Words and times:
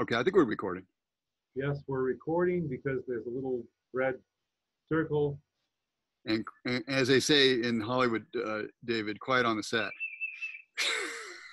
Okay, 0.00 0.14
I 0.14 0.22
think 0.22 0.36
we're 0.36 0.44
recording. 0.44 0.84
Yes, 1.56 1.78
we're 1.88 2.02
recording 2.02 2.68
because 2.68 3.00
there's 3.08 3.26
a 3.26 3.30
little 3.30 3.64
red 3.92 4.14
circle. 4.88 5.40
And, 6.26 6.44
and 6.66 6.84
as 6.86 7.08
they 7.08 7.18
say 7.18 7.54
in 7.62 7.80
Hollywood, 7.80 8.24
uh, 8.46 8.62
David, 8.84 9.18
quiet 9.18 9.44
on 9.44 9.56
the 9.56 9.62
set. 9.62 9.90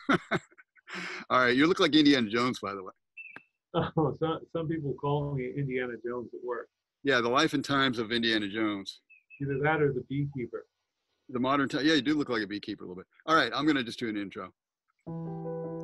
All 1.30 1.40
right, 1.40 1.56
you 1.56 1.66
look 1.66 1.80
like 1.80 1.96
Indiana 1.96 2.30
Jones, 2.30 2.60
by 2.60 2.74
the 2.74 2.84
way. 2.84 2.92
Oh, 3.98 4.16
some, 4.22 4.40
some 4.56 4.70
people 4.70 4.94
call 4.94 5.36
me 5.36 5.52
Indiana 5.58 5.94
Jones 6.06 6.30
at 6.34 6.40
work. 6.46 6.70
Yeah, 7.04 7.20
the 7.20 7.28
life 7.28 7.54
and 7.54 7.66
times 7.66 8.00
of 8.00 8.14
Indiana 8.14 8.48
Jones. 8.48 9.02
Either 9.42 9.60
that 9.64 9.82
or 9.82 9.92
the 9.92 10.06
beekeeper. 10.08 10.66
The 11.28 11.40
modern 11.40 11.68
time. 11.68 11.86
Yeah, 11.86 11.96
you 11.96 12.02
do 12.02 12.14
look 12.14 12.30
like 12.30 12.42
a 12.42 12.48
beekeeper 12.48 12.86
a 12.86 12.88
little 12.88 12.96
bit. 12.96 13.08
All 13.26 13.36
right, 13.36 13.52
I'm 13.54 13.66
going 13.66 13.76
to 13.76 13.84
just 13.84 14.00
do 14.00 14.08
an 14.08 14.16
intro. 14.16 14.54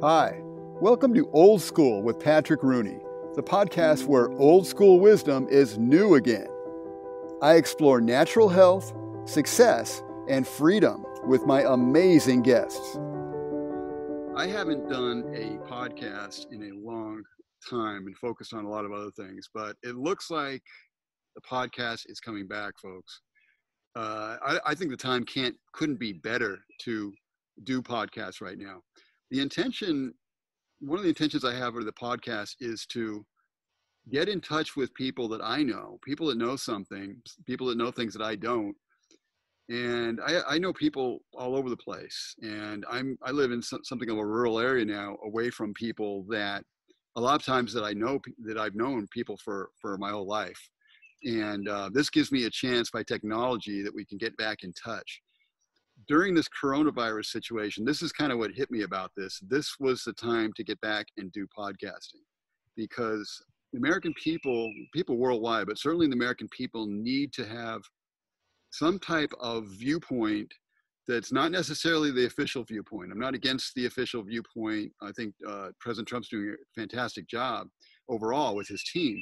Hi, 0.02 0.42
welcome 0.82 1.14
to 1.14 1.30
Old 1.32 1.62
School 1.62 2.02
with 2.02 2.20
Patrick 2.20 2.64
Rooney, 2.64 2.98
the 3.36 3.44
podcast 3.44 4.08
where 4.08 4.32
old 4.32 4.66
school 4.66 5.00
wisdom 5.00 5.48
is 5.48 5.78
new 5.78 6.16
again. 6.16 6.48
I 7.40 7.54
explore 7.54 8.02
natural 8.02 8.50
health, 8.50 8.92
success, 9.26 10.02
and 10.28 10.48
freedom 10.48 11.06
with 11.28 11.46
my 11.46 11.62
amazing 11.62 12.42
guests. 12.42 12.98
I 14.36 14.48
haven't 14.48 14.90
done 14.90 15.32
a 15.36 15.64
podcast 15.72 16.48
in 16.52 16.64
a 16.64 16.76
long 16.76 17.22
time 17.70 18.08
and 18.08 18.18
focused 18.18 18.56
on 18.56 18.66
a 18.66 18.70
lot 18.70 18.84
of 18.84 18.92
other 18.92 19.12
things, 19.12 19.50
but 19.54 19.76
it 19.84 19.94
looks 19.96 20.32
like 20.32 20.64
the 21.36 21.42
podcast 21.42 22.06
is 22.08 22.20
coming 22.20 22.48
back, 22.48 22.74
folks. 22.82 23.22
Uh, 23.96 24.38
I, 24.44 24.60
I 24.66 24.74
think 24.74 24.90
the 24.90 24.98
time 24.98 25.26
can't 25.26 25.56
couldn't 25.74 26.00
be 26.00 26.14
better 26.14 26.58
to 26.86 27.14
do 27.66 27.84
podcasts 27.84 28.42
right 28.42 28.58
now. 28.58 28.82
The 29.30 29.42
intention, 29.42 30.16
one 30.82 30.98
of 30.98 31.04
the 31.04 31.10
intentions 31.10 31.46
I 31.46 31.54
have 31.56 31.76
with 31.76 31.86
the 31.86 31.94
podcast 31.94 32.56
is 32.60 32.86
to 32.88 33.24
get 34.12 34.28
in 34.28 34.42
touch 34.42 34.76
with 34.76 34.94
people 34.96 35.28
that 35.30 35.42
I 35.44 35.62
know, 35.62 36.00
people 36.04 36.28
that 36.28 36.38
know 36.38 36.56
something, 36.56 37.16
people 37.46 37.68
that 37.68 37.78
know 37.78 37.92
things 37.92 38.14
that 38.14 38.24
I 38.24 38.36
don't. 38.36 38.76
And 39.70 40.20
I, 40.26 40.42
I 40.50 40.58
know 40.58 40.74
people 40.74 41.20
all 41.34 41.56
over 41.56 41.70
the 41.70 41.78
place. 41.78 42.36
And 42.42 42.84
I'm 42.90 43.18
I 43.24 43.32
live 43.32 43.52
in 43.52 43.62
something 43.62 44.10
of 44.10 44.18
a 44.18 44.26
rural 44.26 44.60
area 44.60 44.84
now, 44.84 45.18
away 45.24 45.52
from 45.52 45.74
people 45.76 46.26
that 46.30 46.64
a 47.16 47.22
lot 47.22 47.36
of 47.36 47.46
times 47.46 47.72
that 47.74 47.84
I 47.84 47.94
know 47.94 48.20
that 48.46 48.58
I've 48.58 48.76
known 48.76 49.08
people 49.12 49.38
for 49.38 49.70
for 49.80 49.98
my 49.98 50.10
whole 50.10 50.28
life. 50.28 50.60
And 51.24 51.70
uh, 51.70 51.92
this 51.94 52.10
gives 52.10 52.32
me 52.32 52.46
a 52.46 52.50
chance 52.50 52.90
by 52.90 53.04
technology 53.04 53.84
that 53.84 53.94
we 53.94 54.04
can 54.04 54.18
get 54.18 54.36
back 54.38 54.64
in 54.64 54.74
touch. 54.74 55.22
During 56.12 56.34
this 56.34 56.50
coronavirus 56.62 57.28
situation, 57.28 57.86
this 57.86 58.02
is 58.02 58.12
kind 58.12 58.34
of 58.34 58.38
what 58.38 58.52
hit 58.52 58.70
me 58.70 58.82
about 58.82 59.12
this. 59.16 59.40
This 59.48 59.76
was 59.80 60.04
the 60.04 60.12
time 60.12 60.52
to 60.58 60.64
get 60.66 60.82
back 60.82 61.06
and 61.16 61.32
do 61.32 61.48
podcasting 61.58 62.20
because 62.76 63.42
the 63.72 63.80
American 63.80 64.14
people, 64.22 64.70
people 64.94 65.16
worldwide, 65.16 65.68
but 65.68 65.78
certainly 65.78 66.08
the 66.08 66.14
American 66.16 66.50
people 66.50 66.86
need 66.86 67.32
to 67.32 67.46
have 67.46 67.80
some 68.74 69.00
type 69.00 69.32
of 69.40 69.68
viewpoint 69.80 70.52
that's 71.08 71.32
not 71.32 71.50
necessarily 71.50 72.12
the 72.12 72.26
official 72.26 72.66
viewpoint. 72.66 73.14
I'm 73.14 73.18
not 73.18 73.34
against 73.34 73.74
the 73.76 73.86
official 73.86 74.22
viewpoint. 74.22 74.92
I 75.02 75.14
think 75.14 75.34
uh, 75.48 75.70
President 75.80 76.10
Trump's 76.10 76.28
doing 76.28 76.54
a 76.54 76.80
fantastic 76.82 77.26
job 77.30 77.70
overall 78.10 78.58
with 78.58 78.68
his 78.68 78.84
team. 78.84 79.16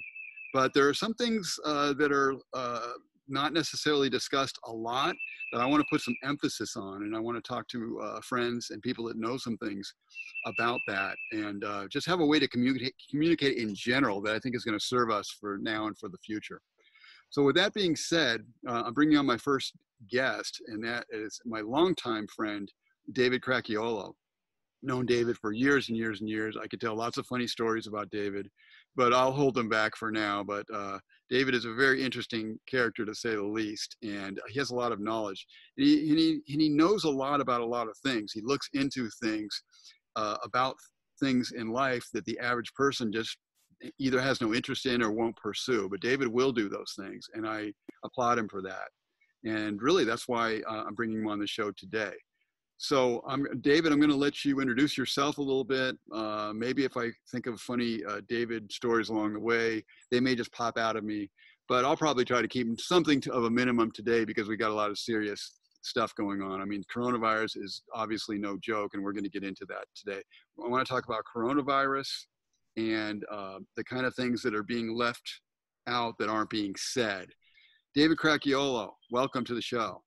But 0.56 0.74
there 0.74 0.90
are 0.90 0.96
some 0.96 1.14
things 1.14 1.56
uh, 1.64 1.94
that 1.94 2.12
are 2.12 2.34
uh, 2.56 2.94
not 3.30 3.54
necessarily 3.54 4.10
discussed 4.10 4.58
a 4.66 4.72
lot 4.72 5.16
that 5.52 5.62
I 5.62 5.66
want 5.66 5.82
to 5.82 5.88
put 5.92 6.02
some 6.02 6.16
emphasis 6.24 6.76
on. 6.76 7.04
And 7.04 7.16
I 7.16 7.20
want 7.20 7.38
to 7.38 7.48
talk 7.48 7.68
to 7.70 8.00
uh, 8.04 8.22
friends 8.22 8.70
and 8.72 8.82
people 8.82 9.06
that 9.06 9.18
know 9.18 9.38
some 9.38 9.58
things 9.58 9.94
about 10.46 10.80
that 10.88 11.16
and 11.32 11.64
uh, 11.64 11.88
just 11.90 12.08
have 12.08 12.20
a 12.20 12.26
way 12.26 12.40
to 12.40 12.48
communicate, 12.48 12.94
communicate 13.10 13.58
in 13.58 13.74
general 13.76 14.22
that 14.22 14.36
I 14.36 14.40
think 14.40 14.56
is 14.56 14.64
going 14.64 14.78
to 14.78 14.86
serve 14.86 15.12
us 15.12 15.30
for 15.40 15.58
now 15.58 15.88
and 15.88 15.98
for 15.98 16.10
the 16.10 16.18
future. 16.26 16.62
So 17.30 17.44
with 17.44 17.56
that 17.56 17.74
being 17.74 17.96
said, 17.96 18.42
uh, 18.68 18.84
I'm 18.86 18.94
bringing 18.94 19.18
on 19.18 19.26
my 19.26 19.38
first 19.38 19.74
guest, 20.10 20.62
and 20.68 20.84
that 20.84 21.06
is 21.12 21.40
my 21.46 21.62
longtime 21.62 22.28
friend, 22.36 22.72
David 23.12 23.42
Cracchiolo. 23.42 24.14
Known 24.82 25.06
David 25.06 25.38
for 25.38 25.52
years 25.52 25.90
and 25.90 25.98
years 25.98 26.22
and 26.22 26.30
years. 26.30 26.56
I 26.56 26.66
could 26.68 26.80
tell 26.80 26.96
lots 26.96 27.18
of 27.18 27.26
funny 27.26 27.48
stories 27.48 27.86
about 27.86 28.10
David, 28.12 28.50
but 28.96 29.14
I'll 29.14 29.32
hold 29.32 29.56
them 29.56 29.70
back 29.70 29.96
for 29.96 30.12
now. 30.12 30.44
But 30.44 30.66
uh, 30.74 31.00
David 31.30 31.54
is 31.54 31.66
a 31.66 31.74
very 31.74 32.04
interesting 32.04 32.58
character 32.68 33.06
to 33.06 33.16
say 33.16 33.36
the 33.36 33.44
least, 33.44 33.96
and 34.04 34.40
he 34.50 34.60
has 34.60 34.72
a 34.72 34.76
lot 34.76 34.92
of 34.92 35.00
knowledge. 35.00 35.46
And 35.78 35.88
he, 35.88 36.10
and 36.10 36.18
he, 36.18 36.42
and 36.50 36.62
he 36.62 36.70
knows 36.70 37.04
a 37.04 37.10
lot 37.10 37.42
about 37.42 37.62
a 37.62 37.66
lot 37.66 37.88
of 37.88 37.98
things. 38.06 38.32
He 38.34 38.42
looks 38.42 38.68
into 38.74 39.10
things 39.22 39.64
uh, 40.16 40.38
about 40.44 40.76
things 41.20 41.52
in 41.56 41.70
life 41.70 42.06
that 42.14 42.26
the 42.26 42.40
average 42.40 42.74
person 42.74 43.12
just 43.12 43.38
either 43.98 44.20
has 44.20 44.42
no 44.42 44.54
interest 44.54 44.86
in 44.86 45.02
or 45.02 45.12
won't 45.12 45.36
pursue. 45.38 45.88
But 45.90 46.02
David 46.02 46.28
will 46.28 46.52
do 46.52 46.68
those 46.68 46.94
things, 47.00 47.26
and 47.34 47.48
I 47.48 47.72
applaud 48.04 48.40
him 48.40 48.50
for 48.50 48.62
that. 48.64 48.88
And 49.46 49.82
really, 49.82 50.04
that's 50.04 50.28
why 50.28 50.62
uh, 50.68 50.84
I'm 50.88 50.96
bringing 50.96 51.20
him 51.20 51.28
on 51.28 51.40
the 51.40 51.48
show 51.48 51.72
today. 51.78 52.14
So, 52.82 53.22
David. 53.60 53.92
I'm 53.92 54.00
going 54.00 54.10
to 54.10 54.16
let 54.16 54.46
you 54.46 54.62
introduce 54.62 54.98
yourself 54.98 55.38
a 55.38 55.42
little 55.42 55.66
bit. 55.66 55.98
Uh, 56.14 56.54
maybe 56.56 56.86
if 56.86 56.96
I 56.96 57.10
think 57.30 57.46
of 57.46 57.60
funny 57.60 58.02
uh, 58.06 58.22
David 58.30 58.72
stories 58.72 59.10
along 59.10 59.34
the 59.34 59.40
way, 59.42 59.84
they 60.12 60.22
may 60.22 60.34
just 60.34 60.54
pop 60.54 60.78
out 60.78 60.96
of 60.96 61.04
me. 61.04 61.30
But 61.68 61.84
I'll 61.84 61.98
probably 61.98 62.24
try 62.24 62.42
to 62.42 62.48
keep 62.48 62.80
something 62.80 63.20
to, 63.20 63.34
of 63.34 63.44
a 63.44 63.50
minimum 63.50 63.92
today 63.92 64.24
because 64.24 64.48
we 64.48 64.56
got 64.56 64.72
a 64.72 64.74
lot 64.74 64.90
of 64.90 64.98
serious 64.98 65.60
stuff 65.82 66.16
going 66.16 66.42
on. 66.42 66.62
I 66.62 66.66
mean, 66.66 66.82
coronavirus 66.96 67.62
is 67.62 67.84
obviously 67.94 68.38
no 68.38 68.58
joke, 68.64 68.92
and 68.94 69.04
we're 69.04 69.12
going 69.12 69.26
to 69.26 69.30
get 69.30 69.44
into 69.44 69.66
that 69.68 69.84
today. 69.94 70.22
I 70.64 70.70
want 70.70 70.88
to 70.88 70.90
talk 70.90 71.04
about 71.06 71.24
coronavirus 71.36 72.10
and 72.78 73.26
uh, 73.30 73.60
the 73.76 73.84
kind 73.84 74.06
of 74.06 74.16
things 74.16 74.42
that 74.44 74.56
are 74.56 74.64
being 74.64 74.96
left 74.96 75.42
out 75.86 76.16
that 76.20 76.30
aren't 76.30 76.50
being 76.50 76.76
said. 76.78 77.28
David 77.94 78.18
Cracchiolo, 78.18 78.92
welcome 79.12 79.44
to 79.44 79.54
the 79.54 79.62
show. 79.62 80.02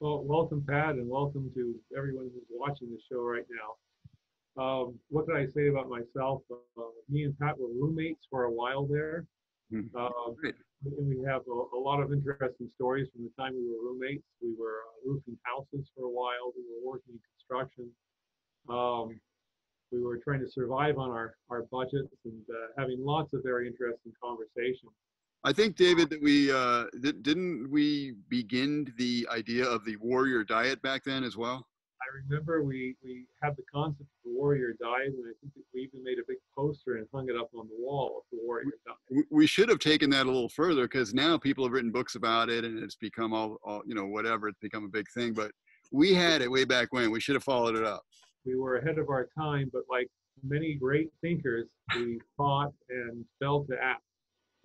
Well, 0.00 0.22
welcome, 0.22 0.64
Pat, 0.64 0.94
and 0.94 1.08
welcome 1.08 1.50
to 1.54 1.74
everyone 1.96 2.30
who's 2.32 2.46
watching 2.50 2.88
the 2.88 3.00
show 3.10 3.20
right 3.20 3.42
now. 3.50 4.62
Um, 4.62 4.94
what 5.08 5.26
can 5.26 5.34
I 5.34 5.46
say 5.46 5.66
about 5.66 5.88
myself? 5.88 6.42
Uh, 6.52 6.82
me 7.08 7.24
and 7.24 7.36
Pat 7.36 7.58
were 7.58 7.66
roommates 7.66 8.24
for 8.30 8.44
a 8.44 8.52
while 8.52 8.86
there. 8.86 9.26
Mm-hmm. 9.74 9.90
We 10.84 11.24
have 11.26 11.42
a, 11.50 11.76
a, 11.76 11.80
lot 11.80 12.00
of 12.00 12.12
interesting 12.12 12.70
stories 12.72 13.08
from 13.12 13.24
the 13.24 13.42
time 13.42 13.54
we 13.54 13.66
were 13.66 13.90
roommates. 13.90 14.22
We 14.40 14.54
were 14.56 14.86
uh, 14.86 15.10
roofing 15.10 15.36
houses 15.42 15.90
for 15.96 16.04
a 16.04 16.10
while. 16.10 16.54
We 16.54 16.62
were 16.62 16.92
working 16.92 17.14
in 17.14 17.20
construction. 17.34 17.90
Um, 18.70 19.18
we 19.90 20.00
were 20.00 20.18
trying 20.18 20.40
to 20.40 20.48
survive 20.48 20.98
on 20.98 21.10
our, 21.10 21.34
our 21.50 21.64
budgets 21.72 22.14
and 22.24 22.42
uh, 22.48 22.68
having 22.78 23.04
lots 23.04 23.34
of 23.34 23.42
very 23.42 23.66
interesting 23.66 24.12
conversations. 24.22 24.94
I 25.44 25.52
think, 25.52 25.76
David, 25.76 26.10
that 26.10 26.20
we 26.20 26.50
uh, 26.50 26.86
th- 27.02 27.22
didn't 27.22 27.70
we 27.70 28.14
begin 28.28 28.92
the 28.98 29.26
idea 29.30 29.64
of 29.64 29.84
the 29.84 29.96
warrior 29.96 30.44
diet 30.44 30.82
back 30.82 31.04
then 31.04 31.22
as 31.22 31.36
well. 31.36 31.66
I 32.00 32.06
remember 32.24 32.62
we, 32.62 32.96
we 33.02 33.26
had 33.42 33.56
the 33.56 33.64
concept 33.72 34.02
of 34.02 34.06
the 34.24 34.38
warrior 34.38 34.74
diet, 34.80 35.08
and 35.08 35.24
I 35.26 35.34
think 35.40 35.66
we 35.74 35.82
even 35.82 36.02
made 36.02 36.18
a 36.18 36.22
big 36.26 36.38
poster 36.56 36.96
and 36.96 37.06
hung 37.12 37.28
it 37.28 37.36
up 37.36 37.50
on 37.56 37.66
the 37.68 37.74
wall 37.78 38.18
of 38.18 38.22
the 38.30 38.38
warrior 38.44 38.72
diet. 38.86 39.26
We 39.30 39.46
should 39.46 39.68
have 39.68 39.78
taken 39.78 40.10
that 40.10 40.26
a 40.26 40.30
little 40.30 40.48
further 40.48 40.82
because 40.82 41.12
now 41.12 41.36
people 41.38 41.64
have 41.64 41.72
written 41.72 41.90
books 41.90 42.14
about 42.14 42.50
it, 42.50 42.64
and 42.64 42.82
it's 42.82 42.96
become 42.96 43.32
all, 43.32 43.58
all 43.64 43.82
you 43.86 43.94
know 43.94 44.06
whatever. 44.06 44.48
It's 44.48 44.58
become 44.60 44.84
a 44.84 44.88
big 44.88 45.06
thing, 45.14 45.34
but 45.34 45.50
we 45.92 46.14
had 46.14 46.42
it 46.42 46.50
way 46.50 46.64
back 46.64 46.92
when. 46.92 47.10
We 47.10 47.20
should 47.20 47.34
have 47.34 47.44
followed 47.44 47.76
it 47.76 47.84
up. 47.84 48.02
We 48.44 48.56
were 48.56 48.76
ahead 48.76 48.98
of 48.98 49.08
our 49.08 49.28
time, 49.36 49.70
but 49.72 49.82
like 49.90 50.08
many 50.42 50.74
great 50.74 51.10
thinkers, 51.20 51.66
we 51.94 52.20
thought 52.36 52.72
and 52.88 53.24
fell 53.40 53.64
to 53.64 53.76
act. 53.80 54.02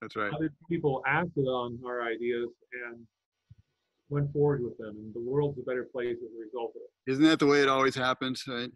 That's 0.00 0.16
right. 0.16 0.32
Other 0.32 0.52
people 0.68 1.02
acted 1.06 1.46
on 1.46 1.78
our 1.86 2.02
ideas 2.02 2.48
and 2.88 3.06
went 4.08 4.32
forward 4.32 4.62
with 4.62 4.76
them, 4.78 4.96
and 4.96 5.14
the 5.14 5.20
world's 5.20 5.58
a 5.58 5.62
better 5.62 5.86
place 5.92 6.16
as 6.16 6.30
a 6.36 6.44
result 6.44 6.72
of 6.76 6.82
it. 6.82 7.12
Isn't 7.12 7.24
that 7.24 7.38
the 7.38 7.46
way 7.46 7.60
it 7.62 7.68
always 7.68 7.94
happens? 7.94 8.42
Right? 8.48 8.70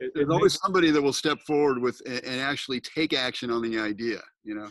It, 0.00 0.12
There's 0.14 0.28
it 0.28 0.32
always 0.32 0.58
somebody 0.60 0.90
that 0.90 1.00
will 1.00 1.12
step 1.12 1.38
forward 1.46 1.80
with 1.80 2.00
and 2.06 2.40
actually 2.40 2.80
take 2.80 3.12
action 3.12 3.50
on 3.50 3.62
the 3.62 3.78
idea. 3.78 4.20
You 4.42 4.56
know. 4.56 4.68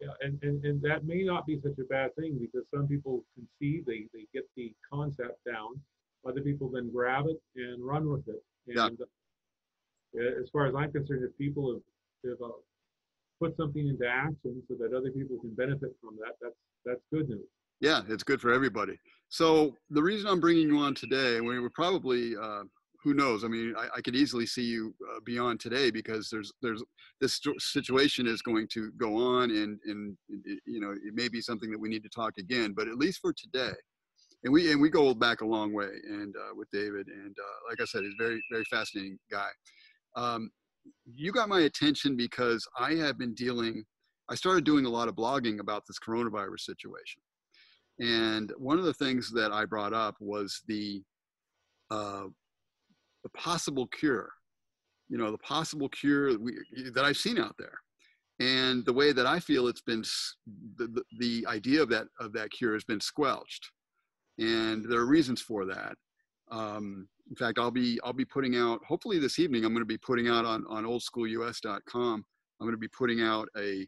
Yeah, 0.00 0.08
and, 0.22 0.38
and, 0.42 0.64
and 0.64 0.80
that 0.82 1.04
may 1.04 1.22
not 1.24 1.46
be 1.46 1.60
such 1.62 1.78
a 1.78 1.84
bad 1.84 2.14
thing 2.16 2.38
because 2.40 2.66
some 2.74 2.88
people 2.88 3.22
conceive, 3.34 3.84
they, 3.84 4.06
they 4.14 4.24
get 4.32 4.44
the 4.56 4.72
concept 4.90 5.44
down. 5.44 5.78
Other 6.26 6.40
people 6.40 6.70
then 6.70 6.90
grab 6.90 7.26
it 7.28 7.36
and 7.56 7.84
run 7.84 8.10
with 8.10 8.26
it. 8.26 8.42
And 8.66 8.98
yeah. 10.14 10.22
uh, 10.22 10.40
as 10.40 10.48
far 10.50 10.66
as 10.66 10.74
I'm 10.74 10.90
concerned, 10.90 11.22
if 11.24 11.36
people 11.36 11.74
have, 11.74 12.30
have 12.30 12.40
uh, 12.42 12.52
put 13.40 13.56
something 13.56 13.88
into 13.88 14.06
action 14.06 14.62
so 14.68 14.74
that 14.78 14.96
other 14.96 15.10
people 15.10 15.38
can 15.40 15.54
benefit 15.54 15.96
from 16.00 16.16
that, 16.16 16.34
that's 16.40 16.54
that's 16.84 17.00
good 17.12 17.28
news. 17.28 17.46
Yeah, 17.80 18.02
it's 18.08 18.22
good 18.22 18.40
for 18.40 18.52
everybody. 18.52 18.98
So 19.30 19.74
the 19.90 20.02
reason 20.02 20.28
I'm 20.28 20.40
bringing 20.40 20.68
you 20.68 20.78
on 20.78 20.94
today, 20.94 21.40
we 21.40 21.58
were 21.58 21.70
probably, 21.70 22.36
uh, 22.36 22.64
who 23.02 23.14
knows? 23.14 23.44
I 23.44 23.48
mean, 23.48 23.74
I, 23.78 23.88
I 23.96 24.00
could 24.02 24.14
easily 24.14 24.44
see 24.44 24.64
you 24.64 24.94
uh, 25.10 25.20
beyond 25.24 25.60
today 25.60 25.90
because 25.90 26.28
there's 26.30 26.52
there's 26.60 26.82
this 27.20 27.40
situation 27.58 28.26
is 28.26 28.42
going 28.42 28.68
to 28.74 28.92
go 28.98 29.16
on, 29.16 29.50
and 29.50 29.78
and 29.86 30.16
you 30.66 30.80
know 30.80 30.90
it 30.90 31.14
may 31.14 31.28
be 31.28 31.40
something 31.40 31.70
that 31.70 31.80
we 31.80 31.88
need 31.88 32.02
to 32.02 32.10
talk 32.10 32.34
again. 32.38 32.74
But 32.76 32.88
at 32.88 32.98
least 32.98 33.20
for 33.22 33.32
today, 33.32 33.74
and 34.44 34.52
we 34.52 34.70
and 34.70 34.80
we 34.80 34.90
go 34.90 35.14
back 35.14 35.40
a 35.40 35.46
long 35.46 35.72
way, 35.72 35.88
and 36.08 36.34
uh, 36.36 36.54
with 36.54 36.68
David, 36.72 37.06
and 37.08 37.34
uh, 37.38 37.70
like 37.70 37.80
I 37.80 37.86
said, 37.86 38.02
he's 38.02 38.12
very 38.18 38.42
very 38.50 38.64
fascinating 38.64 39.18
guy. 39.30 39.48
Um, 40.16 40.50
you 41.06 41.32
got 41.32 41.48
my 41.48 41.60
attention 41.60 42.16
because 42.16 42.66
I 42.78 42.94
have 42.94 43.18
been 43.18 43.34
dealing. 43.34 43.84
I 44.28 44.34
started 44.34 44.64
doing 44.64 44.86
a 44.86 44.90
lot 44.90 45.08
of 45.08 45.16
blogging 45.16 45.60
about 45.60 45.82
this 45.86 45.98
coronavirus 45.98 46.60
situation, 46.60 47.22
and 47.98 48.52
one 48.56 48.78
of 48.78 48.84
the 48.84 48.94
things 48.94 49.30
that 49.32 49.52
I 49.52 49.64
brought 49.64 49.92
up 49.92 50.16
was 50.20 50.62
the 50.66 51.02
uh, 51.90 52.26
the 53.22 53.30
possible 53.34 53.86
cure. 53.86 54.30
You 55.08 55.18
know, 55.18 55.32
the 55.32 55.38
possible 55.38 55.88
cure 55.88 56.32
that, 56.32 56.40
we, 56.40 56.56
that 56.94 57.04
I've 57.04 57.16
seen 57.16 57.38
out 57.38 57.56
there, 57.58 57.78
and 58.38 58.84
the 58.84 58.92
way 58.92 59.12
that 59.12 59.26
I 59.26 59.40
feel 59.40 59.66
it's 59.66 59.82
been 59.82 60.04
the, 60.76 60.86
the, 60.86 61.02
the 61.18 61.46
idea 61.48 61.82
of 61.82 61.88
that 61.90 62.06
of 62.20 62.32
that 62.34 62.50
cure 62.50 62.74
has 62.74 62.84
been 62.84 63.00
squelched, 63.00 63.70
and 64.38 64.84
there 64.84 65.00
are 65.00 65.06
reasons 65.06 65.40
for 65.40 65.64
that. 65.66 65.96
Um, 66.50 67.08
in 67.28 67.36
fact, 67.36 67.58
I'll 67.58 67.70
be 67.70 67.98
I'll 68.02 68.12
be 68.12 68.24
putting 68.24 68.56
out 68.56 68.80
hopefully 68.86 69.18
this 69.18 69.38
evening. 69.38 69.64
I'm 69.64 69.72
going 69.72 69.82
to 69.82 69.86
be 69.86 69.98
putting 69.98 70.28
out 70.28 70.44
on 70.44 70.64
on 70.68 70.84
oldschoolus.com. 70.84 72.24
I'm 72.60 72.66
going 72.66 72.74
to 72.74 72.78
be 72.78 72.88
putting 72.88 73.22
out 73.22 73.48
a. 73.56 73.86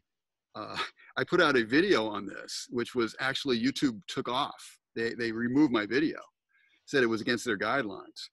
Uh, 0.55 0.77
I 1.17 1.23
put 1.23 1.41
out 1.41 1.57
a 1.57 1.65
video 1.65 2.07
on 2.07 2.25
this, 2.25 2.67
which 2.69 2.95
was 2.95 3.15
actually 3.19 3.61
YouTube 3.61 3.99
took 4.07 4.29
off. 4.29 4.77
They 4.95 5.13
they 5.13 5.31
removed 5.31 5.71
my 5.71 5.85
video, 5.85 6.19
said 6.85 7.03
it 7.03 7.07
was 7.07 7.21
against 7.21 7.45
their 7.45 7.57
guidelines. 7.57 8.29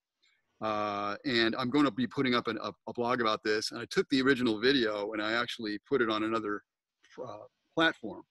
Uh, 0.61 1.17
and 1.25 1.57
I'm 1.57 1.71
going 1.71 1.87
to 1.87 1.91
be 1.91 2.07
putting 2.07 2.35
up 2.35 2.47
an, 2.47 2.59
a, 2.63 2.71
a, 2.87 2.93
blog 2.93 3.23
about 3.23 3.43
this. 3.43 3.71
And 3.71 3.81
I 3.81 3.87
took 3.91 4.07
the 4.11 4.21
original 4.21 4.61
video 4.61 5.13
and 5.13 5.23
I 5.23 5.33
actually 5.33 5.79
put 5.89 6.03
it 6.03 6.11
on 6.11 6.25
another 6.25 6.63
uh, 7.27 7.45
platform. 7.75 8.23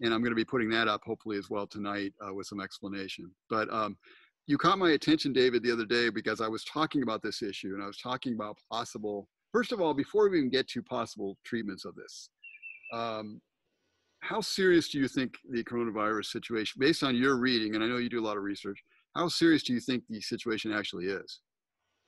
And 0.00 0.14
I'm 0.14 0.20
going 0.20 0.30
to 0.30 0.36
be 0.36 0.44
putting 0.44 0.70
that 0.70 0.86
up 0.86 1.00
hopefully 1.04 1.36
as 1.36 1.50
well 1.50 1.66
tonight 1.66 2.12
uh, 2.24 2.32
with 2.32 2.46
some 2.46 2.60
explanation. 2.60 3.28
But 3.50 3.72
um, 3.72 3.96
you 4.46 4.58
caught 4.58 4.78
my 4.78 4.90
attention, 4.90 5.32
David, 5.32 5.62
the 5.62 5.72
other 5.72 5.86
day 5.86 6.10
because 6.10 6.40
I 6.40 6.48
was 6.48 6.64
talking 6.64 7.02
about 7.02 7.22
this 7.22 7.42
issue 7.42 7.74
and 7.74 7.82
I 7.82 7.86
was 7.86 7.98
talking 7.98 8.34
about 8.34 8.58
possible, 8.70 9.28
first 9.52 9.72
of 9.72 9.80
all, 9.80 9.94
before 9.94 10.28
we 10.28 10.38
even 10.38 10.50
get 10.50 10.68
to 10.68 10.82
possible 10.82 11.38
treatments 11.44 11.84
of 11.84 11.94
this, 11.94 12.28
um, 12.92 13.40
how 14.20 14.40
serious 14.40 14.88
do 14.88 14.98
you 14.98 15.08
think 15.08 15.34
the 15.50 15.64
coronavirus 15.64 16.26
situation, 16.26 16.78
based 16.78 17.02
on 17.02 17.16
your 17.16 17.36
reading, 17.36 17.74
and 17.74 17.82
I 17.82 17.86
know 17.86 17.96
you 17.96 18.08
do 18.08 18.20
a 18.20 18.26
lot 18.26 18.36
of 18.36 18.42
research, 18.42 18.82
how 19.14 19.28
serious 19.28 19.62
do 19.62 19.72
you 19.72 19.80
think 19.80 20.04
the 20.08 20.20
situation 20.20 20.72
actually 20.72 21.06
is? 21.06 21.40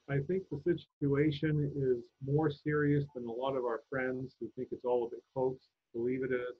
I 0.08 0.18
think 0.28 0.44
the 0.50 0.78
situation 1.00 1.70
is 1.76 2.04
more 2.24 2.50
serious 2.50 3.04
than 3.14 3.26
a 3.26 3.32
lot 3.32 3.56
of 3.56 3.64
our 3.64 3.80
friends 3.90 4.34
who 4.38 4.48
think 4.56 4.68
it's 4.70 4.84
all 4.84 5.06
a 5.06 5.10
bit 5.10 5.22
hoax 5.34 5.58
believe 5.94 6.22
it 6.22 6.32
is. 6.32 6.56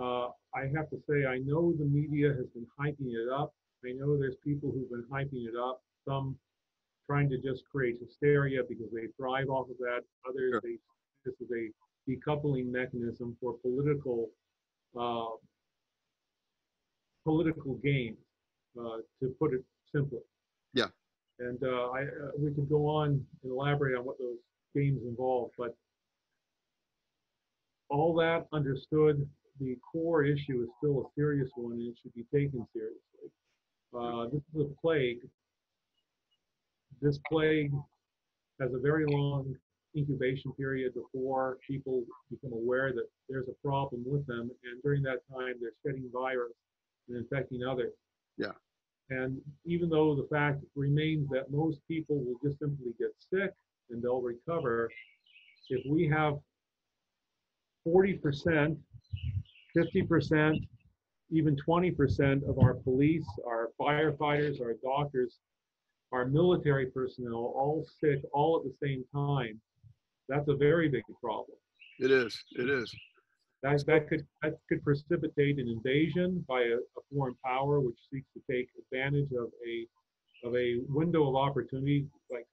Uh, 0.00 0.28
I 0.54 0.66
have 0.74 0.90
to 0.90 1.00
say, 1.08 1.24
I 1.26 1.38
know 1.38 1.72
the 1.72 1.84
media 1.84 2.28
has 2.28 2.46
been 2.54 2.66
hyping 2.78 3.12
it 3.14 3.32
up 3.32 3.54
I 3.86 3.92
know 3.92 4.16
there's 4.16 4.36
people 4.42 4.72
who've 4.72 4.90
been 4.90 5.04
hyping 5.12 5.46
it 5.46 5.54
up, 5.56 5.82
some 6.06 6.36
trying 7.06 7.28
to 7.28 7.38
just 7.38 7.62
create 7.70 7.96
hysteria 8.00 8.62
because 8.68 8.90
they 8.92 9.08
thrive 9.16 9.48
off 9.48 9.68
of 9.68 9.76
that. 9.78 10.00
Others, 10.28 10.52
sure. 10.52 10.60
they, 10.62 10.76
this 11.24 11.34
is 11.40 11.48
a 11.50 12.10
decoupling 12.10 12.70
mechanism 12.70 13.36
for 13.40 13.54
political 13.62 14.30
uh, 14.98 15.36
political 17.24 17.74
gains, 17.82 18.18
uh, 18.78 18.98
to 19.20 19.34
put 19.38 19.54
it 19.54 19.64
simply. 19.92 20.20
Yeah. 20.74 20.88
And 21.40 21.58
uh, 21.64 21.90
I, 21.90 22.02
uh, 22.02 22.30
we 22.38 22.52
could 22.52 22.68
go 22.68 22.86
on 22.86 23.24
and 23.42 23.52
elaborate 23.52 23.98
on 23.98 24.04
what 24.04 24.18
those 24.18 24.38
games 24.74 25.00
involve, 25.04 25.50
but 25.58 25.74
all 27.88 28.14
that 28.16 28.46
understood, 28.52 29.26
the 29.60 29.76
core 29.90 30.24
issue 30.24 30.62
is 30.62 30.68
still 30.78 31.00
a 31.00 31.04
serious 31.14 31.50
one 31.54 31.74
and 31.74 31.88
it 31.88 31.96
should 32.02 32.14
be 32.14 32.24
taken 32.32 32.66
seriously. 32.72 33.13
Uh, 33.96 34.26
this 34.32 34.42
is 34.54 34.60
a 34.62 34.80
plague. 34.80 35.20
This 37.00 37.18
plague 37.30 37.72
has 38.60 38.72
a 38.74 38.78
very 38.78 39.06
long 39.06 39.54
incubation 39.96 40.52
period 40.52 40.92
before 40.94 41.58
people 41.66 42.02
become 42.30 42.52
aware 42.52 42.92
that 42.92 43.06
there's 43.28 43.46
a 43.48 43.66
problem 43.66 44.02
with 44.04 44.26
them. 44.26 44.50
And 44.64 44.82
during 44.82 45.02
that 45.02 45.20
time, 45.32 45.54
they're 45.60 45.72
shedding 45.84 46.10
virus 46.12 46.52
and 47.08 47.16
infecting 47.16 47.62
others. 47.62 47.92
Yeah. 48.36 48.52
And 49.10 49.40
even 49.64 49.88
though 49.90 50.16
the 50.16 50.26
fact 50.30 50.64
remains 50.74 51.28
that 51.30 51.50
most 51.50 51.78
people 51.86 52.16
will 52.16 52.38
just 52.42 52.58
simply 52.58 52.94
get 52.98 53.10
sick 53.32 53.52
and 53.90 54.02
they'll 54.02 54.22
recover, 54.22 54.90
if 55.68 55.82
we 55.88 56.08
have 56.08 56.34
40%, 57.86 58.76
50%, 59.76 60.68
even 61.30 61.56
20% 61.56 62.48
of 62.48 62.58
our 62.58 62.74
police, 62.74 63.26
our 63.46 63.70
firefighters, 63.80 64.60
our 64.60 64.74
doctors, 64.82 65.38
our 66.12 66.26
military 66.26 66.86
personnel 66.86 67.52
all 67.56 67.86
sick 68.00 68.20
all 68.32 68.56
at 68.58 68.64
the 68.64 68.86
same 68.86 69.04
time, 69.12 69.60
that's 70.28 70.48
a 70.48 70.56
very 70.56 70.88
big 70.88 71.02
problem. 71.22 71.56
It 71.98 72.10
is. 72.10 72.42
It 72.56 72.68
is. 72.68 72.94
That, 73.62 73.82
that 73.86 74.08
could 74.08 74.26
that 74.42 74.58
could 74.68 74.84
precipitate 74.84 75.58
an 75.58 75.68
invasion 75.68 76.44
by 76.46 76.60
a, 76.60 76.76
a 76.76 77.00
foreign 77.10 77.34
power 77.44 77.80
which 77.80 77.96
seeks 78.12 78.28
to 78.34 78.42
take 78.50 78.68
advantage 78.78 79.30
of 79.32 79.48
a 79.66 80.46
of 80.46 80.54
a 80.54 80.80
window 80.88 81.28
of 81.28 81.36
opportunity 81.36 82.06
like 82.30 82.46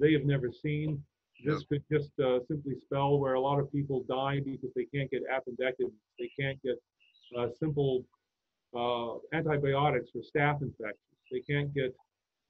they 0.00 0.12
have 0.12 0.24
never 0.24 0.50
seen. 0.50 1.02
This 1.44 1.60
yep. 1.60 1.68
could 1.68 1.84
just 1.90 2.10
uh, 2.18 2.40
simply 2.48 2.74
spell 2.84 3.18
where 3.18 3.34
a 3.34 3.40
lot 3.40 3.60
of 3.60 3.70
people 3.70 4.04
die 4.08 4.40
because 4.44 4.70
they 4.74 4.86
can't 4.92 5.10
get 5.10 5.22
appendectomies, 5.30 5.92
they 6.18 6.30
can't 6.38 6.60
get 6.62 6.76
uh, 7.38 7.48
simple 7.60 8.04
uh, 8.74 9.14
antibiotics 9.32 10.10
for 10.10 10.20
staph 10.20 10.62
infections. 10.62 10.96
They 11.30 11.40
can't 11.40 11.72
get 11.74 11.94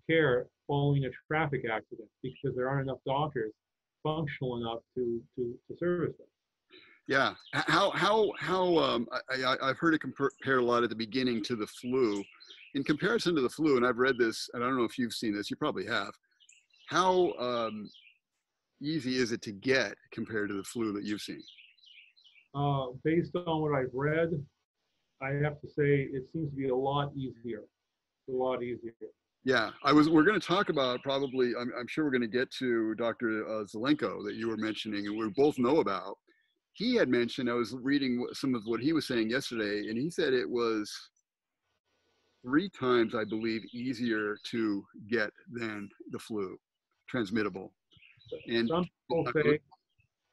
care 0.09 0.47
following 0.67 1.05
a 1.05 1.11
traffic 1.27 1.63
accident 1.71 2.09
because 2.23 2.55
there 2.55 2.69
aren't 2.69 2.89
enough 2.89 2.99
doctors 3.07 3.53
functional 4.03 4.57
enough 4.57 4.81
to, 4.95 5.21
to, 5.37 5.55
to 5.69 5.79
service 5.79 6.17
them. 6.17 6.27
Yeah. 7.09 7.35
How, 7.53 7.91
how, 7.91 8.33
how, 8.39 8.79
um, 8.79 9.09
I, 9.31 9.57
I, 9.63 9.69
have 9.69 9.79
heard 9.79 9.95
it 9.95 10.01
compared 10.01 10.33
a 10.59 10.65
lot 10.65 10.83
at 10.83 10.91
the 10.91 10.97
beginning 10.97 11.43
to 11.45 11.57
the 11.57 11.67
flu. 11.67 12.23
In 12.75 12.83
comparison 12.83 13.35
to 13.37 13.41
the 13.41 13.49
flu, 13.49 13.77
and 13.77 13.87
I've 13.87 13.99
read 13.99 14.19
this, 14.19 14.51
and 14.53 14.63
I 14.63 14.67
don't 14.67 14.77
know 14.77 14.85
if 14.85 14.99
you've 14.99 15.15
seen 15.15 15.35
this, 15.35 15.51
you 15.51 15.57
probably 15.57 15.87
have. 15.87 16.13
How 16.89 17.33
um, 17.39 17.89
easy 18.83 19.17
is 19.17 19.33
it 19.33 19.41
to 19.43 19.53
get 19.53 19.95
compared 20.13 20.49
to 20.51 20.57
the 20.57 20.65
flu 20.65 20.93
that 20.93 21.05
you've 21.05 21.23
seen? 21.23 21.43
Uh, 22.55 22.87
based 23.05 23.35
on 23.35 23.63
what 23.63 23.75
I've 23.75 23.95
read, 23.95 24.31
I 25.23 25.31
have 25.43 25.61
to 25.61 25.69
say 25.69 26.09
it 26.13 26.29
seems 26.31 26.51
to 26.51 26.57
be 26.57 26.69
a 26.69 26.77
lot 26.77 27.13
easier. 27.17 27.63
a 28.29 28.33
lot 28.33 28.63
easier. 28.63 28.93
Yeah, 29.45 29.71
I 29.85 29.93
was. 29.93 30.09
We're 30.11 30.25
going 30.25 30.39
to 30.39 30.47
talk 30.47 30.69
about 30.69 31.03
probably. 31.03 31.53
I'm, 31.59 31.73
I'm 31.79 31.87
sure 31.87 32.05
we're 32.05 32.11
going 32.11 32.21
to 32.23 32.27
get 32.27 32.51
to 32.59 32.95
Dr. 32.97 33.47
Uh, 33.47 33.65
Zelenko 33.65 34.25
that 34.25 34.35
you 34.35 34.49
were 34.49 34.57
mentioning, 34.57 35.07
and 35.07 35.17
we 35.17 35.29
both 35.31 35.59
know 35.59 35.79
about. 35.79 36.19
He 36.73 36.97
had 36.97 37.08
mentioned. 37.08 37.49
I 37.49 37.55
was 37.55 37.75
reading 37.81 38.27
some 38.32 38.55
of 38.55 38.63
what 38.65 38.81
he 38.81 38.93
was 38.93 39.06
saying 39.06 39.31
yesterday, 39.31 39.89
and 39.89 39.96
he 39.96 40.11
said 40.11 40.35
it 40.35 40.51
was 40.51 40.93
three 42.44 42.69
times, 42.69 43.15
I 43.15 43.25
believe, 43.25 43.63
easier 43.73 44.37
to 44.51 44.85
get 45.08 45.31
than 45.53 45.89
the 46.11 46.19
flu, 46.19 46.58
transmittable. 47.08 47.73
And 48.49 48.69
some 48.69 48.89
people 49.08 49.31
say. 49.32 49.61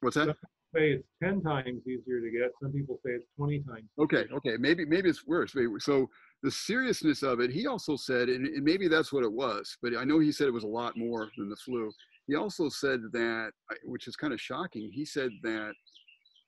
What's 0.01 0.17
that? 0.17 0.35
Say 0.73 0.91
it's 0.91 1.07
10 1.23 1.41
times 1.41 1.81
easier 1.87 2.19
to 2.19 2.31
get. 2.31 2.51
Some 2.61 2.71
people 2.71 2.99
say 3.05 3.13
it's 3.13 3.25
20 3.37 3.59
times. 3.59 3.85
Okay, 3.99 4.25
okay. 4.33 4.57
Maybe 4.59 4.85
maybe 4.85 5.09
it's 5.09 5.25
worse. 5.25 5.53
So 5.79 6.07
the 6.41 6.51
seriousness 6.51 7.23
of 7.23 7.39
it, 7.39 7.51
he 7.51 7.67
also 7.67 7.95
said, 7.95 8.29
and, 8.29 8.45
and 8.45 8.63
maybe 8.63 8.87
that's 8.87 9.13
what 9.13 9.23
it 9.23 9.31
was, 9.31 9.77
but 9.81 9.95
I 9.95 10.03
know 10.03 10.19
he 10.19 10.31
said 10.31 10.47
it 10.47 10.53
was 10.53 10.63
a 10.63 10.67
lot 10.67 10.97
more 10.97 11.29
than 11.37 11.49
the 11.49 11.55
flu. 11.55 11.91
He 12.27 12.35
also 12.35 12.69
said 12.69 13.01
that, 13.11 13.51
which 13.83 14.07
is 14.07 14.15
kind 14.15 14.33
of 14.33 14.39
shocking, 14.39 14.89
he 14.93 15.05
said 15.05 15.29
that 15.43 15.73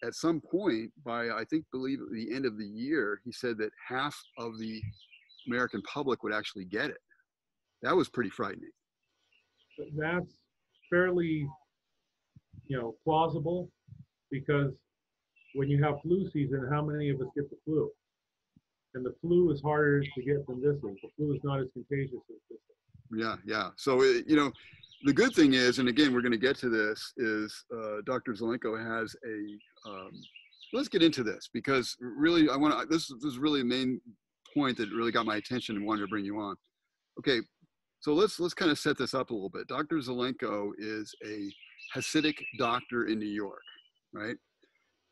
at 0.04 0.14
some 0.14 0.42
point 0.42 0.92
by, 1.06 1.30
I 1.30 1.46
think, 1.50 1.66
believe 1.72 2.00
the 2.12 2.34
end 2.34 2.46
of 2.46 2.58
the 2.58 2.66
year, 2.66 3.20
he 3.24 3.32
said 3.32 3.58
that 3.60 3.72
half 3.88 4.18
of 4.38 4.58
the 4.60 4.82
American 5.48 5.82
public 5.82 6.24
would 6.24 6.34
actually 6.34 6.66
get 6.66 6.90
it. 6.90 6.98
That 7.82 7.96
was 7.96 8.10
pretty 8.10 8.30
frightening. 8.30 8.70
That's 9.98 10.34
fairly, 10.90 11.48
you 12.68 12.78
know, 12.78 12.96
plausible 13.04 13.70
because 14.32 14.72
when 15.56 15.70
you 15.70 15.82
have 15.84 16.02
flu 16.02 16.30
season, 16.32 16.68
how 16.70 16.84
many 16.84 17.10
of 17.10 17.20
us 17.22 17.28
get 17.36 17.50
the 17.50 17.58
flu? 17.66 17.90
And 18.94 19.06
the 19.06 19.16
flu 19.22 19.52
is 19.52 19.62
harder 19.62 20.02
to 20.02 20.22
get 20.22 20.46
than 20.48 20.62
this 20.62 20.76
is. 20.76 20.82
The 21.02 21.10
flu 21.18 21.34
is 21.34 21.42
not 21.44 21.60
as 21.60 21.68
contagious 21.74 22.14
as 22.14 22.42
this 22.50 22.60
is. 22.60 23.18
Yeah, 23.18 23.36
yeah. 23.46 23.70
So, 23.78 24.02
it, 24.02 24.26
you 24.28 24.36
know, 24.36 24.52
the 25.04 25.14
good 25.14 25.34
thing 25.34 25.54
is, 25.54 25.80
and 25.80 25.90
again, 25.90 26.14
we're 26.14 26.22
going 26.22 26.32
to 26.32 26.38
get 26.38 26.58
to 26.60 26.70
this, 26.70 27.14
is 27.18 27.64
uh, 27.74 28.02
Dr. 28.06 28.34
Zelenko 28.34 28.78
has 28.78 29.16
a, 29.26 29.90
um, 29.90 30.12
let's 30.74 30.88
get 30.88 31.04
into 31.04 31.24
this 31.24 31.50
because 31.54 31.96
really, 32.00 32.50
I 32.50 32.56
want 32.56 32.80
to, 32.80 32.86
this, 32.88 33.08
this 33.08 33.24
is 33.24 33.38
really 33.38 33.60
the 33.60 33.68
main 33.68 34.02
point 34.54 34.78
that 34.78 34.90
really 34.92 35.12
got 35.12 35.26
my 35.26 35.36
attention 35.38 35.76
and 35.76 35.86
wanted 35.86 36.02
to 36.02 36.08
bring 36.08 36.26
you 36.26 36.40
on. 36.40 36.56
Okay, 37.20 37.40
so 38.00 38.14
let's, 38.14 38.40
let's 38.40 38.54
kind 38.54 38.72
of 38.72 38.80
set 38.80 38.98
this 38.98 39.14
up 39.14 39.30
a 39.30 39.34
little 39.34 39.50
bit. 39.50 39.68
Dr. 39.68 39.98
Zelenko 39.98 40.72
is 40.78 41.14
a 41.26 41.52
Hasidic 41.96 42.36
doctor 42.58 43.06
in 43.06 43.20
New 43.20 43.26
York 43.26 43.62
right? 44.16 44.36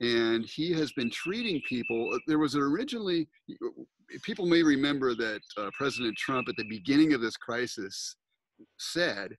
And 0.01 0.45
he 0.45 0.73
has 0.73 0.91
been 0.93 1.09
treating 1.09 1.61
people. 1.67 2.09
Uh, 2.13 2.19
there 2.27 2.39
was 2.39 2.55
originally, 2.55 3.27
people 4.23 4.45
may 4.45 4.63
remember 4.63 5.15
that 5.15 5.41
uh, 5.57 5.69
President 5.77 6.17
Trump 6.17 6.49
at 6.49 6.55
the 6.57 6.67
beginning 6.67 7.13
of 7.13 7.21
this 7.21 7.37
crisis 7.37 8.15
said 8.79 9.35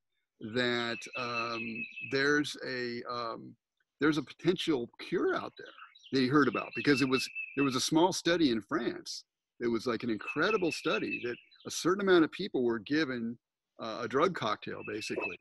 that 0.55 0.99
um, 1.19 1.63
there's 2.11 2.57
a 2.67 3.03
um, 3.11 3.55
there's 4.01 4.19
a 4.19 4.23
potential 4.23 4.89
cure 5.09 5.35
out 5.35 5.53
there 5.57 5.67
that 6.13 6.21
he 6.21 6.29
heard 6.29 6.49
about 6.49 6.69
because 6.77 7.01
it 7.01 7.09
was 7.09 7.29
there 7.57 7.65
was 7.65 7.77
a 7.77 7.81
small 7.81 8.13
study 8.13 8.51
in 8.51 8.61
France. 8.61 9.25
It 9.61 9.69
was 9.69 9.87
like 9.87 10.03
an 10.03 10.11
incredible 10.11 10.73
study 10.73 11.21
that 11.25 11.37
a 11.67 11.71
certain 11.71 12.07
amount 12.07 12.25
of 12.25 12.33
people 12.33 12.65
were 12.65 12.81
given 12.81 13.39
uh, 13.81 14.01
a 14.03 14.09
drug 14.09 14.35
cocktail 14.35 14.83
basically, 14.87 15.39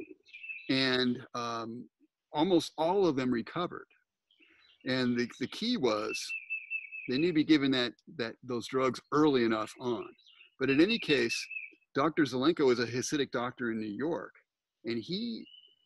and 0.70 1.18
um, 1.36 1.88
almost 2.32 2.74
all 2.78 3.06
of 3.06 3.16
them 3.16 3.32
recovered. 3.32 3.86
And 4.86 5.18
the, 5.18 5.28
the 5.40 5.48
key 5.48 5.78
was 5.78 6.20
they 7.10 7.18
need 7.18 7.28
to 7.28 7.34
be 7.34 7.44
given 7.44 7.72
that 7.72 7.94
that 8.18 8.36
those 8.44 8.68
drugs 8.68 9.00
early 9.12 9.44
enough 9.44 9.74
on. 9.80 10.06
But 10.60 10.70
in 10.70 10.82
any 10.82 11.00
case, 11.00 11.36
Dr. 11.96 12.24
Zelenko 12.24 12.72
is 12.72 12.80
a 12.80 12.86
Hasidic 12.86 13.32
doctor 13.32 13.72
in 13.72 13.80
New 13.80 13.86
York, 13.86 14.34
and 14.86 14.98
he 14.98 15.46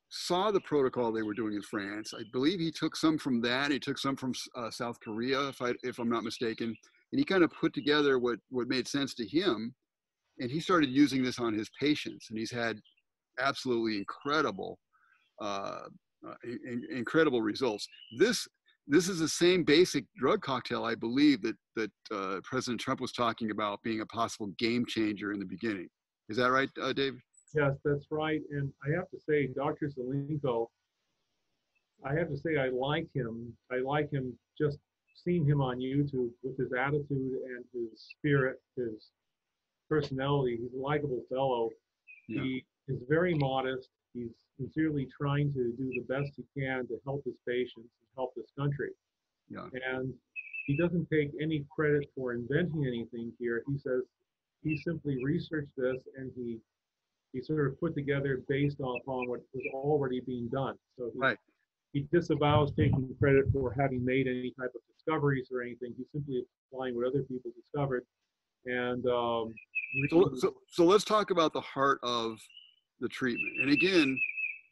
saw 0.09 0.51
the 0.51 0.61
protocol 0.61 1.11
they 1.11 1.23
were 1.23 1.33
doing 1.33 1.55
in 1.55 1.61
France. 1.61 2.13
I 2.17 2.23
believe 2.31 2.59
he 2.59 2.71
took 2.71 2.95
some 2.95 3.17
from 3.17 3.41
that. 3.41 3.71
He 3.71 3.79
took 3.79 3.97
some 3.97 4.15
from 4.15 4.33
uh, 4.55 4.71
South 4.71 4.99
Korea, 4.99 5.49
if 5.49 5.61
I 5.61 5.73
if 5.83 5.99
I'm 5.99 6.09
not 6.09 6.23
mistaken, 6.23 6.75
and 7.11 7.19
he 7.19 7.25
kind 7.25 7.43
of 7.43 7.51
put 7.51 7.73
together 7.73 8.19
what 8.19 8.39
what 8.49 8.67
made 8.67 8.87
sense 8.87 9.13
to 9.15 9.27
him, 9.27 9.73
and 10.39 10.51
he 10.51 10.59
started 10.59 10.89
using 10.89 11.23
this 11.23 11.39
on 11.39 11.53
his 11.53 11.69
patients, 11.79 12.27
and 12.29 12.37
he's 12.37 12.51
had 12.51 12.79
absolutely 13.39 13.97
incredible, 13.97 14.79
uh, 15.41 15.81
uh, 16.27 16.33
in, 16.43 16.83
incredible 16.91 17.41
results. 17.41 17.87
This 18.17 18.47
this 18.87 19.09
is 19.09 19.19
the 19.19 19.27
same 19.27 19.63
basic 19.63 20.05
drug 20.15 20.41
cocktail, 20.41 20.85
I 20.85 20.95
believe, 20.95 21.41
that 21.41 21.55
that 21.75 21.91
uh, 22.11 22.39
President 22.43 22.79
Trump 22.79 23.01
was 23.01 23.11
talking 23.11 23.51
about 23.51 23.81
being 23.83 24.01
a 24.01 24.05
possible 24.05 24.47
game 24.57 24.85
changer 24.85 25.33
in 25.33 25.39
the 25.39 25.45
beginning. 25.45 25.89
Is 26.29 26.37
that 26.37 26.51
right, 26.51 26.69
uh, 26.81 26.93
Dave? 26.93 27.19
Yes, 27.53 27.73
that's 27.83 28.05
right. 28.11 28.41
And 28.51 28.71
I 28.85 28.95
have 28.95 29.09
to 29.09 29.17
say, 29.27 29.47
Dr. 29.47 29.89
Zelenko, 29.89 30.67
I 32.05 32.13
have 32.13 32.29
to 32.29 32.37
say 32.37 32.57
I 32.57 32.69
like 32.69 33.07
him. 33.13 33.53
I 33.71 33.77
like 33.77 34.11
him 34.11 34.33
just 34.59 34.77
seeing 35.15 35.45
him 35.45 35.61
on 35.61 35.79
YouTube 35.79 36.29
with 36.43 36.57
his 36.57 36.73
attitude 36.73 37.07
and 37.09 37.63
his 37.73 38.07
spirit, 38.17 38.61
his 38.75 39.09
personality. 39.89 40.59
He's 40.61 40.77
a 40.77 40.81
likable 40.81 41.21
fellow. 41.29 41.69
Yeah. 42.27 42.43
He 42.43 42.65
is 42.87 42.99
very 43.07 43.33
modest. 43.33 43.89
He's 44.13 44.31
sincerely 44.57 45.07
trying 45.19 45.53
to 45.53 45.73
do 45.77 45.91
the 45.95 46.05
best 46.13 46.31
he 46.35 46.43
can 46.59 46.87
to 46.87 46.99
help 47.05 47.23
his 47.25 47.35
patients 47.47 47.89
help 48.17 48.33
this 48.35 48.51
country. 48.57 48.89
Yeah. 49.49 49.67
And 49.93 50.13
he 50.65 50.75
doesn't 50.75 51.07
take 51.11 51.31
any 51.41 51.65
credit 51.73 52.03
for 52.15 52.33
inventing 52.33 52.85
anything 52.85 53.31
here. 53.39 53.63
He 53.67 53.77
says 53.77 54.01
he 54.63 54.77
simply 54.77 55.23
researched 55.23 55.71
this 55.77 55.97
and 56.17 56.31
he 56.35 56.59
he 57.33 57.41
sort 57.41 57.67
of 57.67 57.79
put 57.79 57.93
together 57.93 58.41
based 58.47 58.79
upon 58.79 59.27
what 59.27 59.41
was 59.53 59.63
already 59.73 60.21
being 60.21 60.47
done. 60.47 60.75
So 60.97 61.11
he, 61.13 61.19
right. 61.19 61.37
he 61.93 62.07
disavows 62.11 62.71
taking 62.71 63.13
credit 63.19 63.45
for 63.53 63.75
having 63.77 64.03
made 64.03 64.27
any 64.27 64.53
type 64.59 64.71
of 64.73 64.81
discoveries 64.95 65.49
or 65.51 65.61
anything. 65.61 65.93
He's 65.97 66.07
simply 66.11 66.43
applying 66.71 66.95
what 66.95 67.07
other 67.07 67.23
people 67.23 67.51
discovered. 67.55 68.05
And 68.65 69.05
um, 69.07 69.53
so, 70.09 70.31
so, 70.35 70.53
so 70.69 70.85
let's 70.85 71.03
talk 71.03 71.31
about 71.31 71.53
the 71.53 71.61
heart 71.61 71.99
of 72.01 72.37
the 72.99 73.07
treatment. 73.07 73.53
And 73.61 73.71
again, 73.71 74.17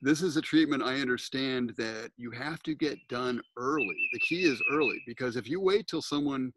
this 0.02 0.22
is 0.22 0.38
a 0.38 0.42
treatment 0.42 0.84
I 0.84 1.00
understand 1.02 1.74
that 1.78 2.12
you 2.18 2.32
have 2.32 2.62
to 2.64 2.76
get 2.76 2.98
done 3.10 3.42
early. 3.58 3.98
The 4.14 4.20
key 4.20 4.44
is 4.44 4.62
early 4.72 5.02
because 5.08 5.36
if 5.36 5.50
you 5.50 5.62
wait 5.62 5.88
till 5.88 6.02
someone 6.02 6.52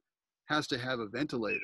has 0.49 0.66
to 0.68 0.78
have 0.78 1.00
a 1.00 1.07
ventilator, 1.07 1.61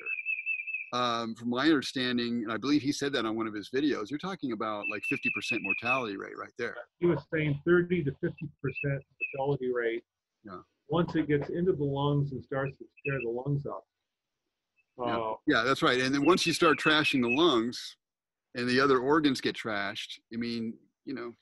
um, 0.93 1.35
from 1.35 1.49
my 1.49 1.65
understanding, 1.65 2.43
and 2.43 2.53
I 2.53 2.57
believe 2.57 2.81
he 2.81 2.91
said 2.91 3.11
that 3.13 3.25
on 3.25 3.35
one 3.35 3.47
of 3.47 3.53
his 3.53 3.69
videos, 3.69 4.09
you're 4.09 4.19
talking 4.19 4.53
about 4.53 4.85
like 4.89 5.03
50% 5.11 5.59
mortality 5.61 6.15
rate 6.15 6.37
right 6.39 6.53
there. 6.57 6.75
He 6.99 7.05
was 7.05 7.19
saying 7.33 7.59
30 7.65 8.05
to 8.05 8.11
50% 8.11 8.31
mortality 8.63 9.73
rate. 9.73 10.03
Yeah. 10.45 10.59
Once 10.87 11.15
it 11.15 11.27
gets 11.27 11.49
into 11.49 11.73
the 11.73 11.83
lungs 11.83 12.31
and 12.31 12.43
starts 12.43 12.71
to 12.77 12.85
tear 13.05 13.19
the 13.23 13.29
lungs 13.29 13.65
up. 13.65 13.83
Yeah. 14.97 15.17
Uh, 15.17 15.33
yeah, 15.47 15.63
that's 15.63 15.81
right. 15.81 15.99
And 15.99 16.15
then 16.15 16.25
once 16.25 16.47
you 16.47 16.53
start 16.53 16.79
trashing 16.79 17.21
the 17.21 17.29
lungs 17.29 17.97
and 18.53 18.69
the 18.69 18.79
other 18.79 18.99
organs 18.99 19.41
get 19.41 19.55
trashed, 19.55 20.19
I 20.33 20.37
mean, 20.37 20.75
you 21.03 21.13
know, 21.13 21.33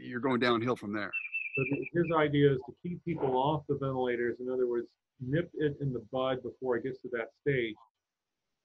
you're 0.00 0.20
going 0.20 0.40
downhill 0.40 0.76
from 0.76 0.92
there. 0.92 1.10
So 1.56 1.64
his 1.92 2.06
idea 2.16 2.52
is 2.52 2.58
to 2.66 2.74
keep 2.82 3.04
people 3.04 3.36
off 3.36 3.64
the 3.68 3.76
ventilators. 3.76 4.36
In 4.40 4.50
other 4.50 4.68
words, 4.68 4.86
nip 5.20 5.50
it 5.54 5.76
in 5.80 5.92
the 5.92 6.04
bud 6.12 6.42
before 6.42 6.76
it 6.76 6.84
gets 6.84 7.00
to 7.02 7.08
that 7.12 7.28
stage 7.40 7.74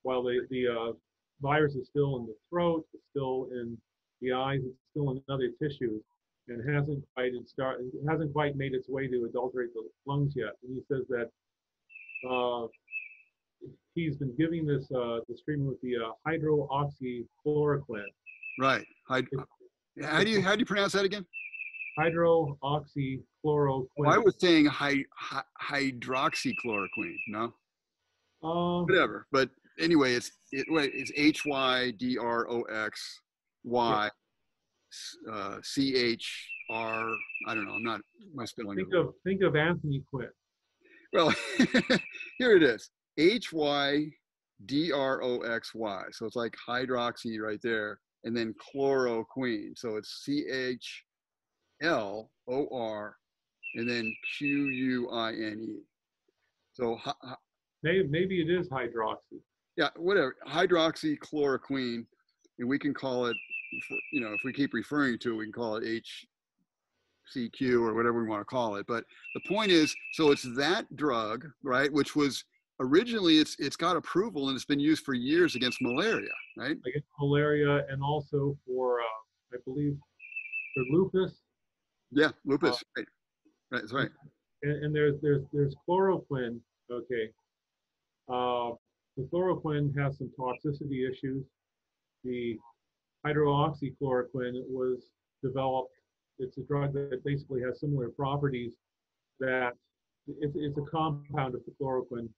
while 0.04 0.22
the, 0.22 0.46
the 0.50 0.68
uh, 0.68 0.94
virus 1.42 1.74
is 1.76 1.88
still 1.88 2.18
in 2.18 2.26
the 2.28 2.36
throat, 2.50 2.86
it's 2.94 3.04
still 3.10 3.48
in 3.52 3.78
the 4.22 4.32
eyes, 4.32 4.60
it's 4.64 4.78
still 4.92 5.12
in 5.12 5.22
other 5.30 5.50
tissues, 5.62 6.02
and 6.48 6.70
hasn't 6.70 7.04
quite 7.16 7.32
start 7.48 7.80
hasn't 8.08 8.32
quite 8.34 8.56
made 8.56 8.74
its 8.74 8.88
way 8.88 9.08
to 9.08 9.26
adulterate 9.26 9.74
the 9.74 9.82
lungs 10.06 10.34
yet. 10.36 10.52
And 10.64 10.76
he 10.76 10.82
says 10.94 11.06
that 11.10 11.30
uh, 12.30 12.68
he's 13.96 14.18
been 14.18 14.36
giving 14.38 14.66
this 14.66 14.92
uh, 14.92 15.20
this 15.28 15.42
treatment 15.42 15.70
with 15.70 15.82
the 15.82 15.96
uh, 15.96 16.12
hydroxychloroquine. 16.28 18.04
Right. 18.60 18.86
Hyd- 19.10 19.28
how 20.02 20.24
do 20.24 20.30
you 20.30 20.42
how 20.42 20.54
do 20.56 20.60
you 20.60 20.66
pronounce 20.66 20.94
that 20.94 21.06
again? 21.06 21.26
Hydroxychloroquine. 22.00 23.88
Well, 23.98 24.12
I 24.14 24.18
was 24.18 24.36
saying 24.40 24.66
hy- 24.66 25.06
hy- 25.16 25.44
hydroxychloroquine. 25.62 27.18
No. 27.28 27.54
Um, 28.44 28.84
Whatever, 28.86 29.28
but 29.32 29.50
anyway, 29.80 30.14
it's 30.14 30.32
it, 30.52 30.66
wait, 30.70 30.92
it's 30.94 31.12
H 31.16 31.46
Y 31.46 31.92
D 31.92 32.18
R 32.18 32.50
O 32.50 32.64
X 32.64 33.20
Y 33.64 34.10
uh, 35.32 35.58
C 35.64 35.96
H 35.96 36.50
R. 36.70 37.10
I 37.48 37.56
don't 37.56 37.66
know. 37.66 37.74
I'm 37.74 37.84
not 37.84 38.02
my 38.34 38.46
spelling. 38.46 38.78
Think 38.78 38.94
of 38.94 39.14
think 39.26 39.42
of 39.44 39.56
Anthony 39.56 40.04
Quinn. 40.10 40.30
Well, 41.14 41.34
here 42.38 42.56
it 42.58 42.64
is. 42.64 42.90
H 43.18 43.54
Y 43.54 44.08
D 44.66 44.92
R 44.92 45.22
O 45.24 45.40
X 45.42 45.74
Y. 45.74 46.04
So 46.12 46.26
it's 46.26 46.36
like 46.36 46.56
hydroxy 46.68 47.40
right 47.40 47.60
there, 47.64 48.00
and 48.24 48.36
then 48.36 48.54
chloroquine. 48.54 49.78
So 49.78 49.98
it's 49.98 50.24
C 50.24 50.46
H 50.52 51.04
L 51.82 52.32
O 52.48 52.68
R, 52.72 53.18
and 53.76 53.90
then 53.90 54.14
Q 54.38 54.68
U 54.68 55.10
I 55.10 55.32
N 55.32 55.66
E. 55.68 55.82
So 56.74 56.98
maybe 57.84 58.08
maybe 58.08 58.42
it 58.42 58.50
is 58.50 58.70
hydroxy 58.70 59.42
yeah, 59.76 59.90
whatever, 59.96 60.36
hydroxychloroquine, 60.48 62.06
and 62.60 62.70
we 62.70 62.78
can 62.78 62.94
call 62.94 63.26
it, 63.26 63.38
you 64.12 64.22
know, 64.22 64.34
if 64.34 64.42
we 64.44 64.54
keep 64.54 64.74
referring 64.74 65.18
to 65.20 65.34
it, 65.34 65.38
we 65.38 65.46
can 65.46 65.54
call 65.54 65.78
it 65.78 66.04
HCQ 67.36 67.82
or 67.82 67.94
whatever 67.94 68.22
we 68.22 68.30
want 68.30 68.42
to 68.42 68.46
call 68.46 68.76
it. 68.76 68.86
But 68.88 69.04
the 69.34 69.42
point 69.48 69.72
is, 69.72 69.96
so 70.14 70.32
it's 70.32 70.48
that 70.56 70.96
drug, 70.96 71.46
right, 71.64 71.92
which 71.92 72.16
was 72.16 72.44
originally 72.80 73.38
it's 73.38 73.56
it's 73.60 73.76
got 73.76 73.96
approval 73.96 74.50
and 74.50 74.56
it's 74.56 74.66
been 74.66 74.80
used 74.80 75.06
for 75.06 75.14
years 75.14 75.56
against 75.56 75.82
malaria, 75.82 76.30
right? 76.58 76.78
Against 76.86 77.08
malaria 77.20 77.86
and 77.90 78.02
also 78.04 78.58
for, 78.66 79.00
uh, 79.00 79.56
I 79.56 79.58
believe, 79.66 79.98
for 80.74 80.84
lupus. 80.92 81.42
Yeah, 82.12 82.32
lupus. 82.46 82.76
Uh, 82.76 82.80
right. 82.98 83.08
right, 83.72 83.82
that's 83.82 83.94
right. 83.94 84.10
And, 84.64 84.86
and 84.86 84.96
there's 84.96 85.16
there's 85.22 85.44
there's 85.52 85.76
chloroquine. 85.88 86.60
Okay. 86.92 87.30
Uh, 88.30 88.76
the 89.18 89.28
chloroquine 89.32 89.98
has 89.98 90.18
some 90.18 90.32
toxicity 90.40 91.10
issues. 91.10 91.44
The 92.24 92.58
hydroxychloroquine 93.26 94.62
was 94.70 95.10
developed, 95.44 95.94
it's 96.40 96.58
a 96.58 96.62
drug 96.62 96.94
that 96.94 97.24
basically 97.24 97.62
has 97.62 97.80
similar 97.80 98.10
properties 98.10 98.72
that 99.40 99.74
it's, 100.28 100.56
it's 100.56 100.78
a 100.78 100.82
compound 100.82 101.56
of 101.56 101.62
the 101.66 101.74
chloroquine 101.80 102.30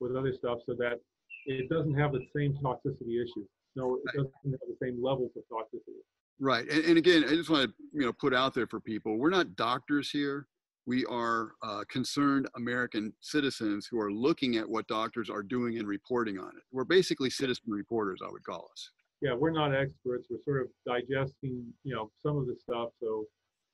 with 0.00 0.16
other 0.16 0.32
stuff 0.32 0.58
so 0.66 0.74
that 0.74 1.00
it 1.46 1.68
doesn't 1.68 1.94
have 1.94 2.12
the 2.12 2.24
same 2.34 2.54
toxicity 2.62 3.22
issues. 3.22 3.48
No, 3.76 3.96
it 3.96 4.16
doesn't 4.16 4.32
have 4.44 4.60
the 4.68 4.76
same 4.80 5.02
levels 5.02 5.30
of 5.36 5.42
toxicity. 5.52 6.02
Right. 6.40 6.68
And, 6.68 6.84
and 6.84 6.98
again, 6.98 7.24
I 7.24 7.34
just 7.34 7.50
want 7.50 7.68
to 7.68 7.74
you 7.92 8.06
know 8.06 8.12
put 8.12 8.34
out 8.34 8.54
there 8.54 8.66
for 8.66 8.80
people, 8.80 9.18
we're 9.18 9.30
not 9.30 9.56
doctors 9.56 10.10
here 10.10 10.46
we 10.86 11.04
are 11.06 11.52
uh, 11.62 11.84
concerned 11.88 12.48
American 12.56 13.12
citizens 13.20 13.88
who 13.90 13.98
are 13.98 14.12
looking 14.12 14.56
at 14.56 14.68
what 14.68 14.86
doctors 14.86 15.30
are 15.30 15.42
doing 15.42 15.78
and 15.78 15.88
reporting 15.88 16.38
on 16.38 16.48
it. 16.48 16.62
We're 16.72 16.84
basically 16.84 17.30
citizen 17.30 17.64
reporters, 17.68 18.20
I 18.24 18.30
would 18.30 18.44
call 18.44 18.68
us. 18.72 18.90
Yeah, 19.22 19.34
we're 19.34 19.50
not 19.50 19.74
experts. 19.74 20.26
We're 20.28 20.42
sort 20.44 20.62
of 20.62 20.68
digesting, 20.86 21.64
you 21.84 21.94
know, 21.94 22.10
some 22.24 22.36
of 22.36 22.46
the 22.46 22.56
stuff 22.60 22.90
so 23.00 23.24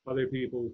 other 0.09 0.29
people 0.29 0.71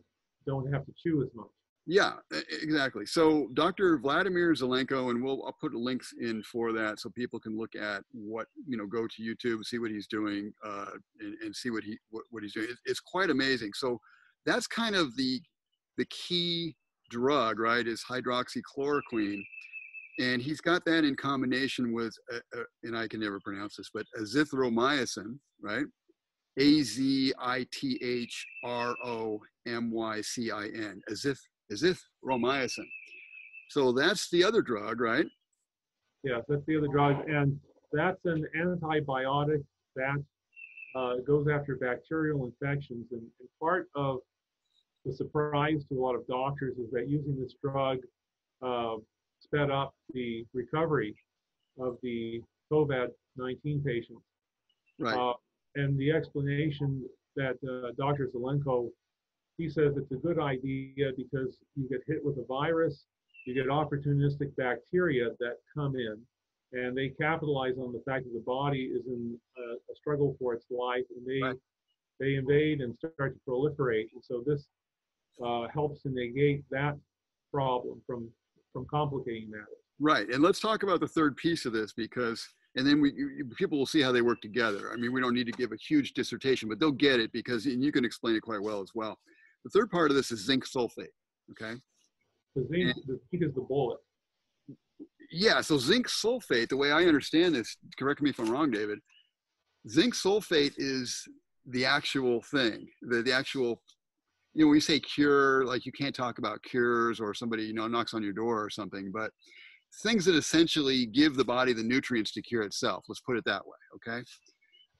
don't 0.46 0.70
have 0.72 0.84
to 0.84 0.92
chew 1.02 1.22
as 1.22 1.30
much. 1.34 1.46
Yeah, 1.88 2.14
exactly. 2.62 3.06
So 3.06 3.48
Dr. 3.54 3.98
Vladimir 3.98 4.52
Zelenko, 4.54 5.10
and 5.10 5.22
we'll 5.22 5.44
I'll 5.46 5.56
put 5.60 5.72
links 5.72 6.12
in 6.20 6.42
for 6.42 6.72
that 6.72 6.98
so 6.98 7.10
people 7.10 7.38
can 7.38 7.56
look 7.56 7.76
at 7.76 8.02
what 8.12 8.48
you 8.66 8.76
know, 8.76 8.86
go 8.86 9.06
to 9.06 9.22
YouTube, 9.22 9.64
see 9.64 9.78
what 9.78 9.92
he's 9.92 10.08
doing, 10.08 10.52
uh, 10.64 10.90
and, 11.20 11.36
and, 11.44 11.54
see 11.54 11.70
what 11.70 11.84
he 11.84 11.96
what, 12.10 12.24
what 12.30 12.42
he's 12.42 12.54
doing. 12.54 12.66
it's 12.86 12.98
quite 12.98 13.30
amazing. 13.30 13.70
So 13.74 14.00
that's 14.44 14.66
kind 14.66 14.96
of 14.96 15.16
the 15.16 15.40
the 15.96 16.06
key 16.06 16.74
drug, 17.08 17.60
right, 17.60 17.86
is 17.86 18.04
hydroxychloroquine. 18.10 19.42
And 20.18 20.42
he's 20.42 20.60
got 20.60 20.84
that 20.86 21.04
in 21.04 21.14
combination 21.14 21.92
with, 21.92 22.14
uh, 22.32 22.38
uh, 22.58 22.64
and 22.82 22.96
I 22.96 23.06
can 23.06 23.20
never 23.20 23.38
pronounce 23.44 23.76
this, 23.76 23.90
but 23.92 24.06
azithromycin, 24.18 25.38
right? 25.62 25.84
A 26.58 26.82
Z 26.82 27.34
I 27.38 27.66
T 27.70 27.98
H 28.02 28.46
R 28.64 28.96
O 29.04 29.40
M 29.66 29.92
Y 29.92 30.20
C 30.22 30.50
I 30.50 30.66
N, 30.66 31.00
as 31.10 31.26
if 31.68 31.74
as 31.74 31.82
if 31.82 32.02
romycin. 32.24 32.86
So 33.68 33.92
that's 33.92 34.30
the 34.30 34.44
other 34.44 34.62
drug, 34.62 35.00
right? 35.00 35.26
Yes, 36.22 36.42
that's 36.48 36.64
the 36.66 36.76
other 36.76 36.88
drug, 36.88 37.28
and 37.28 37.58
that's 37.92 38.24
an 38.24 38.46
antibiotic 38.58 39.64
that 39.96 40.24
uh, 40.94 41.16
goes 41.26 41.46
after 41.48 41.76
bacterial 41.76 42.44
infections. 42.44 43.06
And, 43.12 43.22
and, 43.22 43.48
part 43.60 43.88
of 43.94 44.18
the 45.04 45.12
surprise 45.12 45.84
to 45.88 45.98
a 45.98 46.00
lot 46.00 46.14
of 46.14 46.26
doctors 46.26 46.76
is 46.78 46.90
that 46.92 47.08
using 47.08 47.40
this 47.40 47.54
drug 47.62 47.98
uh, 48.62 48.96
sped 49.40 49.70
up 49.70 49.94
the 50.12 50.44
recovery 50.52 51.14
of 51.78 51.96
the 52.02 52.42
COVID-19 52.72 53.84
patients. 53.84 54.22
Right. 54.98 55.16
Uh, 55.16 55.34
and 55.74 55.98
the 55.98 56.10
explanation 56.10 57.04
that 57.36 57.56
uh, 57.68 57.92
Dr. 57.98 58.30
Zelenko, 58.34 58.88
he 59.58 59.68
says 59.68 59.96
it's 59.96 60.12
a 60.12 60.16
good 60.16 60.38
idea 60.38 61.10
because 61.16 61.58
you 61.74 61.88
get 61.88 62.00
hit 62.06 62.24
with 62.24 62.36
a 62.38 62.44
virus, 62.44 63.04
you 63.46 63.54
get 63.54 63.66
opportunistic 63.66 64.54
bacteria 64.56 65.30
that 65.40 65.56
come 65.74 65.94
in, 65.96 66.20
and 66.72 66.96
they 66.96 67.08
capitalize 67.08 67.74
on 67.78 67.92
the 67.92 68.02
fact 68.06 68.24
that 68.24 68.34
the 68.34 68.44
body 68.44 68.90
is 68.94 69.06
in 69.06 69.38
a, 69.56 69.92
a 69.92 69.96
struggle 69.96 70.36
for 70.38 70.54
its 70.54 70.66
life, 70.70 71.04
and 71.16 71.26
they 71.26 71.40
right. 71.46 71.56
they 72.20 72.34
invade 72.34 72.80
and 72.80 72.96
start 72.98 73.34
to 73.34 73.40
proliferate. 73.48 74.08
And 74.14 74.22
so 74.22 74.42
this 74.46 74.66
uh, 75.44 75.68
helps 75.72 76.02
to 76.02 76.10
negate 76.10 76.64
that 76.70 76.96
problem 77.52 78.02
from 78.06 78.28
from 78.72 78.86
complicating 78.90 79.50
matters. 79.50 79.68
Right, 79.98 80.28
and 80.28 80.42
let's 80.42 80.60
talk 80.60 80.82
about 80.82 81.00
the 81.00 81.08
third 81.08 81.36
piece 81.36 81.64
of 81.64 81.72
this 81.72 81.94
because, 81.94 82.46
and 82.74 82.86
then 82.86 83.00
we 83.00 83.12
you, 83.12 83.48
people 83.56 83.78
will 83.78 83.86
see 83.86 84.02
how 84.02 84.12
they 84.12 84.20
work 84.20 84.42
together. 84.42 84.90
I 84.92 84.96
mean, 84.96 85.12
we 85.12 85.20
don't 85.22 85.32
need 85.32 85.46
to 85.46 85.52
give 85.52 85.72
a 85.72 85.76
huge 85.76 86.12
dissertation, 86.12 86.68
but 86.68 86.78
they'll 86.78 86.92
get 86.92 87.20
it 87.20 87.32
because, 87.32 87.64
and 87.64 87.82
you 87.82 87.90
can 87.90 88.04
explain 88.04 88.36
it 88.36 88.42
quite 88.42 88.60
well 88.60 88.82
as 88.82 88.90
well. 88.94 89.18
The 89.66 89.70
third 89.70 89.90
part 89.90 90.12
of 90.12 90.16
this 90.16 90.30
is 90.30 90.44
zinc 90.44 90.64
sulfate. 90.64 91.08
Okay. 91.50 91.74
The 92.54 92.66
zinc, 92.70 92.94
and, 92.94 92.94
the 93.08 93.18
zinc 93.30 93.42
is 93.42 93.52
the 93.52 93.62
bullet. 93.62 93.98
Yeah, 95.32 95.60
so 95.60 95.76
zinc 95.76 96.06
sulfate, 96.06 96.68
the 96.68 96.76
way 96.76 96.92
I 96.92 97.04
understand 97.06 97.56
this, 97.56 97.76
correct 97.98 98.22
me 98.22 98.30
if 98.30 98.38
I'm 98.38 98.48
wrong, 98.48 98.70
David. 98.70 99.00
Zinc 99.88 100.14
sulfate 100.14 100.74
is 100.76 101.20
the 101.66 101.84
actual 101.84 102.42
thing, 102.42 102.86
the 103.02 103.22
the 103.22 103.32
actual 103.32 103.82
you 104.54 104.62
know, 104.62 104.68
when 104.68 104.76
you 104.76 104.80
say 104.80 105.00
cure, 105.00 105.66
like 105.66 105.84
you 105.84 105.92
can't 105.92 106.14
talk 106.14 106.38
about 106.38 106.62
cures 106.62 107.18
or 107.18 107.34
somebody, 107.34 107.64
you 107.64 107.74
know, 107.74 107.88
knocks 107.88 108.14
on 108.14 108.22
your 108.22 108.32
door 108.32 108.64
or 108.64 108.70
something, 108.70 109.10
but 109.12 109.32
things 110.02 110.24
that 110.26 110.36
essentially 110.36 111.06
give 111.06 111.34
the 111.34 111.44
body 111.44 111.72
the 111.72 111.82
nutrients 111.82 112.32
to 112.32 112.42
cure 112.42 112.62
itself. 112.62 113.04
Let's 113.08 113.20
put 113.20 113.36
it 113.36 113.44
that 113.46 113.66
way. 113.66 113.76
Okay. 113.96 114.24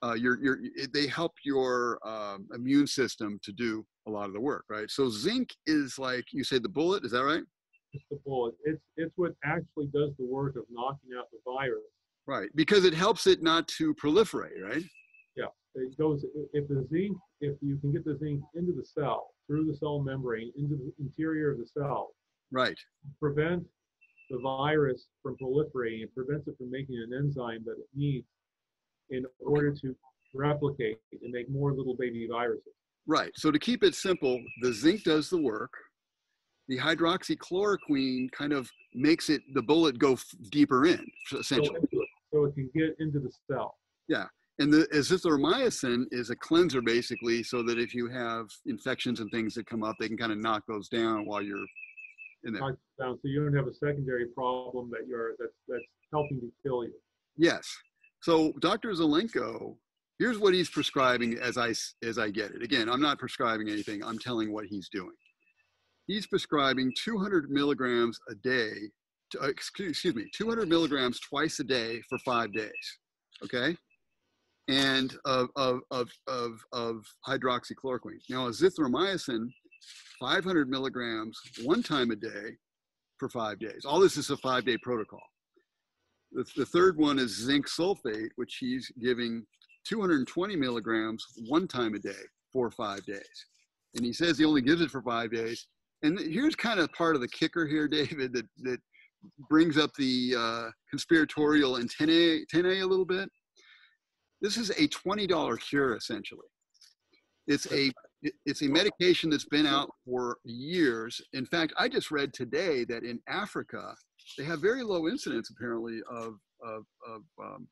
Uh, 0.02 0.14
you're, 0.14 0.38
you're, 0.42 0.58
they 0.92 1.06
help 1.06 1.32
your 1.44 1.98
um, 2.06 2.46
immune 2.54 2.86
system 2.86 3.38
to 3.42 3.52
do 3.52 3.84
a 4.06 4.10
lot 4.10 4.26
of 4.26 4.34
the 4.34 4.40
work, 4.40 4.64
right? 4.68 4.90
So 4.90 5.08
zinc 5.08 5.50
is 5.66 5.98
like 5.98 6.24
you 6.32 6.44
say 6.44 6.58
the 6.58 6.68
bullet. 6.68 7.04
Is 7.04 7.12
that 7.12 7.24
right? 7.24 7.42
It's 7.92 8.04
the 8.10 8.18
bullet. 8.26 8.54
It's 8.64 8.82
it's 8.96 9.12
what 9.16 9.32
actually 9.44 9.86
does 9.86 10.10
the 10.18 10.26
work 10.26 10.56
of 10.56 10.64
knocking 10.70 11.10
out 11.18 11.26
the 11.32 11.38
virus. 11.44 11.80
Right, 12.26 12.50
because 12.54 12.84
it 12.84 12.92
helps 12.92 13.26
it 13.26 13.42
not 13.42 13.68
to 13.68 13.94
proliferate, 13.94 14.60
right? 14.62 14.82
Yeah, 15.36 15.46
it 15.76 15.96
goes. 15.96 16.24
If 16.52 16.68
the 16.68 16.86
zinc, 16.90 17.16
if 17.40 17.56
you 17.62 17.78
can 17.78 17.92
get 17.92 18.04
the 18.04 18.18
zinc 18.18 18.42
into 18.54 18.72
the 18.72 18.84
cell, 18.84 19.30
through 19.46 19.66
the 19.66 19.76
cell 19.76 20.00
membrane 20.00 20.52
into 20.56 20.76
the 20.76 20.92
interior 20.98 21.52
of 21.52 21.58
the 21.58 21.66
cell. 21.66 22.10
Right. 22.50 22.78
Prevent 23.20 23.64
the 24.30 24.38
virus 24.38 25.06
from 25.22 25.36
proliferating. 25.36 26.02
It 26.02 26.14
prevents 26.14 26.48
it 26.48 26.56
from 26.58 26.70
making 26.70 26.96
an 26.96 27.16
enzyme 27.16 27.62
that 27.64 27.78
it 27.78 27.88
needs 27.94 28.26
in 29.10 29.24
order 29.40 29.72
to 29.72 29.94
replicate 30.34 30.98
and 31.22 31.32
make 31.32 31.48
more 31.50 31.72
little 31.72 31.96
baby 31.96 32.28
viruses. 32.30 32.72
Right. 33.06 33.30
So 33.36 33.50
to 33.50 33.58
keep 33.58 33.82
it 33.82 33.94
simple, 33.94 34.42
the 34.62 34.72
zinc 34.72 35.04
does 35.04 35.30
the 35.30 35.40
work. 35.40 35.72
The 36.68 36.78
hydroxychloroquine 36.78 38.32
kind 38.32 38.52
of 38.52 38.68
makes 38.94 39.30
it 39.30 39.42
the 39.54 39.62
bullet 39.62 39.98
go 39.98 40.14
f- 40.14 40.26
deeper 40.50 40.86
in, 40.86 41.06
essentially. 41.32 41.80
So, 41.92 42.00
so 42.32 42.44
it 42.46 42.54
can 42.54 42.68
get 42.74 42.96
into 42.98 43.20
the 43.20 43.30
cell. 43.48 43.76
Yeah. 44.08 44.24
And 44.58 44.72
the 44.72 44.88
azithromycin 44.92 46.06
is 46.10 46.30
a 46.30 46.36
cleanser 46.36 46.80
basically, 46.80 47.42
so 47.42 47.62
that 47.62 47.78
if 47.78 47.94
you 47.94 48.08
have 48.08 48.46
infections 48.64 49.20
and 49.20 49.30
things 49.30 49.54
that 49.54 49.66
come 49.66 49.84
up, 49.84 49.96
they 50.00 50.08
can 50.08 50.16
kind 50.16 50.32
of 50.32 50.38
knock 50.38 50.64
those 50.66 50.88
down 50.88 51.26
while 51.26 51.42
you're 51.42 51.64
in 52.44 52.54
there. 52.54 52.62
Knock 52.62 52.76
down, 52.98 53.16
so 53.16 53.28
you 53.28 53.44
don't 53.44 53.54
have 53.54 53.68
a 53.68 53.74
secondary 53.74 54.26
problem 54.26 54.90
that 54.90 55.06
you're 55.06 55.32
that's 55.38 55.52
that's 55.68 55.84
helping 56.10 56.40
to 56.40 56.50
kill 56.64 56.84
you. 56.84 56.94
Yes. 57.36 57.68
So 58.22 58.52
Dr. 58.60 58.90
Zelenko, 58.92 59.76
here's 60.18 60.38
what 60.38 60.54
he's 60.54 60.70
prescribing 60.70 61.38
as 61.38 61.58
I 61.58 61.74
as 62.06 62.18
I 62.18 62.30
get 62.30 62.52
it. 62.52 62.62
Again, 62.62 62.88
I'm 62.88 63.00
not 63.00 63.18
prescribing 63.18 63.68
anything. 63.68 64.02
I'm 64.02 64.18
telling 64.18 64.52
what 64.52 64.66
he's 64.66 64.88
doing. 64.88 65.14
He's 66.06 66.26
prescribing 66.26 66.92
200 67.02 67.50
milligrams 67.50 68.18
a 68.30 68.34
day. 68.34 68.72
To, 69.32 69.42
uh, 69.42 69.48
excuse 69.48 70.04
me, 70.04 70.26
200 70.36 70.68
milligrams 70.68 71.18
twice 71.18 71.58
a 71.58 71.64
day 71.64 72.00
for 72.08 72.18
five 72.18 72.52
days. 72.52 72.98
Okay 73.42 73.76
and 74.68 75.14
of, 75.24 75.48
of, 75.56 75.80
of, 75.90 76.10
of, 76.26 76.52
of 76.72 77.04
hydroxychloroquine. 77.26 78.18
Now, 78.28 78.48
azithromycin, 78.48 79.48
500 80.20 80.68
milligrams 80.68 81.38
one 81.62 81.82
time 81.82 82.10
a 82.10 82.16
day 82.16 82.56
for 83.18 83.28
five 83.28 83.58
days. 83.58 83.84
All 83.84 84.00
this 84.00 84.16
is 84.16 84.30
a 84.30 84.36
five 84.38 84.64
day 84.64 84.76
protocol. 84.82 85.22
The, 86.32 86.44
the 86.56 86.66
third 86.66 86.96
one 86.96 87.18
is 87.18 87.44
zinc 87.44 87.66
sulfate, 87.68 88.30
which 88.36 88.56
he's 88.60 88.90
giving 89.00 89.44
220 89.86 90.56
milligrams 90.56 91.24
one 91.46 91.68
time 91.68 91.94
a 91.94 91.98
day 91.98 92.12
for 92.52 92.70
five 92.70 93.04
days. 93.06 93.46
And 93.94 94.04
he 94.04 94.12
says 94.12 94.38
he 94.38 94.44
only 94.44 94.62
gives 94.62 94.80
it 94.80 94.90
for 94.90 95.02
five 95.02 95.32
days. 95.32 95.66
And 96.02 96.18
here's 96.18 96.54
kind 96.54 96.80
of 96.80 96.92
part 96.92 97.14
of 97.14 97.20
the 97.20 97.28
kicker 97.28 97.66
here, 97.66 97.88
David, 97.88 98.32
that, 98.32 98.46
that 98.62 98.80
brings 99.48 99.78
up 99.78 99.90
the 99.94 100.34
uh, 100.36 100.70
conspiratorial 100.90 101.78
antennae, 101.78 102.40
antennae 102.40 102.80
a 102.80 102.86
little 102.86 103.06
bit 103.06 103.28
this 104.40 104.56
is 104.56 104.70
a 104.70 104.88
$20 104.88 105.60
cure 105.60 105.96
essentially. 105.96 106.46
It's 107.46 107.70
a 107.72 107.92
it's 108.44 108.62
a 108.62 108.68
medication 108.68 109.30
that's 109.30 109.44
been 109.44 109.66
out 109.66 109.90
for 110.04 110.38
years. 110.44 111.20
In 111.32 111.46
fact, 111.46 111.74
I 111.78 111.88
just 111.88 112.10
read 112.10 112.32
today 112.32 112.84
that 112.86 113.04
in 113.04 113.20
Africa 113.28 113.94
they 114.36 114.44
have 114.44 114.60
very 114.60 114.82
low 114.82 115.08
incidence 115.08 115.50
apparently 115.50 116.00
of 116.10 116.34
of 116.62 116.84
of, 117.08 117.22
um, 117.42 117.68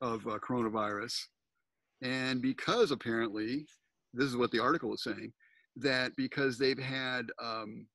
of 0.00 0.26
uh, 0.26 0.38
coronavirus, 0.38 1.14
and 2.02 2.42
because 2.42 2.90
apparently 2.90 3.66
this 4.12 4.26
is 4.26 4.36
what 4.36 4.50
the 4.50 4.58
article 4.58 4.92
is 4.94 5.02
saying 5.02 5.32
that 5.76 6.12
because 6.16 6.58
they've 6.58 6.78
had 6.78 7.26
um, 7.42 7.86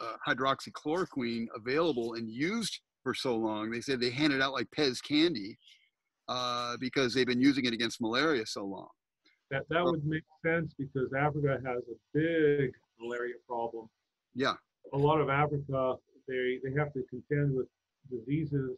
uh, 0.00 0.14
hydroxychloroquine 0.26 1.46
available 1.54 2.14
and 2.14 2.30
used 2.30 2.80
for 3.02 3.14
so 3.14 3.36
long, 3.36 3.70
they 3.70 3.80
said 3.80 4.00
they 4.00 4.10
handed 4.10 4.40
out 4.40 4.52
like 4.52 4.68
Pez 4.76 4.98
candy 5.02 5.56
uh, 6.28 6.76
because 6.80 7.14
they've 7.14 7.26
been 7.26 7.40
using 7.40 7.64
it 7.64 7.72
against 7.72 8.00
malaria 8.00 8.46
so 8.46 8.64
long. 8.64 8.88
That, 9.50 9.62
that 9.70 9.82
would 9.82 10.04
make 10.04 10.24
sense 10.44 10.74
because 10.78 11.08
Africa 11.18 11.58
has 11.64 11.78
a 11.78 11.96
big 12.12 12.72
malaria 13.00 13.34
problem. 13.46 13.88
Yeah. 14.34 14.54
A 14.92 14.98
lot 14.98 15.20
of 15.20 15.30
Africa, 15.30 15.94
they, 16.28 16.58
they 16.62 16.78
have 16.78 16.92
to 16.92 17.02
contend 17.10 17.56
with 17.56 17.66
diseases 18.10 18.76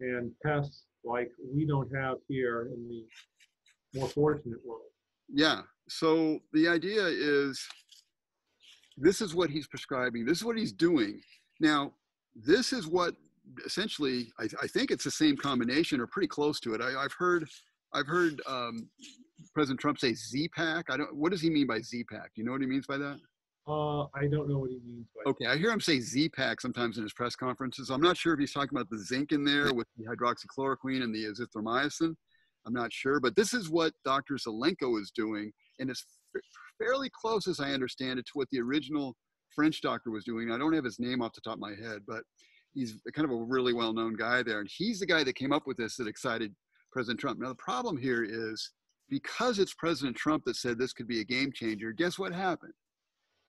and 0.00 0.30
pests 0.44 0.84
like 1.04 1.30
we 1.52 1.66
don't 1.66 1.94
have 1.94 2.18
here 2.28 2.70
in 2.74 2.88
the 2.88 3.98
more 3.98 4.08
fortunate 4.08 4.58
world. 4.64 4.82
Yeah. 5.28 5.62
So 5.88 6.38
the 6.52 6.68
idea 6.68 7.04
is 7.04 7.60
this 8.96 9.20
is 9.20 9.34
what 9.34 9.50
he's 9.50 9.66
prescribing, 9.66 10.24
this 10.24 10.38
is 10.38 10.44
what 10.44 10.56
he's 10.56 10.72
doing. 10.72 11.20
Now, 11.60 11.92
this 12.34 12.72
is 12.72 12.86
what 12.86 13.14
essentially, 13.66 14.32
I, 14.38 14.44
I, 14.62 14.66
think 14.66 14.90
it's 14.90 15.04
the 15.04 15.10
same 15.10 15.36
combination 15.36 16.00
or 16.00 16.06
pretty 16.06 16.28
close 16.28 16.58
to 16.60 16.74
it. 16.74 16.80
I, 16.80 17.02
have 17.02 17.12
heard, 17.12 17.46
I've 17.92 18.06
heard 18.06 18.40
um, 18.46 18.88
President 19.54 19.80
Trump 19.80 19.98
say 19.98 20.14
Z-Pak. 20.14 20.90
I 20.90 20.96
don't. 20.96 21.14
What 21.14 21.30
does 21.30 21.40
he 21.40 21.50
mean 21.50 21.66
by 21.66 21.80
Z-Pak? 21.80 22.34
Do 22.34 22.40
you 22.40 22.44
know 22.44 22.52
what 22.52 22.60
he 22.60 22.66
means 22.66 22.86
by 22.86 22.98
that? 22.98 23.18
Uh, 23.66 24.02
I 24.14 24.26
don't 24.30 24.48
know 24.48 24.58
what 24.58 24.70
he 24.70 24.80
means 24.86 25.06
by. 25.14 25.30
Okay, 25.30 25.46
I 25.46 25.56
hear 25.56 25.70
him 25.70 25.80
say 25.80 25.98
Z-Pak 25.98 26.60
sometimes 26.60 26.98
in 26.98 27.02
his 27.02 27.14
press 27.14 27.34
conferences. 27.34 27.88
I'm 27.90 28.00
not 28.00 28.16
sure 28.16 28.34
if 28.34 28.40
he's 28.40 28.52
talking 28.52 28.76
about 28.76 28.90
the 28.90 28.98
zinc 28.98 29.32
in 29.32 29.42
there 29.42 29.72
with 29.72 29.86
the 29.96 30.04
hydroxychloroquine 30.04 31.02
and 31.02 31.14
the 31.14 31.24
azithromycin. 31.24 32.14
I'm 32.66 32.74
not 32.74 32.92
sure, 32.92 33.20
but 33.20 33.36
this 33.36 33.54
is 33.54 33.70
what 33.70 33.92
Dr. 34.04 34.34
Zelenko 34.34 35.00
is 35.00 35.10
doing, 35.14 35.50
and 35.78 35.90
it's 35.90 36.04
fairly 36.78 37.10
close, 37.10 37.46
as 37.46 37.60
I 37.60 37.70
understand 37.70 38.18
it, 38.18 38.26
to 38.26 38.32
what 38.34 38.48
the 38.50 38.60
original 38.60 39.16
French 39.54 39.80
doctor 39.80 40.10
was 40.10 40.24
doing. 40.24 40.50
I 40.50 40.58
don't 40.58 40.72
have 40.72 40.84
his 40.84 40.98
name 40.98 41.22
off 41.22 41.34
the 41.34 41.40
top 41.40 41.54
of 41.54 41.60
my 41.60 41.74
head, 41.74 42.00
but 42.06 42.22
he's 42.74 42.98
kind 43.14 43.30
of 43.30 43.34
a 43.34 43.42
really 43.42 43.72
well-known 43.72 44.14
guy 44.14 44.42
there, 44.42 44.60
and 44.60 44.68
he's 44.70 45.00
the 45.00 45.06
guy 45.06 45.24
that 45.24 45.36
came 45.36 45.52
up 45.52 45.66
with 45.66 45.76
this 45.76 45.96
that 45.96 46.08
excited 46.08 46.54
President 46.92 47.20
Trump. 47.20 47.40
Now 47.40 47.48
the 47.48 47.54
problem 47.54 47.96
here 47.96 48.24
is 48.24 48.72
because 49.08 49.58
it's 49.58 49.74
President 49.74 50.16
Trump 50.16 50.44
that 50.44 50.56
said 50.56 50.78
this 50.78 50.92
could 50.92 51.08
be 51.08 51.20
a 51.20 51.24
game 51.24 51.50
changer. 51.52 51.92
Guess 51.92 52.18
what 52.18 52.32
happened? 52.32 52.72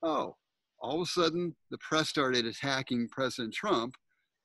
Oh, 0.06 0.36
all 0.80 1.02
of 1.02 1.02
a 1.02 1.06
sudden 1.06 1.56
the 1.72 1.80
press 1.80 2.10
started 2.10 2.46
attacking 2.46 3.08
President 3.10 3.56
Trump 3.56 3.96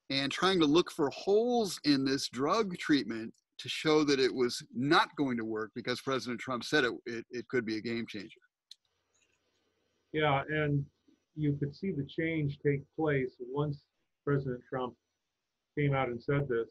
and 0.08 0.32
trying 0.32 0.58
to 0.58 0.64
look 0.64 0.90
for 0.90 1.10
holes 1.10 1.78
in 1.84 2.02
this 2.02 2.30
drug 2.30 2.78
treatment 2.78 3.34
to 3.58 3.68
show 3.68 4.02
that 4.04 4.18
it 4.18 4.34
was 4.34 4.64
not 4.74 5.14
going 5.16 5.36
to 5.36 5.44
work 5.44 5.70
because 5.74 6.00
President 6.00 6.40
Trump 6.40 6.64
said 6.64 6.84
it, 6.84 6.92
it, 7.04 7.26
it 7.30 7.48
could 7.48 7.66
be 7.66 7.76
a 7.76 7.80
game 7.82 8.06
changer. 8.08 8.40
Yeah, 10.14 10.40
and 10.48 10.82
you 11.36 11.52
could 11.60 11.76
see 11.76 11.92
the 11.92 12.06
change 12.06 12.58
take 12.64 12.80
place 12.98 13.36
once 13.52 13.82
President 14.24 14.62
Trump 14.66 14.94
came 15.78 15.94
out 15.94 16.08
and 16.08 16.20
said 16.22 16.48
this, 16.48 16.70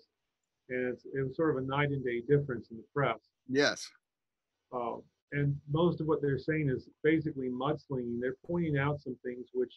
and 0.70 0.98
it 1.14 1.28
was 1.28 1.36
sort 1.36 1.56
of 1.56 1.64
a 1.64 1.68
night 1.68 1.90
and 1.90 2.04
day 2.04 2.22
difference 2.28 2.72
in 2.72 2.78
the 2.78 2.84
press. 2.94 3.20
Yes. 3.48 3.88
Uh, 4.74 4.96
and 5.32 5.56
most 5.72 6.02
of 6.02 6.08
what 6.08 6.22
they're 6.22 6.40
saying 6.40 6.70
is 6.70 6.88
basically 7.04 7.50
mudslinging. 7.50 8.20
They're 8.20 8.38
pointing 8.46 8.78
out 8.78 9.02
some 9.02 9.16
things 9.24 9.48
which, 9.54 9.74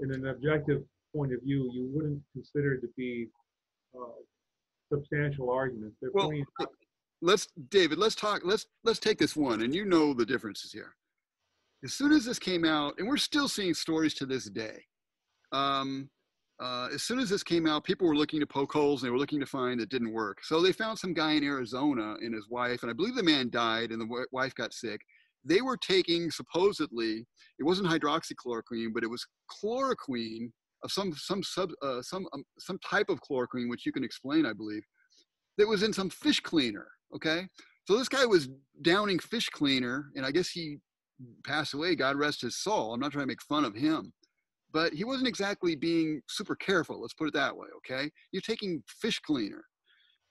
in 0.00 0.12
an 0.12 0.26
objective 0.26 0.82
point 1.14 1.32
of 1.32 1.40
view, 1.42 1.70
you 1.72 1.88
wouldn't 1.92 2.22
consider 2.32 2.76
to 2.76 2.88
be 2.96 3.28
uh, 3.98 4.20
substantial 4.92 5.50
arguments. 5.50 5.96
They're 6.00 6.10
well, 6.12 6.32
out- 6.60 6.68
let's 7.22 7.48
David, 7.70 7.98
let's 7.98 8.14
talk. 8.14 8.42
Let's 8.44 8.66
let's 8.84 8.98
take 8.98 9.18
this 9.18 9.34
one, 9.36 9.62
and 9.62 9.74
you 9.74 9.84
know 9.84 10.12
the 10.12 10.26
differences 10.26 10.72
here. 10.72 10.94
As 11.84 11.92
soon 11.92 12.12
as 12.12 12.24
this 12.24 12.38
came 12.38 12.64
out, 12.64 12.94
and 12.98 13.08
we're 13.08 13.16
still 13.16 13.48
seeing 13.48 13.74
stories 13.74 14.14
to 14.14 14.26
this 14.26 14.46
day. 14.46 14.84
Um, 15.52 16.10
uh, 16.58 16.88
as 16.92 17.02
soon 17.02 17.18
as 17.18 17.28
this 17.28 17.42
came 17.42 17.66
out, 17.66 17.84
people 17.84 18.06
were 18.06 18.16
looking 18.16 18.40
to 18.40 18.46
poke 18.46 18.72
holes 18.72 19.02
and 19.02 19.08
they 19.08 19.12
were 19.12 19.18
looking 19.18 19.40
to 19.40 19.46
find 19.46 19.78
that 19.80 19.90
didn't 19.90 20.12
work. 20.12 20.38
So 20.42 20.62
they 20.62 20.72
found 20.72 20.98
some 20.98 21.12
guy 21.12 21.32
in 21.32 21.44
Arizona 21.44 22.14
and 22.20 22.34
his 22.34 22.48
wife, 22.48 22.82
and 22.82 22.90
I 22.90 22.94
believe 22.94 23.14
the 23.14 23.22
man 23.22 23.50
died 23.50 23.90
and 23.90 24.00
the 24.00 24.26
wife 24.32 24.54
got 24.54 24.72
sick. 24.72 25.00
They 25.44 25.60
were 25.60 25.76
taking 25.76 26.30
supposedly 26.30 27.26
it 27.58 27.64
wasn't 27.64 27.88
hydroxychloroquine, 27.88 28.92
but 28.94 29.04
it 29.04 29.10
was 29.10 29.24
chloroquine 29.50 30.50
of 30.82 30.90
some 30.90 31.12
some 31.14 31.42
sub 31.42 31.70
uh, 31.82 32.02
some 32.02 32.26
um, 32.32 32.42
some 32.58 32.78
type 32.78 33.08
of 33.10 33.20
chloroquine, 33.20 33.68
which 33.68 33.86
you 33.86 33.92
can 33.92 34.04
explain, 34.04 34.44
I 34.46 34.52
believe, 34.52 34.82
that 35.58 35.68
was 35.68 35.82
in 35.82 35.92
some 35.92 36.10
fish 36.10 36.40
cleaner. 36.40 36.88
Okay, 37.14 37.46
so 37.86 37.96
this 37.96 38.08
guy 38.08 38.26
was 38.26 38.48
downing 38.82 39.18
fish 39.18 39.48
cleaner, 39.50 40.06
and 40.16 40.26
I 40.26 40.32
guess 40.32 40.48
he 40.48 40.78
passed 41.44 41.74
away. 41.74 41.94
God 41.94 42.16
rest 42.16 42.42
his 42.42 42.58
soul. 42.58 42.92
I'm 42.92 43.00
not 43.00 43.12
trying 43.12 43.22
to 43.22 43.28
make 43.28 43.42
fun 43.42 43.64
of 43.64 43.74
him 43.74 44.12
but 44.76 44.92
he 44.92 45.04
wasn't 45.04 45.26
exactly 45.26 45.74
being 45.74 46.20
super 46.28 46.54
careful. 46.54 47.00
Let's 47.00 47.14
put 47.14 47.28
it 47.28 47.32
that 47.32 47.56
way. 47.56 47.68
Okay, 47.78 48.10
you're 48.30 48.42
taking 48.42 48.82
fish 48.86 49.18
cleaner, 49.20 49.64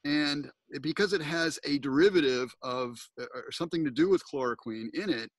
and 0.04 0.52
because 0.82 1.14
it 1.14 1.22
has 1.24 1.58
a 1.66 1.80
derivative 1.80 2.54
of 2.62 2.96
uh, 3.20 3.26
or 3.34 3.52
something 3.52 3.84
to 3.84 3.90
do 3.90 4.08
with 4.08 4.22
chloroquine 4.32 4.90
in 4.94 5.10
it, 5.10 5.32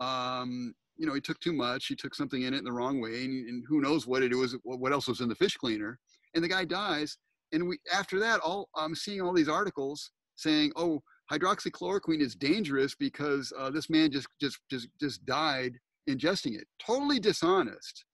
um, 0.00 0.74
you 0.96 1.06
know, 1.06 1.14
he 1.14 1.20
took 1.20 1.38
too 1.38 1.52
much. 1.52 1.86
He 1.86 1.94
took 1.94 2.12
something 2.12 2.42
in 2.42 2.52
it 2.52 2.58
in 2.58 2.64
the 2.64 2.72
wrong 2.72 3.00
way, 3.00 3.24
and, 3.24 3.48
and 3.48 3.62
who 3.68 3.80
knows 3.80 4.08
what 4.08 4.24
it 4.24 4.34
was, 4.34 4.56
what 4.64 4.90
else 4.90 5.06
was 5.06 5.20
in 5.20 5.28
the 5.28 5.36
fish 5.36 5.56
cleaner, 5.56 5.96
and 6.34 6.42
the 6.42 6.48
guy 6.48 6.64
dies. 6.64 7.18
And 7.52 7.68
we 7.68 7.78
after 7.94 8.18
that, 8.18 8.40
all 8.40 8.68
I'm 8.74 8.96
seeing 8.96 9.20
all 9.20 9.32
these 9.32 9.48
articles 9.48 10.10
saying, 10.34 10.72
oh, 10.74 11.04
hydroxychloroquine 11.30 12.20
is 12.20 12.34
dangerous 12.34 12.96
because 12.96 13.52
uh, 13.56 13.70
this 13.70 13.88
man 13.88 14.10
just 14.10 14.26
just 14.40 14.58
just 14.68 14.88
just 15.00 15.24
died 15.24 15.74
ingesting 16.08 16.56
it. 16.56 16.66
Totally 16.84 17.20
dishonest 17.20 18.04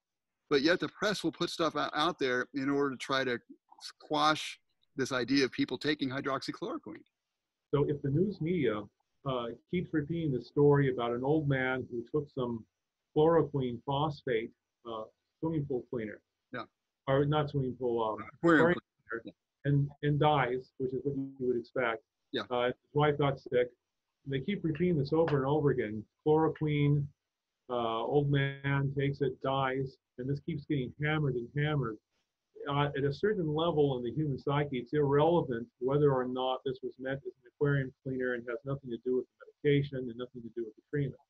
but 0.50 0.62
yet 0.62 0.80
the 0.80 0.88
press 0.88 1.24
will 1.24 1.32
put 1.32 1.50
stuff 1.50 1.74
out, 1.76 2.18
there 2.18 2.46
in 2.54 2.70
order 2.70 2.90
to 2.90 2.96
try 2.96 3.24
to 3.24 3.38
squash 3.80 4.59
this 4.96 5.12
idea 5.12 5.44
of 5.44 5.52
people 5.52 5.76
taking 5.76 6.09
hydroxychloroquine. 6.09 7.02
So 7.74 7.85
if 7.88 8.00
the 8.02 8.11
news 8.11 8.40
media 8.40 8.82
uh, 9.28 9.46
keeps 9.70 9.92
repeating 9.92 10.32
the 10.32 10.42
story 10.42 10.92
about 10.92 11.12
an 11.12 11.24
old 11.24 11.48
man 11.48 11.87
who 11.90 12.04
took 12.12 12.30
some 12.32 12.64
chloroquine 13.16 13.80
phosphate 13.85 14.50
uh, 14.88 15.04
swimming 15.40 15.66
pool 15.66 15.85
cleaner, 15.90 16.20
yeah, 16.52 16.62
or 17.09 17.24
not 17.24 17.50
swimming 17.50 17.74
pool, 17.78 18.18
uh, 18.20 18.24
cleaner, 18.40 18.74
yeah. 19.24 19.32
and 19.64 19.90
and 20.02 20.20
dies, 20.20 20.70
which 20.78 20.92
is 20.92 21.00
what 21.04 21.16
you 21.16 21.32
would 21.40 21.59
expect. 21.59 22.02
Yeah. 22.32 22.42
Uh, 22.50 22.66
his 22.66 22.74
wife 22.94 23.18
got 23.18 23.40
sick. 23.40 23.68
They 24.26 24.40
keep 24.40 24.64
repeating 24.64 24.98
this 24.98 25.12
over 25.12 25.37
and 25.38 25.46
over 25.46 25.70
again. 25.70 26.04
Chloroquine, 26.26 27.04
uh, 27.70 28.02
old 28.02 28.31
man 28.31 28.92
takes 28.96 29.20
it, 29.20 29.40
dies 29.42 29.96
and 30.18 30.29
this 30.29 30.40
keeps 30.40 30.64
getting 30.64 30.92
hammered 31.02 31.35
and 31.35 31.48
hammered. 31.57 31.96
Uh, 32.68 32.88
at 32.96 33.05
a 33.05 33.12
certain 33.12 33.55
level 33.55 33.96
in 33.96 34.02
the 34.02 34.11
human 34.11 34.38
psyche, 34.38 34.79
it's 34.79 34.92
irrelevant 34.92 35.66
whether 35.79 36.12
or 36.12 36.26
not 36.26 36.61
this 36.64 36.79
was 36.83 36.92
meant 36.98 37.18
as 37.18 37.33
an 37.44 37.50
aquarium 37.55 37.92
cleaner 38.02 38.35
and 38.35 38.44
has 38.48 38.59
nothing 38.64 38.90
to 38.90 38.98
do 39.05 39.16
with 39.16 39.26
the 39.26 39.70
medication 39.70 39.98
and 39.98 40.16
nothing 40.16 40.42
to 40.42 40.48
do 40.57 40.64
with 40.64 40.74
the 40.74 40.83
treatment. 40.90 41.20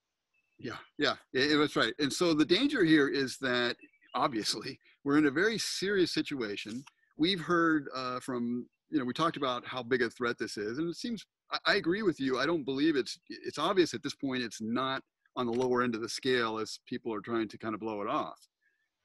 Yeah, 0.59 0.77
yeah, 0.99 1.15
it, 1.35 1.57
that's 1.59 1.77
right. 1.77 1.93
And 1.99 2.11
so 2.11 2.33
the 2.33 2.45
danger 2.45 2.85
here 2.85 3.09
is 3.09 3.37
that 3.39 3.77
obviously 4.15 4.79
we're 5.05 5.19
in 5.19 5.27
a 5.27 5.31
very 5.31 5.59
serious 5.59 6.13
situation. 6.13 6.83
We've 7.19 7.41
heard 7.41 7.89
uh, 7.95 8.21
from 8.21 8.67
you 8.89 8.99
know 8.99 9.05
we 9.05 9.13
talked 9.13 9.37
about 9.37 9.67
how 9.67 9.83
big 9.83 10.01
a 10.01 10.09
threat 10.09 10.37
this 10.39 10.57
is, 10.57 10.79
and 10.79 10.89
it 10.89 10.97
seems 10.97 11.27
I, 11.51 11.59
I 11.67 11.75
agree 11.75 12.03
with 12.03 12.19
you. 12.19 12.39
I 12.39 12.47
don't 12.47 12.65
believe 12.65 12.97
it's 12.97 13.19
it's 13.29 13.59
obvious 13.59 13.93
at 13.93 14.03
this 14.03 14.15
point. 14.15 14.43
It's 14.43 14.63
not 14.63 15.03
on 15.37 15.47
the 15.47 15.53
lower 15.53 15.83
end 15.83 15.95
of 15.95 16.01
the 16.01 16.09
scale 16.09 16.59
as 16.59 16.81
people 16.87 17.13
are 17.13 17.21
trying 17.21 17.49
to 17.49 17.59
kind 17.59 17.75
of 17.75 17.81
blow 17.81 18.01
it 18.03 18.09
off. 18.09 18.39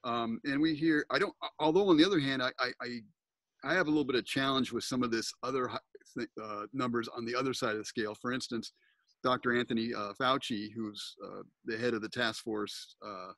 Um, 0.04 0.40
and 0.46 0.60
we 0.60 0.74
hear, 0.76 1.06
I 1.12 1.20
don't, 1.20 1.34
although 1.60 1.90
on 1.90 1.98
the 1.98 2.06
other 2.06 2.20
hand, 2.20 2.42
I, 2.42 2.52
I, 2.60 3.00
I 3.64 3.74
have 3.74 3.88
a 3.88 3.90
little 3.90 4.06
bit 4.06 4.16
of 4.16 4.26
challenge 4.26 4.72
with 4.72 4.84
some 4.84 5.04
of 5.04 5.12
this 5.12 5.32
other 5.44 5.70
uh, 6.42 6.64
numbers 6.74 7.08
on 7.16 7.26
the 7.26 7.36
other 7.36 7.54
side 7.54 7.74
of 7.74 7.78
the 7.78 7.86
scale. 7.86 8.16
For 8.20 8.32
instance, 8.32 8.74
Dr. 9.24 9.56
Anthony 9.56 9.94
uh, 9.94 10.14
Fauci, 10.20 10.70
who's 10.76 11.16
uh, 11.24 11.44
the 11.66 11.78
head 11.78 11.94
of 11.94 12.02
the 12.02 12.10
task 12.10 12.44
force, 12.44 12.96
uh, 13.06 13.32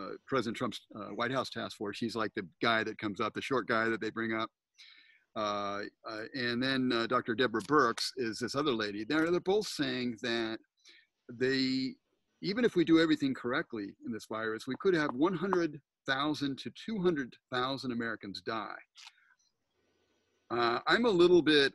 uh, 0.00 0.10
President 0.26 0.56
Trump's 0.56 0.80
uh, 0.94 1.08
White 1.14 1.32
House 1.32 1.50
task 1.50 1.76
force, 1.76 1.98
he's 1.98 2.14
like 2.14 2.30
the 2.36 2.46
guy 2.62 2.84
that 2.84 2.98
comes 2.98 3.20
up, 3.20 3.34
the 3.34 3.42
short 3.42 3.66
guy 3.66 3.88
that 3.88 4.00
they 4.00 4.10
bring 4.10 4.34
up. 4.34 4.50
and 5.34 6.62
then 6.62 7.06
Dr. 7.08 7.34
Deborah 7.34 7.62
Birx 7.62 8.10
is 8.16 8.38
this 8.38 8.54
other 8.54 8.72
lady. 8.72 9.04
They're, 9.04 9.30
they're 9.30 9.40
both 9.40 9.66
saying 9.66 10.18
that 10.22 10.58
they 11.28 11.94
even 12.40 12.64
if 12.64 12.76
we 12.76 12.84
do 12.84 13.00
everything 13.00 13.34
correctly 13.34 13.94
in 14.06 14.12
this 14.12 14.26
virus, 14.26 14.66
we 14.66 14.76
could 14.80 14.94
have 14.94 15.14
100,000 15.14 16.58
to 16.58 16.70
200,000 16.86 17.92
Americans 17.92 18.40
die. 18.40 18.76
Uh, 20.50 20.78
I'm 20.86 21.04
a 21.04 21.10
little 21.10 21.42
bit 21.42 21.72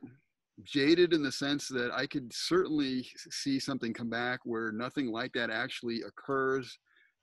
jaded 0.63 1.13
in 1.13 1.23
the 1.23 1.31
sense 1.31 1.67
that 1.67 1.91
I 1.93 2.05
could 2.05 2.31
certainly 2.31 3.07
see 3.29 3.59
something 3.59 3.93
come 3.93 4.09
back 4.09 4.39
where 4.43 4.71
nothing 4.71 5.11
like 5.11 5.33
that 5.33 5.49
actually 5.49 6.01
occurs, 6.01 6.77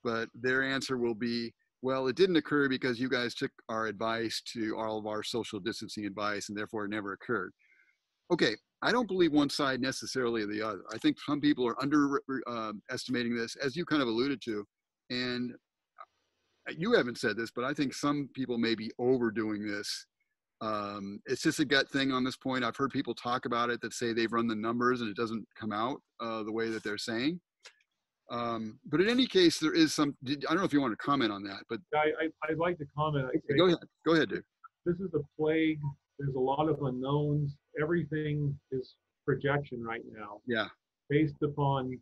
but 0.04 0.28
their 0.34 0.62
answer 0.62 0.98
will 0.98 1.14
be, 1.14 1.52
well, 1.82 2.08
it 2.08 2.16
didn't 2.16 2.36
occur 2.36 2.68
because 2.68 3.00
you 3.00 3.08
guys 3.08 3.34
took 3.34 3.52
our 3.68 3.86
advice 3.86 4.42
to 4.52 4.76
all 4.76 4.98
of 4.98 5.06
our 5.06 5.22
social 5.22 5.60
distancing 5.60 6.04
advice 6.04 6.48
and 6.48 6.58
therefore 6.58 6.84
it 6.84 6.90
never 6.90 7.12
occurred. 7.12 7.52
Okay, 8.30 8.54
I 8.82 8.92
don't 8.92 9.08
believe 9.08 9.32
one 9.32 9.50
side 9.50 9.80
necessarily 9.80 10.42
or 10.42 10.46
the 10.46 10.62
other. 10.62 10.82
I 10.92 10.98
think 10.98 11.18
some 11.18 11.40
people 11.40 11.66
are 11.66 11.80
underestimating 11.82 13.32
um, 13.32 13.38
uh, 13.38 13.42
this, 13.42 13.56
as 13.56 13.76
you 13.76 13.84
kind 13.84 14.02
of 14.02 14.08
alluded 14.08 14.40
to, 14.42 14.64
and 15.10 15.52
uh, 16.68 16.72
you 16.76 16.92
haven't 16.92 17.18
said 17.18 17.36
this, 17.36 17.50
but 17.50 17.64
I 17.64 17.74
think 17.74 17.92
some 17.92 18.28
people 18.34 18.56
may 18.56 18.74
be 18.74 18.90
overdoing 18.98 19.66
this. 19.66 20.06
Um, 20.60 21.20
it's 21.26 21.42
just 21.42 21.58
a 21.58 21.64
gut 21.64 21.88
thing 21.88 22.12
on 22.12 22.22
this 22.22 22.36
point. 22.36 22.64
I've 22.64 22.76
heard 22.76 22.90
people 22.90 23.14
talk 23.14 23.46
about 23.46 23.70
it 23.70 23.80
that 23.80 23.94
say 23.94 24.12
they've 24.12 24.32
run 24.32 24.46
the 24.46 24.54
numbers 24.54 25.00
and 25.00 25.08
it 25.08 25.16
doesn't 25.16 25.44
come 25.58 25.72
out 25.72 26.00
uh, 26.20 26.42
the 26.42 26.52
way 26.52 26.68
that 26.68 26.84
they're 26.84 26.98
saying. 26.98 27.40
Um, 28.30 28.78
but 28.86 29.00
in 29.00 29.08
any 29.08 29.26
case, 29.26 29.58
there 29.58 29.74
is 29.74 29.92
some. 29.92 30.14
Did, 30.22 30.44
I 30.46 30.52
don't 30.52 30.60
know 30.60 30.66
if 30.66 30.72
you 30.72 30.80
want 30.80 30.92
to 30.92 31.04
comment 31.04 31.32
on 31.32 31.42
that, 31.44 31.64
but 31.68 31.80
I, 31.94 32.26
I, 32.44 32.50
would 32.50 32.58
like 32.58 32.78
to 32.78 32.84
comment. 32.96 33.26
go 33.56 33.66
ahead. 33.66 33.78
Go 34.06 34.14
ahead, 34.14 34.28
Dave. 34.28 34.42
This 34.86 34.96
is 34.96 35.10
a 35.14 35.20
plague 35.36 35.80
there's 36.20 36.34
a 36.34 36.38
lot 36.38 36.68
of 36.68 36.82
unknowns. 36.82 37.56
Everything 37.80 38.58
is 38.70 38.94
projection 39.26 39.82
right 39.82 40.02
now. 40.12 40.40
Yeah. 40.46 40.66
Based 41.08 41.42
upon, 41.42 41.98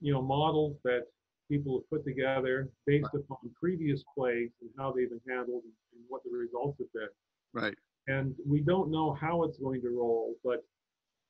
you 0.00 0.12
know, 0.12 0.22
models 0.22 0.76
that 0.84 1.02
people 1.50 1.78
have 1.78 1.90
put 1.90 2.04
together 2.04 2.68
based 2.86 3.08
right. 3.12 3.22
upon 3.22 3.38
previous 3.58 4.02
plagues 4.16 4.52
and 4.60 4.70
how 4.78 4.92
they've 4.92 5.10
been 5.10 5.20
handled 5.28 5.62
and 5.64 6.02
what 6.08 6.22
the 6.24 6.36
results 6.36 6.78
have 6.78 6.92
been. 6.92 7.08
Right. 7.52 7.74
And 8.06 8.34
we 8.48 8.60
don't 8.60 8.90
know 8.90 9.16
how 9.20 9.42
it's 9.44 9.58
going 9.58 9.82
to 9.82 9.90
roll, 9.90 10.34
but 10.44 10.64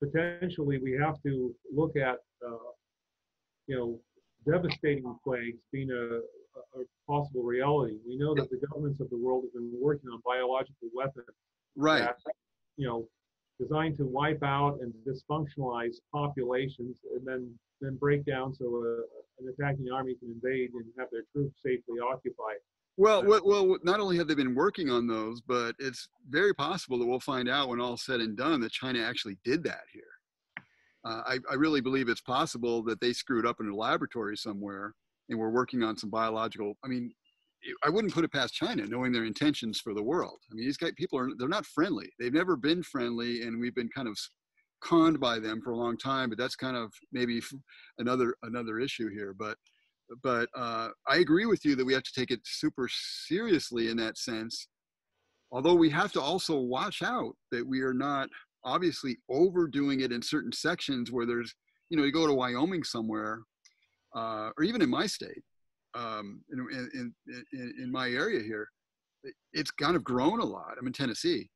potentially 0.03 0.79
we 0.79 0.93
have 0.93 1.21
to 1.23 1.55
look 1.75 1.97
at, 1.97 2.19
uh, 2.47 2.71
you 3.67 3.77
know, 3.77 4.01
devastating 4.51 5.17
plagues 5.25 5.59
being 5.73 5.91
a, 5.91 6.21
a, 6.79 6.85
possible 7.07 7.43
reality. 7.43 7.97
We 8.07 8.17
know 8.17 8.35
that 8.35 8.49
the 8.51 8.59
governments 8.69 9.01
of 9.01 9.11
the 9.11 9.19
world 9.19 9.45
have 9.45 9.53
been 9.53 9.73
working 9.81 10.09
on 10.11 10.21
biological 10.25 10.89
weapons 10.95 11.27
right 11.77 12.01
that, 12.01 12.17
you 12.77 12.87
know 12.87 13.07
designed 13.61 13.97
to 13.99 14.05
wipe 14.05 14.43
out 14.43 14.79
and 14.81 14.93
dysfunctionalize 15.07 15.97
populations 16.13 16.97
and 17.15 17.27
then 17.27 17.53
then 17.81 17.97
break 17.97 18.25
down 18.25 18.55
so 18.55 18.65
a, 18.67 18.79
uh, 18.79 19.03
an 19.41 19.55
attacking 19.59 19.91
army 19.91 20.15
can 20.15 20.31
invade 20.31 20.71
and 20.75 20.85
have 20.99 21.09
their 21.11 21.23
troops 21.33 21.57
safely 21.65 21.99
occupied 22.01 22.57
well, 22.97 23.25
well, 23.25 23.41
well, 23.45 23.79
not 23.83 23.99
only 23.99 24.19
have 24.19 24.29
they 24.29 24.35
been 24.35 24.55
working 24.55 24.91
on 24.91 25.07
those, 25.07 25.41
but 25.41 25.75
it's 25.79 26.09
very 26.29 26.53
possible 26.55 26.99
that 26.99 27.07
we'll 27.07 27.19
find 27.19 27.49
out 27.49 27.71
when 27.71 27.81
all 27.81 27.97
said 27.97 28.21
and 28.21 28.37
done 28.37 28.61
that 28.61 28.73
China 28.73 29.01
actually 29.01 29.39
did 29.43 29.65
that 29.65 29.85
here. 29.91 30.03
Uh, 31.05 31.23
I, 31.27 31.39
I, 31.51 31.55
really 31.55 31.81
believe 31.81 32.11
it's 32.11 32.21
possible 32.21 32.83
that 32.83 33.01
they 33.01 33.15
screwed 33.15 33.47
up 33.47 33.57
in 33.59 33.71
a 33.71 33.75
laboratory 33.75 34.37
somewhere 34.37 34.93
and 35.31 35.39
we're 35.39 35.49
working 35.49 35.83
on 35.83 35.97
some 35.97 36.11
biological. 36.11 36.75
I 36.85 36.89
mean, 36.89 37.11
I 37.85 37.91
wouldn't 37.91 38.15
put 38.15 38.25
it 38.25 38.33
past 38.33 38.55
China, 38.55 38.87
knowing 38.87 39.13
their 39.13 39.25
intentions 39.25 39.81
for 39.81 39.95
the 39.95 40.03
world. 40.03 40.39
I 40.51 40.55
mean, 40.55 40.65
these 40.65 40.77
guys, 40.77 40.93
people 40.97 41.19
are 41.19 41.29
they're 41.37 41.49
not 41.49 41.67
friendly. 41.67 42.11
They've 42.19 42.33
never 42.33 42.57
been 42.57 42.83
friendly, 42.83 43.43
and 43.43 43.61
we've 43.61 43.75
been 43.75 43.91
kind 43.95 44.09
of 44.09 44.19
conned 44.81 45.21
by 45.21 45.39
them 45.39 45.61
for 45.63 45.73
a 45.73 45.77
long 45.77 45.97
time, 45.99 46.31
but 46.31 46.39
that's 46.39 46.57
kind 46.57 46.77
of 46.77 46.93
maybe 47.13 47.41
another 47.99 48.35
another 48.43 48.79
issue 48.79 49.11
here. 49.11 49.35
But 49.39 49.57
but 50.23 50.49
uh, 50.57 50.89
I 51.09 51.19
agree 51.19 51.47
with 51.47 51.65
you 51.65 51.77
that 51.77 51.85
we 51.85 51.93
have 51.93 52.03
to 52.03 52.13
take 52.13 52.31
it 52.31 52.41
super 52.45 52.89
seriously 52.91 53.91
in 53.91 53.97
that 53.99 54.19
sense. 54.19 54.69
Although 55.53 55.75
we 55.75 55.91
have 55.91 56.13
to 56.13 56.21
also 56.21 56.59
watch 56.59 57.03
out 57.03 57.35
that 57.51 57.67
we 57.67 57.81
are 57.81 57.95
not 57.95 58.29
obviously 58.65 59.19
overdoing 59.29 60.01
it 60.01 60.13
in 60.13 60.23
certain 60.23 60.53
sections 60.53 61.11
where 61.11 61.27
there's, 61.27 61.55
you 61.89 61.97
know, 61.97 62.05
you 62.05 62.13
go 62.13 62.27
to 62.27 62.35
Wyoming 62.35 62.85
somewhere, 62.85 63.41
uh, 64.15 64.51
or 64.57 64.65
even 64.65 64.83
in 64.83 64.91
my 64.91 65.07
state, 65.07 65.43
um, 65.95 66.43
in, 66.53 66.91
in, 66.95 67.15
in, 67.53 67.75
in 67.83 67.93
my 67.93 68.09
area 68.11 68.43
here, 68.43 68.69
it's 69.53 69.71
kind 69.71 69.97
of 69.97 70.05
grown 70.05 70.41
a 70.41 70.45
lot. 70.45 70.77
I'm 70.79 70.87
in 70.87 70.93
Tennessee. 70.93 71.51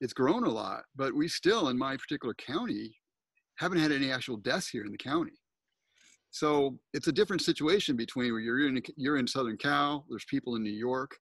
It's 0.00 0.12
grown 0.12 0.44
a 0.44 0.50
lot, 0.50 0.82
but 0.96 1.14
we 1.14 1.28
still, 1.28 1.68
in 1.68 1.78
my 1.78 1.96
particular 1.96 2.34
county, 2.34 2.94
haven't 3.56 3.78
had 3.78 3.92
any 3.92 4.10
actual 4.10 4.36
deaths 4.36 4.68
here 4.68 4.84
in 4.84 4.90
the 4.90 4.98
county. 4.98 5.38
So 6.30 6.76
it's 6.92 7.06
a 7.06 7.12
different 7.12 7.42
situation 7.42 7.96
between 7.96 8.32
where 8.32 8.40
you're 8.40 8.66
in, 8.66 8.82
you're 8.96 9.18
in 9.18 9.26
Southern 9.26 9.56
Cal, 9.56 10.04
there's 10.10 10.24
people 10.28 10.56
in 10.56 10.64
New 10.64 10.72
York. 10.72 11.16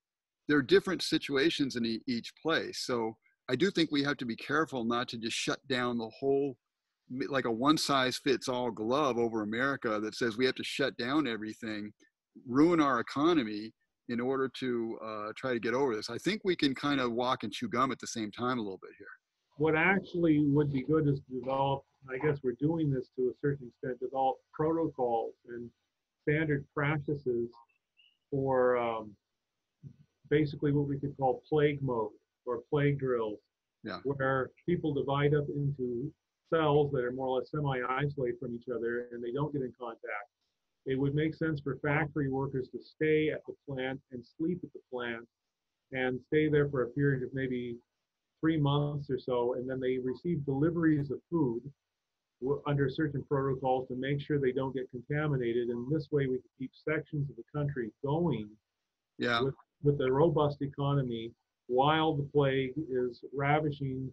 There 0.47 0.57
are 0.57 0.63
different 0.63 1.03
situations 1.03 1.75
in 1.75 2.01
each 2.07 2.33
place. 2.41 2.79
So 2.85 3.15
I 3.47 3.55
do 3.55 3.69
think 3.69 3.91
we 3.91 4.03
have 4.03 4.17
to 4.17 4.25
be 4.25 4.35
careful 4.35 4.83
not 4.83 5.07
to 5.09 5.17
just 5.17 5.37
shut 5.37 5.59
down 5.67 5.97
the 5.97 6.09
whole, 6.19 6.57
like 7.29 7.45
a 7.45 7.51
one 7.51 7.77
size 7.77 8.17
fits 8.23 8.49
all 8.49 8.71
glove 8.71 9.19
over 9.19 9.43
America 9.43 9.99
that 9.99 10.15
says 10.15 10.35
we 10.35 10.45
have 10.47 10.55
to 10.55 10.63
shut 10.63 10.97
down 10.97 11.27
everything, 11.27 11.93
ruin 12.47 12.79
our 12.79 12.99
economy 12.99 13.71
in 14.09 14.19
order 14.19 14.49
to 14.59 14.97
uh, 15.03 15.31
try 15.37 15.53
to 15.53 15.59
get 15.59 15.73
over 15.73 15.95
this. 15.95 16.09
I 16.09 16.17
think 16.17 16.41
we 16.43 16.55
can 16.55 16.75
kind 16.75 16.99
of 16.99 17.13
walk 17.13 17.43
and 17.43 17.51
chew 17.51 17.69
gum 17.69 17.91
at 17.91 17.99
the 17.99 18.07
same 18.07 18.31
time 18.31 18.59
a 18.59 18.61
little 18.61 18.79
bit 18.81 18.91
here. 18.97 19.07
What 19.57 19.75
actually 19.75 20.39
would 20.45 20.73
be 20.73 20.83
good 20.83 21.07
is 21.07 21.19
to 21.19 21.39
develop 21.39 21.83
I 22.09 22.17
guess 22.17 22.39
we're 22.43 22.57
doing 22.59 22.91
this 22.91 23.07
to 23.15 23.29
a 23.29 23.33
certain 23.41 23.67
extent, 23.67 23.99
develop 23.99 24.37
protocols 24.51 25.33
and 25.47 25.69
standard 26.23 26.65
practices 26.73 27.49
for 28.29 28.77
um, 28.77 29.11
basically 30.29 30.71
what 30.71 30.87
we 30.87 30.99
could 30.99 31.15
call 31.17 31.41
plague 31.47 31.81
mode 31.81 32.11
or 32.45 32.61
plague 32.69 32.99
drills, 32.99 33.39
yeah. 33.83 33.99
where 34.03 34.51
people 34.65 34.93
divide 34.93 35.33
up 35.33 35.45
into 35.55 36.11
cells 36.49 36.91
that 36.91 37.03
are 37.03 37.11
more 37.11 37.27
or 37.27 37.39
less 37.39 37.51
semi-isolated 37.51 38.39
from 38.39 38.55
each 38.55 38.67
other 38.73 39.07
and 39.11 39.23
they 39.23 39.31
don't 39.31 39.53
get 39.53 39.61
in 39.61 39.73
contact. 39.79 40.29
It 40.85 40.99
would 40.99 41.15
make 41.15 41.33
sense 41.35 41.61
for 41.61 41.77
factory 41.77 42.29
workers 42.29 42.67
to 42.71 42.79
stay 42.81 43.29
at 43.29 43.41
the 43.47 43.53
plant 43.67 44.01
and 44.11 44.23
sleep 44.37 44.59
at 44.63 44.73
the 44.73 44.81
plant 44.91 45.25
and 45.91 46.19
stay 46.27 46.49
there 46.49 46.69
for 46.69 46.83
a 46.83 46.89
period 46.89 47.23
of 47.23 47.29
maybe 47.33 47.77
three 48.41 48.59
months 48.59 49.09
or 49.09 49.17
so, 49.17 49.53
and 49.53 49.69
then 49.69 49.79
they 49.79 49.97
receive 49.99 50.45
deliveries 50.45 51.11
of 51.11 51.19
food 51.29 51.61
under 52.67 52.89
certain 52.89 53.23
protocols 53.23 53.87
to 53.87 53.95
make 53.95 54.19
sure 54.19 54.37
they 54.37 54.51
don't 54.51 54.75
get 54.75 54.91
contaminated. 54.91 55.69
And 55.69 55.89
this 55.89 56.09
way 56.11 56.27
we 56.27 56.35
can 56.35 56.49
keep 56.59 56.71
sections 56.75 57.29
of 57.29 57.37
the 57.37 57.57
country 57.57 57.89
going 58.03 58.49
yeah. 59.17 59.41
with, 59.41 59.53
with 59.81 60.01
a 60.01 60.11
robust 60.11 60.61
economy 60.61 61.31
while 61.67 62.13
the 62.13 62.27
plague 62.33 62.73
is 62.91 63.23
ravishing, 63.33 64.11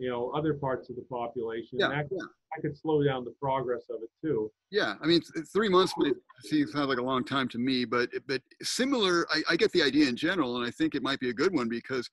you 0.00 0.08
know, 0.08 0.30
other 0.34 0.54
parts 0.54 0.88
of 0.88 0.96
the 0.96 1.02
population. 1.02 1.78
Yeah, 1.78 1.88
that, 1.88 2.06
yeah. 2.10 2.18
that 2.56 2.62
could 2.62 2.76
slow 2.76 3.04
down 3.04 3.22
the 3.24 3.34
progress 3.40 3.82
of 3.90 4.02
it 4.02 4.08
too. 4.26 4.50
Yeah, 4.70 4.94
I 5.02 5.06
mean, 5.06 5.20
three 5.52 5.68
months 5.68 5.92
may 5.98 6.12
seem 6.40 6.66
sound 6.68 6.88
like 6.88 6.98
a 6.98 7.02
long 7.02 7.22
time 7.22 7.48
to 7.48 7.58
me, 7.58 7.84
but 7.84 8.08
but 8.26 8.40
similar. 8.62 9.26
I, 9.30 9.42
I, 9.50 9.56
get 9.56 9.70
the 9.72 9.82
idea 9.82 10.08
in 10.08 10.16
general, 10.16 10.56
and 10.56 10.66
I 10.66 10.70
think 10.70 10.94
it 10.94 11.02
might 11.02 11.20
be 11.20 11.28
a 11.28 11.34
good 11.34 11.54
one 11.54 11.68
because, 11.68 12.08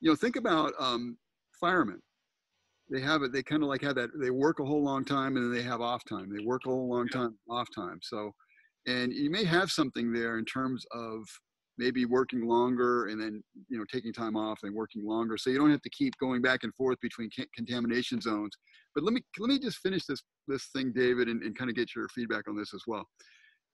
you 0.00 0.08
know, 0.08 0.14
think 0.14 0.36
about 0.36 0.72
um, 0.78 1.18
firemen 1.60 2.00
they 2.90 3.00
have 3.00 3.22
it 3.22 3.32
they 3.32 3.42
kind 3.42 3.62
of 3.62 3.68
like 3.68 3.80
have 3.80 3.94
that 3.94 4.10
they 4.20 4.30
work 4.30 4.60
a 4.60 4.64
whole 4.64 4.84
long 4.84 5.04
time 5.04 5.36
and 5.36 5.46
then 5.46 5.52
they 5.52 5.66
have 5.66 5.80
off 5.80 6.02
time 6.04 6.30
they 6.30 6.44
work 6.44 6.60
a 6.66 6.68
whole 6.68 6.88
long 6.88 7.08
time 7.08 7.34
off 7.48 7.66
time 7.74 7.98
so 8.02 8.30
and 8.86 9.12
you 9.12 9.30
may 9.30 9.42
have 9.42 9.70
something 9.70 10.12
there 10.12 10.38
in 10.38 10.44
terms 10.44 10.84
of 10.92 11.22
maybe 11.78 12.04
working 12.04 12.46
longer 12.46 13.06
and 13.06 13.20
then 13.20 13.42
you 13.68 13.78
know 13.78 13.84
taking 13.92 14.12
time 14.12 14.36
off 14.36 14.60
and 14.62 14.74
working 14.74 15.06
longer. 15.06 15.36
So 15.36 15.50
you 15.50 15.58
don't 15.58 15.70
have 15.70 15.82
to 15.82 15.90
keep 15.90 16.16
going 16.18 16.42
back 16.42 16.60
and 16.62 16.74
forth 16.74 16.98
between 17.00 17.30
contamination 17.54 18.20
zones. 18.20 18.56
But 18.94 19.04
let 19.04 19.12
me 19.12 19.22
let 19.38 19.48
me 19.48 19.58
just 19.58 19.78
finish 19.78 20.04
this 20.06 20.22
this 20.48 20.68
thing 20.74 20.92
david 20.94 21.28
and, 21.28 21.42
and 21.42 21.56
kind 21.56 21.70
of 21.70 21.76
get 21.76 21.94
your 21.94 22.08
feedback 22.08 22.48
on 22.48 22.56
this 22.56 22.74
as 22.74 22.82
well. 22.86 23.06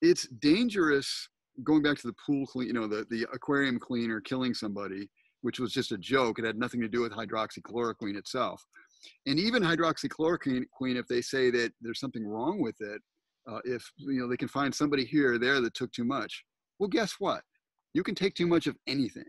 It's 0.03 0.27
dangerous 0.41 1.29
going 1.65 1.83
back 1.83 1.99
to 1.99 2.07
the 2.07 2.15
pool 2.25 2.47
clean 2.47 2.69
you 2.69 2.73
know 2.73 2.87
the, 2.87 3.07
the 3.11 3.27
aquarium 3.33 3.79
cleaner 3.79 4.21
killing 4.21 4.55
somebody 4.55 5.09
which 5.43 5.59
was 5.59 5.73
just 5.73 5.93
a 5.93 5.99
joke. 5.99 6.39
It 6.39 6.45
had 6.45 6.59
nothing 6.59 6.81
to 6.81 6.89
do 6.89 7.01
with 7.01 7.13
hydroxychloroquine 7.13 8.17
itself. 8.17 8.63
And 9.27 9.39
even 9.39 9.63
hydroxychloroquine, 9.63 10.67
if 10.81 11.07
they 11.07 11.23
say 11.23 11.51
that 11.51 11.73
there's 11.81 12.01
something 12.01 12.27
wrong 12.27 12.61
with 12.61 12.77
it, 12.81 13.01
uh, 13.51 13.61
if 13.65 13.83
you 13.97 14.21
know 14.21 14.29
they 14.29 14.37
can 14.37 14.49
find 14.49 14.75
somebody 14.75 15.05
here 15.05 15.35
or 15.35 15.39
there 15.39 15.61
that 15.61 15.75
took 15.75 15.91
too 15.93 16.05
much, 16.05 16.45
well, 16.79 16.89
guess 16.89 17.15
what? 17.19 17.43
You 17.95 18.03
can 18.03 18.15
take 18.15 18.35
too 18.35 18.47
much 18.47 18.67
of 18.67 18.77
anything. 18.87 19.25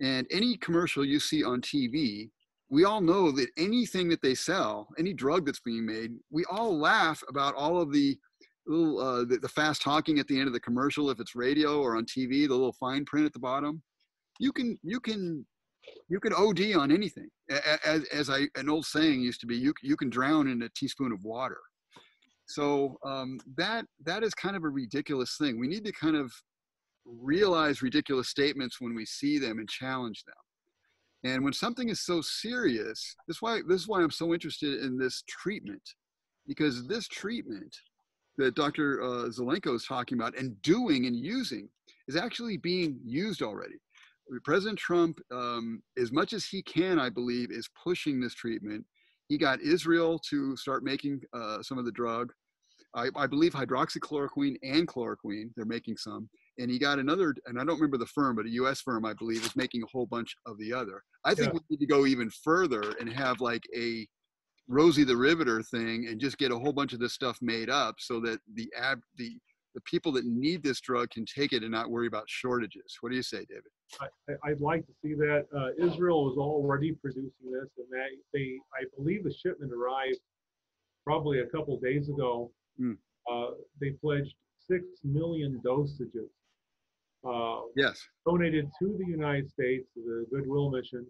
And 0.00 0.26
any 0.30 0.56
commercial 0.56 1.04
you 1.04 1.20
see 1.20 1.44
on 1.44 1.60
TV, 1.60 2.30
we 2.70 2.84
all 2.84 3.00
know 3.00 3.30
that 3.32 3.48
anything 3.58 4.08
that 4.08 4.22
they 4.22 4.34
sell, 4.34 4.88
any 4.98 5.12
drug 5.12 5.44
that's 5.44 5.60
being 5.60 5.84
made, 5.84 6.12
we 6.30 6.44
all 6.50 6.78
laugh 6.78 7.22
about 7.28 7.54
all 7.54 7.80
of 7.80 7.92
the 7.92 8.18
little 8.66 8.98
uh, 9.00 9.24
the, 9.24 9.38
the 9.38 9.48
fast 9.48 9.82
talking 9.82 10.18
at 10.18 10.28
the 10.28 10.38
end 10.38 10.46
of 10.46 10.52
the 10.52 10.60
commercial 10.60 11.10
if 11.10 11.18
it's 11.18 11.34
radio 11.34 11.80
or 11.80 11.96
on 11.96 12.04
TV, 12.04 12.46
the 12.46 12.54
little 12.54 12.72
fine 12.74 13.04
print 13.04 13.26
at 13.26 13.32
the 13.32 13.38
bottom. 13.38 13.82
You 14.38 14.52
can 14.52 14.78
you 14.82 15.00
can 15.00 15.44
you 16.08 16.20
can 16.20 16.32
OD 16.32 16.74
on 16.74 16.92
anything. 16.92 17.28
As, 17.84 18.04
as 18.12 18.30
I, 18.30 18.46
an 18.56 18.68
old 18.68 18.86
saying 18.86 19.20
used 19.20 19.40
to 19.40 19.46
be, 19.46 19.56
you, 19.56 19.72
you 19.82 19.96
can 19.96 20.10
drown 20.10 20.48
in 20.48 20.62
a 20.62 20.68
teaspoon 20.70 21.12
of 21.12 21.24
water. 21.24 21.58
So 22.46 22.98
um, 23.04 23.38
that, 23.56 23.86
that 24.04 24.22
is 24.22 24.34
kind 24.34 24.56
of 24.56 24.64
a 24.64 24.68
ridiculous 24.68 25.36
thing. 25.38 25.58
We 25.58 25.68
need 25.68 25.84
to 25.84 25.92
kind 25.92 26.16
of 26.16 26.32
realize 27.18 27.82
ridiculous 27.82 28.28
statements 28.28 28.80
when 28.80 28.94
we 28.94 29.04
see 29.04 29.38
them 29.38 29.58
and 29.58 29.68
challenge 29.68 30.24
them. 30.24 31.32
And 31.32 31.44
when 31.44 31.52
something 31.52 31.88
is 31.88 32.00
so 32.00 32.20
serious, 32.22 33.14
this 33.26 33.36
is 33.36 33.42
why, 33.42 33.60
this 33.68 33.82
is 33.82 33.88
why 33.88 34.00
I'm 34.00 34.10
so 34.10 34.32
interested 34.32 34.82
in 34.82 34.98
this 34.98 35.22
treatment, 35.28 35.82
because 36.46 36.86
this 36.86 37.06
treatment 37.08 37.74
that 38.38 38.54
Dr. 38.54 39.02
Uh, 39.02 39.28
Zelenko 39.28 39.74
is 39.74 39.84
talking 39.84 40.18
about 40.18 40.36
and 40.36 40.60
doing 40.62 41.06
and 41.06 41.14
using 41.14 41.68
is 42.08 42.16
actually 42.16 42.56
being 42.56 42.98
used 43.04 43.42
already. 43.42 43.76
President 44.44 44.78
Trump, 44.78 45.20
um, 45.32 45.82
as 45.98 46.12
much 46.12 46.32
as 46.32 46.44
he 46.46 46.62
can, 46.62 46.98
I 46.98 47.10
believe, 47.10 47.50
is 47.50 47.68
pushing 47.82 48.20
this 48.20 48.34
treatment. 48.34 48.84
He 49.28 49.36
got 49.36 49.60
Israel 49.60 50.18
to 50.30 50.56
start 50.56 50.84
making 50.84 51.20
uh, 51.32 51.62
some 51.62 51.78
of 51.78 51.84
the 51.84 51.92
drug. 51.92 52.32
I, 52.94 53.08
I, 53.16 53.26
believe 53.26 53.52
hydroxychloroquine 53.52 54.56
and 54.62 54.86
chloroquine, 54.86 55.50
they're 55.56 55.64
making 55.64 55.96
some. 55.96 56.28
And 56.60 56.70
he 56.70 56.78
got 56.78 56.98
another, 56.98 57.34
and 57.46 57.58
I 57.58 57.64
don't 57.64 57.76
remember 57.76 57.98
the 57.98 58.06
firm, 58.06 58.36
but 58.36 58.46
a 58.46 58.50
US 58.50 58.80
firm, 58.80 59.04
I 59.04 59.14
believe, 59.14 59.44
is 59.44 59.56
making 59.56 59.82
a 59.82 59.86
whole 59.90 60.06
bunch 60.06 60.34
of 60.46 60.58
the 60.58 60.72
other. 60.72 61.02
I 61.24 61.34
think 61.34 61.48
yeah. 61.48 61.54
we 61.54 61.76
need 61.76 61.80
to 61.80 61.86
go 61.86 62.06
even 62.06 62.30
further 62.44 62.94
and 63.00 63.12
have 63.12 63.40
like 63.40 63.62
a 63.76 64.06
Rosie 64.68 65.04
the 65.04 65.16
Riveter 65.16 65.62
thing 65.62 66.06
and 66.08 66.20
just 66.20 66.38
get 66.38 66.52
a 66.52 66.58
whole 66.58 66.72
bunch 66.72 66.92
of 66.92 67.00
this 67.00 67.14
stuff 67.14 67.38
made 67.40 67.70
up 67.70 67.96
so 67.98 68.20
that 68.20 68.38
the 68.54 68.70
ab, 68.78 69.00
the 69.16 69.36
the 69.74 69.80
people 69.82 70.10
that 70.12 70.24
need 70.24 70.62
this 70.62 70.80
drug 70.80 71.10
can 71.10 71.24
take 71.24 71.52
it 71.52 71.62
and 71.62 71.70
not 71.70 71.90
worry 71.90 72.06
about 72.06 72.24
shortages. 72.26 72.96
What 73.00 73.10
do 73.10 73.16
you 73.16 73.22
say, 73.22 73.44
David? 73.48 73.70
I, 74.44 74.50
would 74.50 74.60
like 74.60 74.86
to 74.86 74.92
see 75.02 75.14
that. 75.14 75.46
Uh, 75.56 75.84
Israel 75.84 76.24
was 76.24 76.36
already 76.36 76.92
producing 76.92 77.30
this, 77.44 77.70
and 77.78 77.86
they, 77.90 78.38
they, 78.38 78.58
I 78.74 78.84
believe 78.96 79.24
the 79.24 79.32
shipment 79.32 79.72
arrived 79.72 80.18
probably 81.04 81.40
a 81.40 81.46
couple 81.46 81.78
days 81.78 82.08
ago. 82.08 82.50
Mm. 82.80 82.96
Uh, 83.30 83.52
they 83.80 83.90
pledged 83.90 84.34
six 84.58 84.84
million 85.04 85.60
dosages. 85.64 86.28
Uh, 87.26 87.62
yes. 87.76 88.00
Donated 88.26 88.70
to 88.78 88.96
the 88.98 89.06
United 89.06 89.50
States, 89.50 89.88
the 89.94 90.26
Goodwill 90.32 90.70
Mission. 90.70 91.06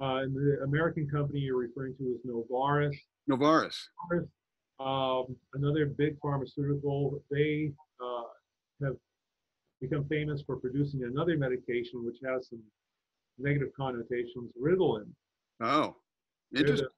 Uh, 0.00 0.16
and 0.16 0.34
the 0.34 0.58
American 0.62 1.08
company 1.08 1.40
you're 1.40 1.56
referring 1.56 1.96
to 1.96 2.04
is 2.04 2.20
Novartis. 2.26 2.94
Novartis. 3.30 3.78
Novartis 4.12 4.28
um, 4.78 5.36
another 5.54 5.86
big 5.86 6.18
pharmaceutical. 6.20 7.22
They 7.30 7.72
uh, 8.00 8.84
have 8.84 8.96
become 9.80 10.06
famous 10.08 10.42
for 10.42 10.56
producing 10.56 11.04
another 11.04 11.36
medication 11.36 12.04
which 12.04 12.16
has 12.24 12.48
some 12.48 12.62
negative 13.38 13.68
connotations, 13.76 14.50
Ritalin. 14.60 15.06
Oh, 15.60 15.96
interesting. 16.54 16.88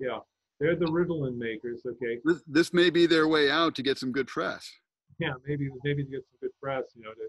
They're 0.00 0.08
the, 0.10 0.14
yeah, 0.14 0.18
they're 0.60 0.76
the 0.76 0.86
Ritalin 0.86 1.36
makers. 1.36 1.82
Okay. 1.86 2.18
This, 2.24 2.42
this 2.46 2.72
may 2.72 2.90
be 2.90 3.06
their 3.06 3.28
way 3.28 3.50
out 3.50 3.74
to 3.76 3.82
get 3.82 3.98
some 3.98 4.12
good 4.12 4.26
press. 4.26 4.70
Yeah, 5.18 5.32
maybe 5.46 5.68
maybe 5.84 6.04
to 6.04 6.10
get 6.10 6.24
some 6.30 6.38
good 6.40 6.52
press. 6.62 6.84
You 6.94 7.04
know, 7.04 7.10
to, 7.10 7.28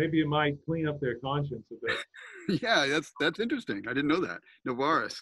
maybe 0.00 0.20
it 0.20 0.26
might 0.26 0.56
clean 0.64 0.88
up 0.88 0.98
their 1.00 1.16
conscience 1.16 1.66
a 1.70 1.86
bit. 1.86 2.60
yeah, 2.62 2.86
that's 2.86 3.12
that's 3.20 3.38
interesting. 3.38 3.82
I 3.86 3.92
didn't 3.92 4.08
know 4.08 4.20
that. 4.20 4.40
Novartis. 4.66 5.16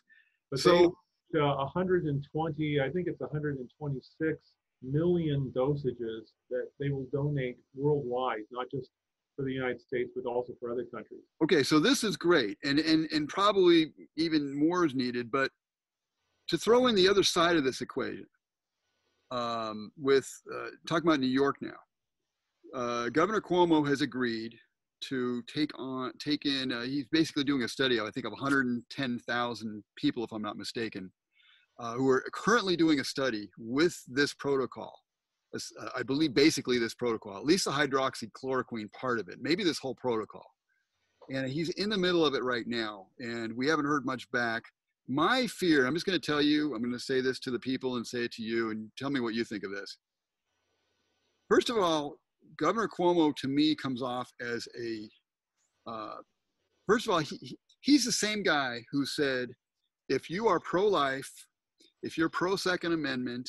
But 0.51 0.61
so 0.61 0.95
they, 1.33 1.41
uh, 1.41 1.57
120, 1.57 2.81
I 2.81 2.91
think 2.91 3.09
it's 3.09 3.21
126 3.21 4.39
million 4.83 5.53
dosages 5.55 6.31
that 6.51 6.69
they 6.79 6.91
will 6.91 7.07
donate 7.13 7.59
worldwide, 7.75 8.45
not 8.51 8.71
just 8.71 8.91
for 9.37 9.45
the 9.45 9.53
United 9.53 9.81
States, 9.81 10.11
but 10.15 10.29
also 10.29 10.53
for 10.61 10.71
other 10.71 10.85
countries. 10.85 11.21
Okay, 11.43 11.63
so 11.63 11.79
this 11.79 12.05
is 12.05 12.17
great, 12.17 12.57
and 12.65 12.79
and 12.79 13.11
and 13.13 13.29
probably 13.29 13.93
even 14.17 14.57
more 14.57 14.87
is 14.87 14.95
needed. 14.95 15.31
But 15.31 15.51
to 16.49 16.57
throw 16.57 16.87
in 16.87 16.95
the 16.95 17.09
other 17.09 17.23
side 17.23 17.57
of 17.57 17.65
this 17.65 17.81
equation, 17.81 18.27
um, 19.31 19.93
with 19.99 20.29
uh, 20.55 20.69
talking 20.89 21.07
about 21.07 21.21
New 21.21 21.27
York 21.27 21.57
now, 21.61 21.79
uh, 22.75 23.09
Governor 23.11 23.41
Cuomo 23.41 23.87
has 23.87 24.01
agreed 24.01 24.55
to 25.03 25.43
take 25.53 25.71
on 25.79 26.13
take 26.19 26.45
in. 26.45 26.73
Uh, 26.73 26.83
he's 26.83 27.07
basically 27.11 27.45
doing 27.45 27.63
a 27.63 27.69
study, 27.69 28.01
I 28.01 28.11
think, 28.11 28.27
of 28.27 28.33
110,000 28.33 29.85
people, 29.97 30.25
if 30.25 30.33
I'm 30.33 30.43
not 30.43 30.57
mistaken, 30.57 31.11
uh, 31.79 31.95
who 31.95 32.09
are 32.09 32.25
currently 32.33 32.77
doing 32.77 33.01
a 33.01 33.05
study 33.05 33.51
with 33.59 33.97
this 34.09 34.35
protocol. 34.35 34.93
Uh, 35.55 35.89
I 35.97 36.03
believe 36.03 36.35
basically 36.35 36.79
this 36.79 36.95
protocol, 36.95 37.37
at 37.37 37.45
least 37.45 37.65
the 37.65 37.71
hydroxychloroquine 37.71 38.93
part 38.93 39.19
of 39.19 39.29
it, 39.29 39.39
maybe 39.41 39.65
this 39.65 39.79
whole 39.79 39.95
protocol. 39.95 40.45
And 41.31 41.49
he's 41.49 41.71
in 41.71 41.91
the 41.91 41.99
middle 41.99 42.25
of 42.25 42.35
it 42.35 42.43
right 42.43 42.67
now, 42.67 43.07
and 43.19 43.55
we 43.57 43.67
haven't 43.67 43.85
heard 43.85 44.05
much 44.05 44.31
back. 44.31 44.63
My 45.09 45.47
fear, 45.47 45.87
I'm 45.87 45.95
just 45.95 46.07
going 46.07 46.19
to 46.19 46.27
tell 46.27 46.43
you, 46.43 46.75
I'm 46.75 46.83
going 46.83 46.93
to 46.93 46.99
say 46.99 47.21
this 47.21 47.39
to 47.41 47.51
the 47.51 47.59
people 47.59 47.97
and 47.97 48.07
say 48.07 48.25
it 48.25 48.33
to 48.33 48.43
you, 48.43 48.71
and 48.71 48.91
tell 48.97 49.11
me 49.11 49.21
what 49.21 49.35
you 49.35 49.45
think 49.45 49.65
of 49.65 49.71
this. 49.71 49.99
First 51.49 51.71
of 51.71 51.79
all, 51.79 52.17
Governor 52.57 52.89
Cuomo 52.89 53.35
to 53.37 53.49
me 53.49 53.75
comes 53.75 54.03
off 54.03 54.31
as 54.41 54.67
a, 54.81 55.09
uh, 55.91 56.17
first 56.87 57.07
of 57.07 57.13
all, 57.13 57.21
he, 57.21 57.57
he's 57.81 58.05
the 58.05 58.13
same 58.13 58.43
guy 58.43 58.81
who 58.91 59.07
said, 59.07 59.51
if 60.09 60.29
you 60.31 60.49
are 60.49 60.61
pro 60.61 60.87
life, 60.87 61.31
if 62.03 62.17
you're 62.17 62.29
pro 62.29 62.57
Second 62.57 62.93
Amendment, 62.93 63.49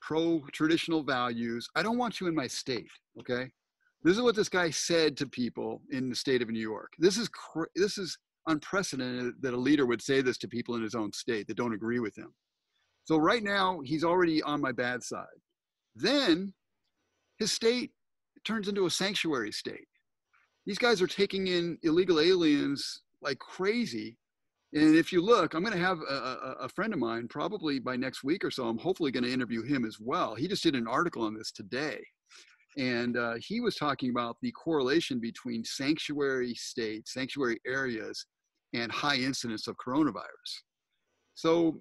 pro 0.00 0.42
traditional 0.52 1.02
values, 1.02 1.68
I 1.74 1.82
don't 1.82 1.98
want 1.98 2.20
you 2.20 2.26
in 2.26 2.34
my 2.34 2.46
state. 2.46 2.90
Okay. 3.18 3.50
This 4.02 4.16
is 4.16 4.22
what 4.22 4.36
this 4.36 4.48
guy 4.48 4.70
said 4.70 5.16
to 5.16 5.26
people 5.26 5.82
in 5.90 6.08
the 6.08 6.14
state 6.14 6.42
of 6.42 6.48
New 6.48 6.60
York. 6.60 6.92
This 6.98 7.16
is 7.16 7.28
this 7.74 7.98
is 7.98 8.16
unprecedented 8.46 9.34
that 9.40 9.54
a 9.54 9.56
leader 9.56 9.86
would 9.86 10.00
say 10.00 10.20
this 10.22 10.38
to 10.38 10.48
people 10.48 10.76
in 10.76 10.82
his 10.82 10.94
own 10.94 11.12
state 11.12 11.48
that 11.48 11.56
don't 11.56 11.74
agree 11.74 11.98
with 11.98 12.16
him. 12.16 12.32
So 13.04 13.16
right 13.16 13.42
now 13.42 13.80
he's 13.84 14.04
already 14.04 14.42
on 14.42 14.60
my 14.60 14.72
bad 14.72 15.02
side. 15.02 15.26
Then 15.96 16.52
his 17.38 17.52
state 17.52 17.90
turns 18.46 18.68
into 18.68 18.86
a 18.86 18.90
sanctuary 18.90 19.52
state. 19.52 19.88
These 20.64 20.78
guys 20.78 21.02
are 21.02 21.06
taking 21.06 21.48
in 21.48 21.78
illegal 21.82 22.20
aliens 22.20 23.02
like 23.22 23.38
crazy. 23.38 24.16
And 24.72 24.96
if 24.96 25.12
you 25.12 25.20
look, 25.20 25.54
I'm 25.54 25.62
going 25.62 25.76
to 25.76 25.84
have 25.84 25.98
a, 26.00 26.14
a, 26.14 26.56
a, 26.62 26.68
friend 26.68 26.92
of 26.92 26.98
mine 26.98 27.28
probably 27.28 27.78
by 27.78 27.96
next 27.96 28.24
week 28.24 28.44
or 28.44 28.50
so. 28.50 28.66
I'm 28.66 28.78
hopefully 28.78 29.12
going 29.12 29.24
to 29.24 29.32
interview 29.32 29.62
him 29.62 29.84
as 29.84 29.98
well. 30.00 30.34
He 30.34 30.48
just 30.48 30.62
did 30.62 30.74
an 30.74 30.88
article 30.88 31.22
on 31.22 31.34
this 31.34 31.52
today. 31.52 32.00
And 32.76 33.16
uh, 33.16 33.34
he 33.38 33.60
was 33.60 33.76
talking 33.76 34.10
about 34.10 34.36
the 34.42 34.52
correlation 34.52 35.18
between 35.20 35.64
sanctuary 35.64 36.54
states, 36.54 37.14
sanctuary 37.14 37.58
areas, 37.66 38.26
and 38.74 38.92
high 38.92 39.16
incidence 39.16 39.66
of 39.66 39.76
coronavirus. 39.76 40.62
So 41.34 41.80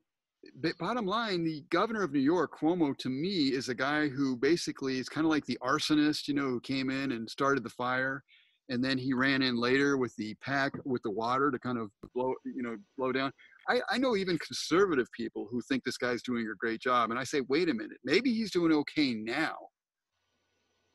bottom 0.80 1.06
line, 1.06 1.44
the 1.44 1.64
governor 1.70 2.04
of 2.04 2.12
New 2.12 2.20
York, 2.20 2.58
Cuomo, 2.60 2.98
to 2.98 3.10
me 3.10 3.48
is 3.50 3.70
a 3.70 3.76
guy 3.76 4.08
who 4.08 4.36
basically 4.36 5.00
is 5.00 5.10
kind 5.10 5.26
of 5.26 5.32
like 5.32 5.46
the 5.46 5.58
arsonist, 5.62 6.28
you 6.28 6.34
know, 6.34 6.44
who 6.44 6.60
came 6.60 6.90
in 6.90 7.12
and 7.12 7.30
started 7.30 7.64
the 7.64 7.70
fire, 7.70 8.24
and 8.70 8.84
then 8.84 8.98
he 8.98 9.14
ran 9.14 9.42
in 9.42 9.56
later 9.58 9.98
with 9.98 10.16
the 10.18 10.36
pack 10.42 10.72
with 10.86 11.02
the 11.04 11.12
water 11.12 11.52
to 11.52 11.60
kind 11.60 11.78
of 11.78 11.90
blow, 12.14 12.34
you 12.46 12.64
know, 12.64 12.78
blow 12.98 13.12
down. 13.12 13.32
I, 13.70 13.82
I 13.90 13.98
know 13.98 14.16
even 14.16 14.38
conservative 14.40 15.08
people 15.12 15.48
who 15.50 15.62
think 15.62 15.84
this 15.84 15.98
guy's 15.98 16.22
doing 16.22 16.48
a 16.48 16.56
great 16.58 16.82
job, 16.82 17.12
and 17.12 17.20
I 17.20 17.24
say, 17.24 17.42
wait 17.48 17.70
a 17.70 17.74
minute, 17.74 17.98
maybe 18.04 18.34
he's 18.34 18.52
doing 18.52 18.72
okay 18.72 19.14
now, 19.14 19.56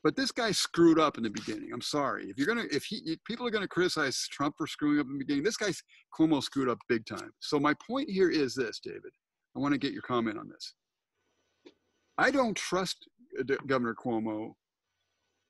but 0.03 0.15
this 0.15 0.31
guy 0.31 0.51
screwed 0.51 0.99
up 0.99 1.17
in 1.17 1.23
the 1.23 1.29
beginning. 1.29 1.69
I'm 1.73 1.81
sorry. 1.81 2.25
If 2.25 2.37
you're 2.37 2.47
gonna, 2.47 2.67
if 2.71 2.85
he, 2.85 2.97
if 3.05 3.19
people 3.25 3.45
are 3.45 3.51
gonna 3.51 3.67
criticize 3.67 4.27
Trump 4.31 4.55
for 4.57 4.67
screwing 4.67 4.99
up 4.99 5.05
in 5.05 5.13
the 5.13 5.19
beginning, 5.19 5.43
this 5.43 5.57
guy's 5.57 5.81
Cuomo 6.17 6.41
screwed 6.41 6.69
up 6.69 6.79
big 6.89 7.05
time. 7.05 7.31
So 7.39 7.59
my 7.59 7.75
point 7.85 8.09
here 8.09 8.29
is 8.29 8.55
this, 8.55 8.79
David. 8.83 9.11
I 9.55 9.59
want 9.59 9.73
to 9.73 9.79
get 9.79 9.93
your 9.93 10.01
comment 10.01 10.37
on 10.37 10.49
this. 10.49 10.73
I 12.17 12.31
don't 12.31 12.55
trust 12.55 13.07
uh, 13.39 13.55
Governor 13.67 13.95
Cuomo. 13.95 14.53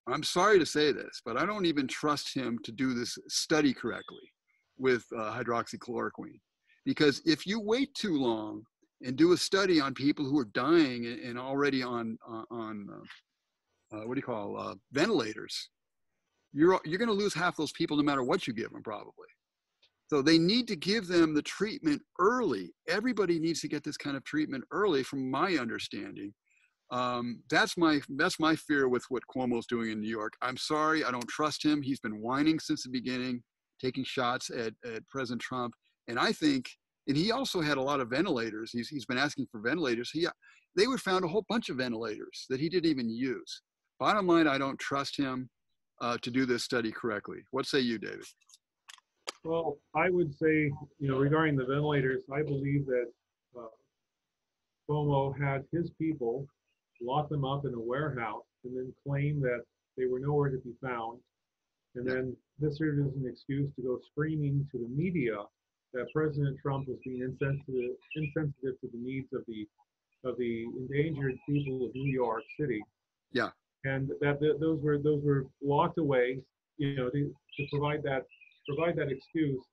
I'm 0.08 0.24
sorry 0.24 0.58
to 0.60 0.66
say 0.66 0.92
this, 0.92 1.22
but 1.24 1.38
I 1.38 1.46
don't 1.46 1.66
even 1.66 1.88
trust 1.88 2.34
him 2.34 2.58
to 2.64 2.72
do 2.72 2.94
this 2.94 3.18
study 3.28 3.74
correctly 3.74 4.32
with 4.78 5.06
uh, 5.16 5.32
hydroxychloroquine. 5.34 6.40
Because 6.86 7.22
if 7.26 7.46
you 7.46 7.60
wait 7.60 7.94
too 7.94 8.18
long 8.18 8.64
and 9.04 9.16
do 9.16 9.34
a 9.34 9.38
study 9.38 9.80
on 9.80 9.94
people 9.94 10.26
who 10.26 10.40
are 10.40 10.50
dying 10.54 11.06
and, 11.06 11.38
already 11.38 11.84
on, 11.84 12.18
uh, 12.28 12.44
on 12.50 12.88
uh, 12.92 13.98
uh, 13.98 14.08
what 14.08 14.16
do 14.16 14.20
you 14.20 14.26
call, 14.26 14.60
uh, 14.60 14.76
ventilators, 14.92 15.70
you're, 16.54 16.80
you're 16.84 16.98
going 16.98 17.08
to 17.08 17.14
lose 17.14 17.34
half 17.34 17.56
those 17.56 17.72
people 17.74 17.96
no 17.96 18.04
matter 18.04 18.24
what 18.24 18.48
you 18.48 18.54
give 18.54 18.72
them, 18.72 18.82
probably. 18.82 19.28
So 20.12 20.22
they 20.22 20.38
need 20.38 20.68
to 20.68 20.76
give 20.76 21.08
them 21.08 21.34
the 21.34 21.42
treatment 21.42 22.02
early. 22.20 22.74
Everybody 22.90 23.40
needs 23.40 23.62
to 23.62 23.70
get 23.70 23.82
this 23.82 23.96
kind 23.96 24.18
of 24.18 24.26
treatment 24.26 24.66
early, 24.70 25.04
from 25.04 25.32
my 25.32 25.54
understanding. 25.54 26.34
Um, 26.92 27.44
that's 27.50 27.78
my 27.78 28.02
that's 28.18 28.38
my 28.38 28.58
fear 28.58 28.90
with 28.90 29.06
what 29.08 29.24
Cuomo's 29.34 29.66
doing 29.68 29.90
in 29.90 30.02
New 30.02 30.10
York. 30.10 30.34
I'm 30.42 30.58
sorry, 30.58 31.06
I 31.06 31.12
don't 31.12 31.30
trust 31.30 31.64
him. 31.64 31.82
He's 31.82 32.02
been 32.02 32.20
whining 32.20 32.60
since 32.60 32.84
the 32.84 32.90
beginning, 32.90 33.42
taking 33.80 34.04
shots 34.04 34.50
at, 34.50 34.74
at 34.84 35.08
President 35.08 35.40
Trump, 35.42 35.74
and 36.10 36.20
I 36.20 36.34
think, 36.34 36.70
and 37.08 37.16
he 37.16 37.32
also 37.32 37.62
had 37.62 37.78
a 37.78 37.82
lot 37.82 38.02
of 38.02 38.10
ventilators. 38.10 38.72
He's 38.74 38.90
he's 38.90 39.06
been 39.06 39.18
asking 39.18 39.48
for 39.50 39.62
ventilators. 39.62 40.12
He 40.12 40.28
they 40.76 40.88
would 40.88 41.00
found 41.00 41.24
a 41.24 41.30
whole 41.30 41.46
bunch 41.48 41.70
of 41.70 41.78
ventilators 41.78 42.48
that 42.50 42.60
he 42.60 42.68
didn't 42.68 42.92
even 42.92 43.10
use. 43.10 43.62
Bottom 43.98 44.28
line, 44.28 44.48
I 44.48 44.58
don't 44.58 44.78
trust 44.78 45.16
him 45.16 45.50
uh, 46.02 46.18
to 46.22 46.30
do 46.30 46.46
this 46.46 46.66
study 46.66 46.92
correctly. 46.92 47.46
What 47.52 47.66
say 47.66 47.80
you, 47.80 47.98
David? 47.98 48.26
Well, 49.44 49.78
I 49.96 50.10
would 50.10 50.34
say, 50.38 50.72
you 51.00 51.08
know, 51.08 51.18
regarding 51.18 51.56
the 51.56 51.66
ventilators, 51.66 52.24
I 52.32 52.44
believe 52.44 52.86
that 52.86 53.12
uh, 53.58 53.64
Cuomo 54.88 55.38
had 55.40 55.64
his 55.72 55.90
people 55.98 56.48
lock 57.02 57.30
them 57.30 57.44
up 57.44 57.66
in 57.66 57.74
a 57.74 57.80
warehouse 57.80 58.46
and 58.64 58.76
then 58.76 58.94
claim 59.06 59.42
that 59.42 59.64
they 59.98 60.06
were 60.06 60.20
nowhere 60.20 60.50
to 60.50 60.60
be 60.60 60.74
found. 60.82 61.20
And 61.96 62.08
then 62.08 62.38
this 62.60 62.78
served 62.78 63.00
as 63.06 63.14
an 63.16 63.28
excuse 63.28 63.70
to 63.76 63.82
go 63.82 64.00
screaming 64.12 64.68
to 64.72 64.78
the 64.78 64.88
media 64.88 65.38
that 65.94 66.06
President 66.14 66.58
Trump 66.62 66.88
was 66.88 66.98
being 67.04 67.22
insensitive, 67.22 67.96
insensitive 68.16 68.80
to 68.80 68.88
the 68.94 68.98
needs 68.98 69.28
of 69.34 69.42
the 69.48 69.68
of 70.24 70.38
the 70.38 70.66
endangered 70.78 71.36
people 71.50 71.84
of 71.84 71.96
New 71.96 72.12
York 72.12 72.44
City. 72.60 72.82
Yeah. 73.32 73.50
And 73.84 74.12
that 74.22 74.40
those 74.40 74.80
were 74.82 75.00
those 75.00 75.24
were 75.24 75.48
locked 75.62 75.98
away, 75.98 76.40
you 76.78 76.96
know, 76.96 77.10
to, 77.10 77.34
to 77.58 77.68
provide 77.72 78.04
that 78.04 78.28
provide 78.76 78.96
that 78.98 79.12
excuse, 79.12 79.64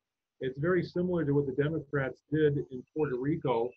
it's 0.41 0.59
very 0.59 0.83
similar 0.83 1.25
to 1.25 1.33
what 1.33 1.47
the 1.47 1.63
Democrats 1.63 2.23
did 2.33 2.59
in 2.71 2.83
Puerto 2.97 3.17
Rico, 3.19 3.71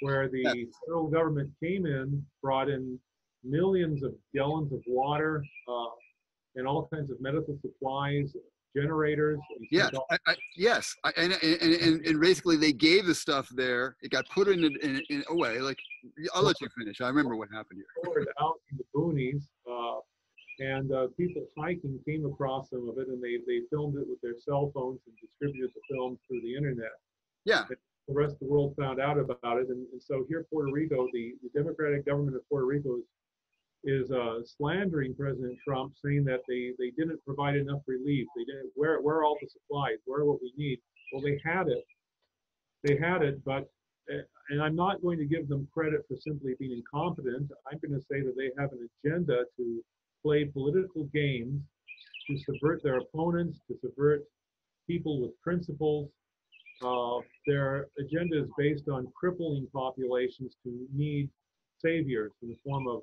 where 0.00 0.28
the 0.28 0.42
yes. 0.42 0.56
federal 0.86 1.08
government 1.08 1.50
came 1.62 1.86
in, 1.86 2.24
brought 2.42 2.68
in 2.68 2.98
millions 3.44 4.02
of 4.02 4.12
gallons 4.34 4.72
of 4.72 4.80
water 4.86 5.44
uh, 5.68 5.86
and 6.56 6.66
all 6.66 6.88
kinds 6.92 7.10
of 7.10 7.20
medical 7.20 7.56
supplies, 7.60 8.34
generators. 8.74 9.38
Yes, 9.70 9.90
I, 10.10 10.18
I, 10.26 10.36
yes, 10.56 10.94
I, 11.04 11.12
and, 11.16 11.32
and, 11.42 11.62
and 11.62 12.06
and 12.06 12.20
basically 12.20 12.56
they 12.56 12.72
gave 12.72 13.06
the 13.06 13.14
stuff 13.14 13.48
there. 13.54 13.96
It 14.02 14.10
got 14.10 14.28
put 14.28 14.48
in 14.48 14.64
in, 14.64 15.02
in 15.08 15.24
away. 15.30 15.60
Like 15.60 15.78
I'll 16.34 16.42
let 16.42 16.60
you 16.60 16.68
finish. 16.78 17.00
I 17.00 17.08
remember 17.08 17.36
what 17.36 17.48
happened 17.52 17.80
here. 18.04 18.26
out 18.40 18.54
in 18.70 18.78
the 18.78 18.84
boonies, 18.94 19.42
uh, 19.70 20.00
and 20.58 20.92
uh, 20.92 21.08
people 21.18 21.46
hiking 21.58 21.98
came 22.06 22.24
across 22.24 22.70
some 22.70 22.88
of 22.88 22.98
it 22.98 23.08
and 23.08 23.22
they, 23.22 23.38
they 23.46 23.60
filmed 23.70 23.96
it 23.96 24.06
with 24.08 24.20
their 24.22 24.38
cell 24.38 24.70
phones 24.74 25.00
and 25.06 25.16
distributed 25.20 25.70
the 25.74 25.94
film 25.94 26.18
through 26.26 26.40
the 26.40 26.56
internet. 26.56 26.92
Yeah. 27.44 27.64
And 27.68 27.76
the 28.08 28.14
rest 28.14 28.34
of 28.34 28.40
the 28.40 28.46
world 28.46 28.74
found 28.78 29.00
out 29.00 29.18
about 29.18 29.58
it. 29.58 29.68
And, 29.68 29.86
and 29.92 30.02
so 30.02 30.24
here, 30.28 30.46
Puerto 30.50 30.72
Rico, 30.72 31.08
the, 31.12 31.34
the 31.42 31.50
Democratic 31.58 32.06
government 32.06 32.36
of 32.36 32.48
Puerto 32.48 32.66
Rico 32.66 32.96
is, 32.96 33.04
is 33.84 34.10
uh, 34.10 34.40
slandering 34.44 35.14
President 35.14 35.58
Trump, 35.66 35.92
saying 36.02 36.24
that 36.24 36.40
they, 36.48 36.72
they 36.78 36.90
didn't 36.96 37.24
provide 37.24 37.56
enough 37.56 37.82
relief. 37.86 38.26
They 38.36 38.44
didn't, 38.44 38.70
where, 38.74 39.00
where 39.00 39.16
are 39.16 39.24
all 39.24 39.36
the 39.40 39.48
supplies? 39.48 39.98
Where 40.06 40.20
are 40.20 40.24
what 40.24 40.40
we 40.40 40.52
need? 40.56 40.78
Well, 41.12 41.22
they 41.22 41.40
had 41.44 41.68
it. 41.68 41.84
They 42.82 42.96
had 42.96 43.22
it, 43.22 43.44
but 43.44 43.68
eh, 44.10 44.22
and 44.50 44.62
I'm 44.62 44.76
not 44.76 45.02
going 45.02 45.18
to 45.18 45.24
give 45.24 45.48
them 45.48 45.68
credit 45.72 46.02
for 46.08 46.16
simply 46.16 46.54
being 46.58 46.72
incompetent. 46.72 47.50
I'm 47.70 47.78
going 47.78 47.98
to 47.98 48.06
say 48.06 48.22
that 48.22 48.34
they 48.36 48.50
have 48.58 48.70
an 48.72 48.88
agenda 49.04 49.44
to 49.56 49.82
play 50.26 50.44
political 50.44 51.04
games 51.14 51.62
to 52.26 52.36
subvert 52.38 52.82
their 52.82 52.98
opponents, 52.98 53.60
to 53.68 53.78
subvert 53.80 54.24
people 54.88 55.22
with 55.22 55.30
principles. 55.40 56.10
Uh, 56.84 57.18
their 57.46 57.86
agenda 57.98 58.42
is 58.42 58.48
based 58.58 58.88
on 58.88 59.06
crippling 59.18 59.68
populations 59.72 60.56
to 60.64 60.86
need 60.92 61.30
saviors 61.78 62.32
in 62.42 62.48
the 62.48 62.56
form 62.64 62.88
of 62.88 63.02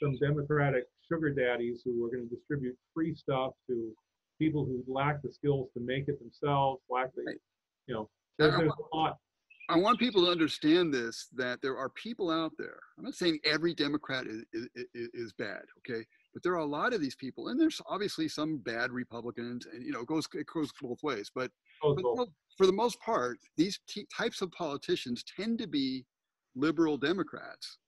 some 0.00 0.16
democratic 0.18 0.84
sugar 1.10 1.30
daddies 1.30 1.82
who 1.84 2.04
are 2.04 2.08
going 2.08 2.28
to 2.28 2.34
distribute 2.34 2.76
free 2.94 3.14
stuff 3.16 3.52
to 3.66 3.92
people 4.38 4.64
who 4.64 4.82
lack 4.86 5.20
the 5.22 5.32
skills 5.32 5.68
to 5.74 5.80
make 5.80 6.06
it 6.06 6.20
themselves, 6.20 6.80
lack 6.88 7.12
the, 7.16 7.34
you 7.86 7.94
know, 7.94 8.08
there's, 8.38 8.56
there's 8.56 8.70
a 8.70 8.96
lot. 8.96 9.16
I 9.68 9.76
want 9.76 9.98
people 9.98 10.24
to 10.24 10.30
understand 10.30 10.94
this 10.94 11.28
that 11.36 11.60
there 11.62 11.76
are 11.76 11.90
people 11.90 12.30
out 12.30 12.52
there. 12.58 12.78
I'm 12.96 13.04
not 13.04 13.14
saying 13.14 13.38
every 13.44 13.74
Democrat 13.74 14.26
is, 14.26 14.44
is, 14.52 15.08
is 15.12 15.32
bad, 15.32 15.62
okay? 15.78 16.04
But 16.32 16.42
there 16.42 16.52
are 16.52 16.58
a 16.58 16.64
lot 16.64 16.94
of 16.94 17.00
these 17.00 17.16
people, 17.16 17.48
and 17.48 17.60
there's 17.60 17.80
obviously 17.86 18.28
some 18.28 18.58
bad 18.58 18.92
Republicans, 18.92 19.66
and 19.72 19.84
you 19.84 19.92
know, 19.92 20.00
it 20.00 20.06
goes 20.06 20.28
it 20.34 20.46
goes 20.46 20.70
both 20.80 21.02
ways. 21.02 21.30
But, 21.34 21.50
but 22.16 22.28
for 22.56 22.66
the 22.66 22.72
most 22.72 23.00
part, 23.00 23.38
these 23.56 23.80
t- 23.88 24.06
types 24.16 24.40
of 24.40 24.52
politicians 24.52 25.24
tend 25.36 25.58
to 25.58 25.66
be 25.66 26.04
liberal 26.54 26.96
Democrats 26.96 27.78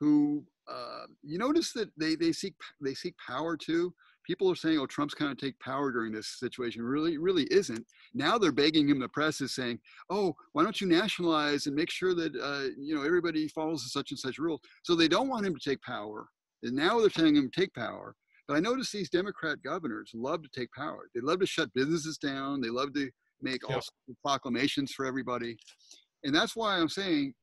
who 0.00 0.44
uh, 0.70 1.04
you 1.22 1.38
notice 1.38 1.72
that 1.72 1.90
they 1.98 2.14
they 2.14 2.32
seek 2.32 2.54
they 2.80 2.94
seek 2.94 3.14
power 3.18 3.56
too. 3.56 3.94
People 4.26 4.50
are 4.50 4.56
saying, 4.56 4.78
"Oh, 4.78 4.86
Trump's 4.86 5.14
kind 5.14 5.30
of 5.30 5.38
take 5.38 5.58
power 5.60 5.92
during 5.92 6.12
this 6.12 6.38
situation." 6.38 6.82
Really, 6.82 7.18
really 7.18 7.44
isn't. 7.44 7.84
Now 8.14 8.38
they're 8.38 8.52
begging 8.52 8.88
him. 8.88 8.98
The 8.98 9.08
press 9.08 9.40
is 9.40 9.54
saying, 9.54 9.78
"Oh, 10.10 10.34
why 10.52 10.62
don't 10.62 10.80
you 10.80 10.86
nationalize 10.86 11.66
and 11.66 11.76
make 11.76 11.90
sure 11.90 12.14
that 12.14 12.34
uh, 12.36 12.70
you 12.78 12.94
know 12.94 13.02
everybody 13.02 13.48
follows 13.48 13.90
such 13.92 14.10
and 14.10 14.18
such 14.18 14.38
rules?" 14.38 14.60
So 14.82 14.94
they 14.94 15.08
don't 15.08 15.28
want 15.28 15.46
him 15.46 15.54
to 15.54 15.70
take 15.70 15.82
power, 15.82 16.28
and 16.64 16.74
now 16.74 17.00
they're 17.00 17.08
telling 17.08 17.36
him 17.36 17.50
to 17.50 17.60
take 17.60 17.74
power. 17.74 18.14
But 18.46 18.56
I 18.56 18.60
notice 18.60 18.90
these 18.90 19.08
Democrat 19.08 19.62
governors 19.62 20.10
love 20.14 20.42
to 20.42 20.48
take 20.54 20.68
power. 20.72 21.08
They 21.14 21.20
love 21.20 21.40
to 21.40 21.46
shut 21.46 21.72
businesses 21.74 22.18
down. 22.18 22.60
They 22.60 22.68
love 22.68 22.92
to 22.94 23.08
make 23.40 23.60
yeah. 23.68 23.76
all 23.76 23.82
proclamations 24.22 24.92
for 24.92 25.06
everybody, 25.06 25.56
and 26.24 26.34
that's 26.34 26.56
why 26.56 26.76
I'm 26.76 26.88
saying 26.88 27.34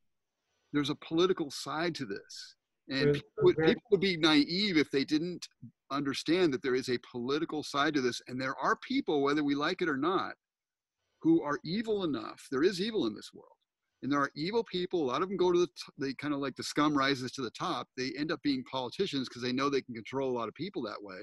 there's 0.73 0.89
a 0.89 0.95
political 0.95 1.51
side 1.51 1.95
to 1.95 2.05
this 2.05 2.55
and 2.91 3.13
people 3.13 3.29
would, 3.43 3.57
people 3.57 3.81
would 3.91 4.01
be 4.01 4.17
naive 4.17 4.77
if 4.77 4.91
they 4.91 5.05
didn't 5.05 5.47
understand 5.91 6.53
that 6.53 6.61
there 6.61 6.75
is 6.75 6.89
a 6.89 6.99
political 7.09 7.63
side 7.63 7.93
to 7.93 8.01
this. 8.01 8.21
And 8.27 8.39
there 8.39 8.55
are 8.55 8.77
people, 8.85 9.21
whether 9.21 9.43
we 9.43 9.55
like 9.55 9.81
it 9.81 9.89
or 9.89 9.97
not, 9.97 10.33
who 11.21 11.41
are 11.41 11.59
evil 11.63 12.03
enough. 12.03 12.45
There 12.51 12.63
is 12.63 12.81
evil 12.81 13.07
in 13.07 13.15
this 13.15 13.31
world. 13.33 13.55
And 14.03 14.11
there 14.11 14.19
are 14.19 14.31
evil 14.35 14.63
people. 14.63 15.03
A 15.03 15.09
lot 15.11 15.21
of 15.21 15.29
them 15.29 15.37
go 15.37 15.51
to 15.51 15.59
the, 15.59 15.67
t- 15.67 15.93
they 15.97 16.13
kind 16.13 16.33
of 16.33 16.39
like 16.39 16.55
the 16.55 16.63
scum 16.63 16.97
rises 16.97 17.31
to 17.33 17.41
the 17.41 17.51
top. 17.51 17.87
They 17.95 18.11
end 18.17 18.31
up 18.31 18.41
being 18.41 18.63
politicians 18.63 19.29
because 19.29 19.43
they 19.43 19.53
know 19.53 19.69
they 19.69 19.81
can 19.81 19.93
control 19.93 20.31
a 20.31 20.37
lot 20.37 20.47
of 20.47 20.55
people 20.55 20.81
that 20.83 21.01
way. 21.01 21.19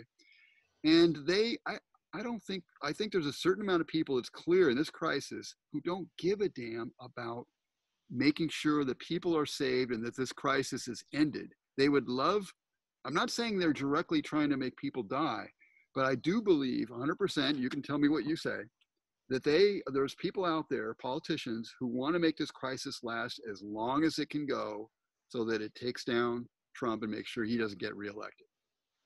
And 0.84 1.18
they, 1.26 1.56
I, 1.66 1.78
I 2.14 2.22
don't 2.22 2.42
think, 2.42 2.62
I 2.82 2.92
think 2.92 3.12
there's 3.12 3.26
a 3.26 3.32
certain 3.32 3.64
amount 3.64 3.80
of 3.80 3.86
people, 3.88 4.18
it's 4.18 4.30
clear 4.30 4.70
in 4.70 4.76
this 4.76 4.90
crisis, 4.90 5.54
who 5.72 5.80
don't 5.80 6.08
give 6.18 6.40
a 6.40 6.48
damn 6.48 6.92
about 7.00 7.46
making 8.10 8.48
sure 8.48 8.84
that 8.84 8.98
people 8.98 9.36
are 9.36 9.46
saved 9.46 9.92
and 9.92 10.04
that 10.04 10.16
this 10.16 10.32
crisis 10.32 10.88
is 10.88 11.04
ended. 11.12 11.52
They 11.76 11.88
would 11.88 12.08
love, 12.08 12.52
I'm 13.04 13.14
not 13.14 13.30
saying 13.30 13.58
they're 13.58 13.72
directly 13.72 14.22
trying 14.22 14.50
to 14.50 14.56
make 14.56 14.76
people 14.76 15.02
die, 15.02 15.48
but 15.94 16.06
I 16.06 16.14
do 16.14 16.40
believe 16.40 16.88
100%, 16.88 17.58
you 17.58 17.68
can 17.68 17.82
tell 17.82 17.98
me 17.98 18.08
what 18.08 18.24
you 18.24 18.36
say, 18.36 18.60
that 19.28 19.44
they, 19.44 19.82
there's 19.92 20.14
people 20.14 20.44
out 20.44 20.66
there, 20.70 20.94
politicians, 20.94 21.74
who 21.78 21.86
want 21.86 22.14
to 22.14 22.18
make 22.18 22.36
this 22.36 22.50
crisis 22.50 23.00
last 23.02 23.40
as 23.50 23.62
long 23.62 24.04
as 24.04 24.18
it 24.18 24.30
can 24.30 24.46
go 24.46 24.88
so 25.28 25.44
that 25.44 25.60
it 25.60 25.74
takes 25.74 26.04
down 26.04 26.46
Trump 26.74 27.02
and 27.02 27.12
makes 27.12 27.28
sure 27.28 27.44
he 27.44 27.58
doesn't 27.58 27.80
get 27.80 27.94
reelected. 27.96 28.46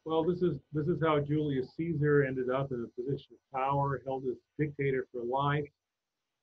Well, 0.04 0.24
this 0.24 0.42
is 0.42 0.58
this 0.72 0.88
is 0.88 0.98
how 1.00 1.20
Julius 1.20 1.74
Caesar 1.76 2.24
ended 2.24 2.50
up 2.50 2.72
in 2.72 2.84
a 2.84 3.00
position 3.00 3.28
of 3.32 3.58
power, 3.58 4.02
held 4.04 4.24
as 4.28 4.36
dictator 4.58 5.06
for 5.12 5.22
life, 5.22 5.68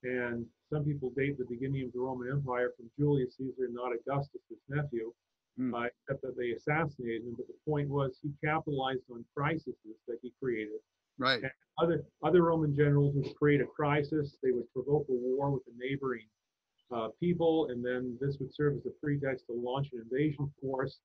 and 0.02 0.46
some 0.72 0.84
people 0.84 1.12
date 1.14 1.36
the 1.36 1.44
beginning 1.44 1.84
of 1.84 1.92
the 1.92 2.00
Roman 2.00 2.30
Empire 2.30 2.70
from 2.76 2.90
Julius 2.98 3.36
Caesar, 3.36 3.68
not 3.70 3.92
Augustus, 3.92 4.40
his 4.48 4.58
nephew, 4.68 5.12
mm. 5.58 5.74
uh, 5.74 5.88
except 5.88 6.22
that 6.22 6.38
they 6.38 6.52
assassinated 6.52 7.22
him. 7.22 7.34
But 7.36 7.48
the 7.48 7.70
point 7.70 7.88
was 7.90 8.18
he 8.22 8.30
capitalized 8.42 9.04
on 9.10 9.24
crises 9.36 9.74
that 10.08 10.18
he 10.22 10.32
created. 10.42 10.80
Right. 11.20 11.42
And 11.42 11.52
other 11.80 12.04
other 12.24 12.42
Roman 12.42 12.74
generals 12.74 13.14
would 13.14 13.34
create 13.36 13.60
a 13.60 13.66
crisis. 13.66 14.36
They 14.42 14.50
would 14.50 14.70
provoke 14.72 15.06
a 15.08 15.12
war 15.12 15.50
with 15.50 15.62
the 15.66 15.72
neighboring 15.78 16.26
uh, 16.94 17.08
people, 17.20 17.68
and 17.70 17.84
then 17.84 18.18
this 18.20 18.36
would 18.40 18.52
serve 18.52 18.76
as 18.76 18.86
a 18.86 18.90
pretext 19.00 19.46
to 19.46 19.52
launch 19.52 19.88
an 19.92 20.00
invasion 20.00 20.50
force. 20.60 20.98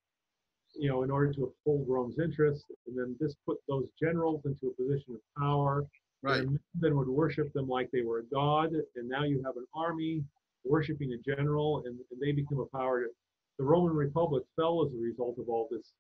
You 0.78 0.90
know, 0.90 1.04
in 1.04 1.12
order 1.12 1.32
to 1.34 1.44
uphold 1.44 1.86
Rome's 1.88 2.20
interests, 2.20 2.66
and 2.88 2.98
then 2.98 3.16
this 3.20 3.36
put 3.46 3.58
those 3.70 3.88
generals 4.02 4.42
into 4.46 4.68
a 4.68 4.82
position 4.82 5.14
of 5.14 5.22
power 5.38 5.86
Right. 6.26 6.42
And 6.42 6.60
men 6.80 6.96
would 6.98 7.08
worship 7.08 7.54
them 7.54 7.68
like 7.68 7.92
they 7.92 8.02
were 8.02 8.20
a 8.20 8.26
god, 8.34 8.74
and 8.96 9.08
now 9.08 9.24
you 9.24 9.44
have 9.46 9.58
an 9.58 9.66
army 9.76 10.24
worshiping 10.64 11.14
a 11.14 11.18
general, 11.18 11.84
and, 11.86 12.00
and 12.10 12.20
they 12.20 12.32
become 12.32 12.60
a 12.60 12.78
power. 12.78 13.04
To, 13.04 13.10
the 13.60 13.64
Roman 13.64 13.96
Republic 13.96 14.44
fell 14.56 14.84
as 14.84 14.92
a 14.92 14.98
result 14.98 15.38
of 15.38 15.50
all 15.50 15.68
this, 15.70 15.92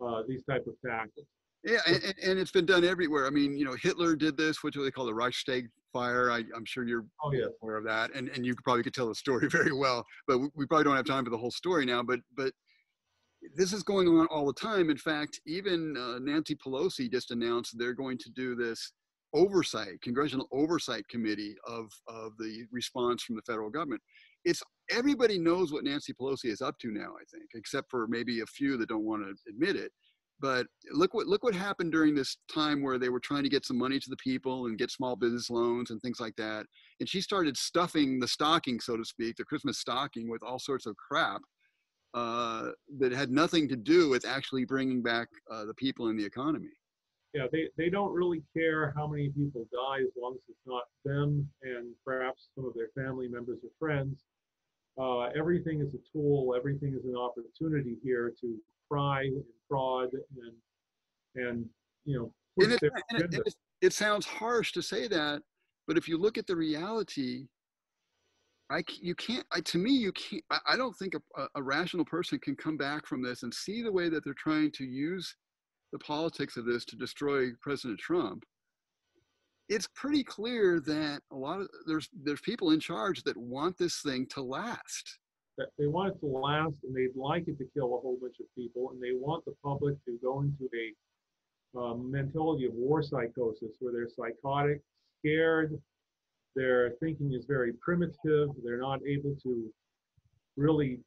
uh, 0.00 0.22
these 0.26 0.42
type 0.48 0.66
of 0.66 0.74
tactics. 0.84 1.28
Yeah, 1.64 1.80
and, 1.86 2.14
and, 2.22 2.38
it's 2.38 2.52
been 2.52 2.66
done 2.66 2.84
everywhere. 2.84 3.26
I 3.26 3.30
mean, 3.30 3.56
you 3.56 3.64
know, 3.64 3.74
Hitler 3.82 4.14
did 4.14 4.36
this, 4.36 4.62
which 4.62 4.76
they 4.76 4.90
call 4.92 5.06
the 5.06 5.14
Reichstag 5.14 5.68
fire. 5.92 6.30
I, 6.30 6.44
am 6.54 6.64
sure 6.64 6.86
you're 6.86 7.04
oh, 7.24 7.32
yes. 7.32 7.48
aware 7.62 7.76
of 7.76 7.84
that, 7.84 8.14
and 8.14 8.28
and 8.28 8.46
you 8.46 8.54
probably 8.62 8.84
could 8.84 8.94
tell 8.94 9.08
the 9.08 9.14
story 9.14 9.48
very 9.50 9.72
well. 9.72 10.04
But 10.28 10.38
we, 10.38 10.48
we 10.54 10.66
probably 10.66 10.84
don't 10.84 10.96
have 10.96 11.06
time 11.06 11.24
for 11.24 11.30
the 11.30 11.38
whole 11.38 11.50
story 11.50 11.84
now. 11.84 12.02
But 12.02 12.20
but 12.36 12.52
this 13.56 13.72
is 13.72 13.82
going 13.82 14.08
on 14.08 14.26
all 14.28 14.46
the 14.46 14.52
time. 14.52 14.88
In 14.88 14.96
fact, 14.96 15.40
even 15.46 15.96
uh, 15.96 16.18
Nancy 16.20 16.56
Pelosi 16.56 17.10
just 17.10 17.30
announced 17.30 17.76
they're 17.76 17.94
going 17.94 18.18
to 18.18 18.30
do 18.30 18.54
this 18.54 18.92
oversight, 19.34 20.00
congressional 20.02 20.48
oversight 20.52 21.06
committee 21.08 21.54
of, 21.66 21.86
of 22.08 22.32
the 22.38 22.64
response 22.72 23.22
from 23.22 23.36
the 23.36 23.42
federal 23.42 23.70
government. 23.70 24.00
It's 24.44 24.62
everybody 24.90 25.38
knows 25.38 25.72
what 25.72 25.84
Nancy 25.84 26.12
Pelosi 26.14 26.46
is 26.46 26.62
up 26.62 26.78
to 26.80 26.90
now, 26.90 27.12
I 27.20 27.24
think, 27.30 27.50
except 27.54 27.90
for 27.90 28.06
maybe 28.08 28.40
a 28.40 28.46
few 28.46 28.76
that 28.78 28.88
don't 28.88 29.04
want 29.04 29.22
to 29.22 29.50
admit 29.50 29.76
it. 29.76 29.92
But 30.40 30.66
look 30.92 31.14
what 31.14 31.26
look 31.26 31.42
what 31.42 31.54
happened 31.54 31.92
during 31.92 32.14
this 32.14 32.36
time 32.52 32.82
where 32.82 32.98
they 32.98 33.08
were 33.08 33.20
trying 33.20 33.42
to 33.42 33.48
get 33.48 33.66
some 33.66 33.78
money 33.78 33.98
to 33.98 34.10
the 34.10 34.16
people 34.16 34.66
and 34.66 34.78
get 34.78 34.90
small 34.90 35.16
business 35.16 35.50
loans 35.50 35.90
and 35.90 36.00
things 36.00 36.20
like 36.20 36.36
that. 36.36 36.66
And 37.00 37.08
she 37.08 37.20
started 37.20 37.56
stuffing 37.56 38.20
the 38.20 38.28
stocking, 38.28 38.78
so 38.80 38.96
to 38.96 39.04
speak, 39.04 39.36
the 39.36 39.44
Christmas 39.44 39.78
stocking 39.78 40.30
with 40.30 40.42
all 40.42 40.58
sorts 40.58 40.86
of 40.86 40.96
crap 40.96 41.40
uh, 42.14 42.68
that 42.98 43.12
had 43.12 43.30
nothing 43.30 43.68
to 43.68 43.76
do 43.76 44.08
with 44.08 44.24
actually 44.26 44.64
bringing 44.64 45.02
back 45.02 45.28
uh, 45.50 45.64
the 45.64 45.74
people 45.74 46.08
in 46.08 46.16
the 46.16 46.24
economy 46.24 46.70
yeah, 47.34 47.46
they, 47.52 47.68
they 47.76 47.90
don't 47.90 48.12
really 48.12 48.42
care 48.56 48.92
how 48.96 49.06
many 49.06 49.28
people 49.28 49.66
die 49.70 50.00
as 50.00 50.12
long 50.20 50.34
as 50.34 50.40
it's 50.48 50.66
not 50.66 50.84
them 51.04 51.48
and 51.62 51.92
perhaps 52.04 52.48
some 52.54 52.64
of 52.64 52.72
their 52.74 52.88
family 52.94 53.28
members 53.28 53.58
or 53.62 53.70
friends. 53.78 54.24
Uh, 54.98 55.28
everything 55.38 55.80
is 55.80 55.94
a 55.94 55.98
tool. 56.12 56.54
Everything 56.56 56.94
is 56.98 57.04
an 57.04 57.16
opportunity 57.16 57.96
here 58.02 58.32
to 58.40 58.56
pry 58.90 59.24
and 59.24 59.44
fraud 59.68 60.10
and 60.12 61.46
and 61.46 61.66
you 62.04 62.18
know. 62.18 62.32
And 62.60 62.72
it, 62.72 62.80
and 63.10 63.34
it, 63.34 63.54
it, 63.82 63.92
sounds 63.92 64.26
harsh 64.26 64.72
to 64.72 64.82
say 64.82 65.06
that, 65.06 65.42
but 65.86 65.96
if 65.96 66.08
you 66.08 66.18
look 66.18 66.38
at 66.38 66.46
the 66.48 66.56
reality, 66.56 67.46
I 68.68 68.82
you 69.00 69.14
can't. 69.14 69.46
I, 69.52 69.60
to 69.60 69.78
me, 69.78 69.92
you 69.92 70.10
can't. 70.12 70.42
I, 70.50 70.58
I 70.70 70.76
don't 70.76 70.96
think 70.96 71.14
a, 71.14 71.46
a 71.54 71.62
rational 71.62 72.04
person 72.04 72.40
can 72.40 72.56
come 72.56 72.76
back 72.76 73.06
from 73.06 73.22
this 73.22 73.44
and 73.44 73.54
see 73.54 73.82
the 73.82 73.92
way 73.92 74.08
that 74.08 74.24
they're 74.24 74.34
trying 74.34 74.72
to 74.72 74.84
use 74.84 75.36
the 75.92 75.98
politics 75.98 76.56
of 76.56 76.64
this 76.64 76.84
to 76.86 76.96
destroy 76.96 77.50
President 77.62 77.98
Trump, 77.98 78.44
it's 79.68 79.88
pretty 79.94 80.24
clear 80.24 80.80
that 80.80 81.20
a 81.32 81.36
lot 81.36 81.60
of 81.60 81.68
there's 81.86 82.08
there's 82.24 82.40
people 82.40 82.70
in 82.70 82.80
charge 82.80 83.22
that 83.24 83.36
want 83.36 83.76
this 83.78 84.00
thing 84.00 84.26
to 84.30 84.42
last. 84.42 85.18
They 85.78 85.86
want 85.86 86.14
it 86.14 86.20
to 86.20 86.26
last, 86.26 86.74
and 86.84 86.94
they'd 86.94 87.16
like 87.16 87.48
it 87.48 87.58
to 87.58 87.64
kill 87.74 87.96
a 87.96 88.00
whole 88.00 88.18
bunch 88.20 88.36
of 88.40 88.46
people, 88.56 88.90
and 88.90 89.02
they 89.02 89.12
want 89.12 89.44
the 89.44 89.54
public 89.62 89.96
to 90.04 90.18
go 90.22 90.40
into 90.40 90.68
a 90.74 91.78
um, 91.78 92.10
mentality 92.10 92.66
of 92.66 92.72
war 92.74 93.02
psychosis, 93.02 93.76
where 93.80 93.92
they're 93.92 94.08
psychotic, 94.08 94.80
scared, 95.18 95.78
their 96.54 96.90
thinking 97.00 97.34
is 97.34 97.44
very 97.46 97.72
primitive, 97.80 98.48
they're 98.64 98.80
not 98.80 99.00
able 99.06 99.36
to 99.42 99.70
really 100.56 100.98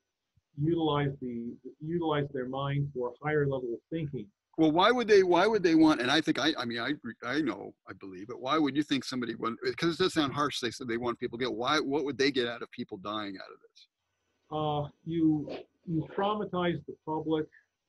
utilize 0.62 1.12
the 1.22 1.54
utilize 1.80 2.28
their 2.34 2.48
mind 2.48 2.88
for 2.94 3.14
higher 3.24 3.46
level 3.46 3.78
thinking 3.90 4.28
well, 4.58 4.72
why 4.72 4.92
would 4.92 5.08
they? 5.08 5.24
Why 5.24 5.48
would 5.48 5.64
they 5.64 5.76
want? 5.76 6.02
And 6.02 6.12
I 6.12 6.20
think 6.20 6.38
I, 6.38 6.54
I 6.58 6.66
mean, 6.66 6.80
I, 6.80 6.94
I 7.26 7.42
know, 7.42 7.74
I 7.90 7.94
believe, 7.94 8.28
but 8.28 8.42
why 8.42 8.58
would 8.58 8.76
you 8.76 8.84
think 8.84 9.04
somebody 9.04 9.34
would? 9.36 9.56
Because 9.64 9.96
it 9.96 10.04
does 10.04 10.14
sound 10.14 10.34
harsh. 10.34 10.60
They 10.60 10.72
said 10.72 10.88
they 10.88 10.98
want 10.98 11.20
people 11.20 11.38
to 11.38 11.46
get. 11.46 11.54
Why? 11.54 11.80
What 11.80 12.04
would 12.04 12.18
they 12.18 12.32
get 12.32 12.48
out 12.48 12.62
of 12.62 12.70
people 12.72 12.98
dying 12.98 13.38
out 13.38 13.52
of 13.52 13.60
this? 13.62 13.88
Uh, 14.52 14.88
you 15.06 15.50
you 15.86 16.08
traumatize 16.16 16.84
the 16.86 16.96
public. 17.06 17.46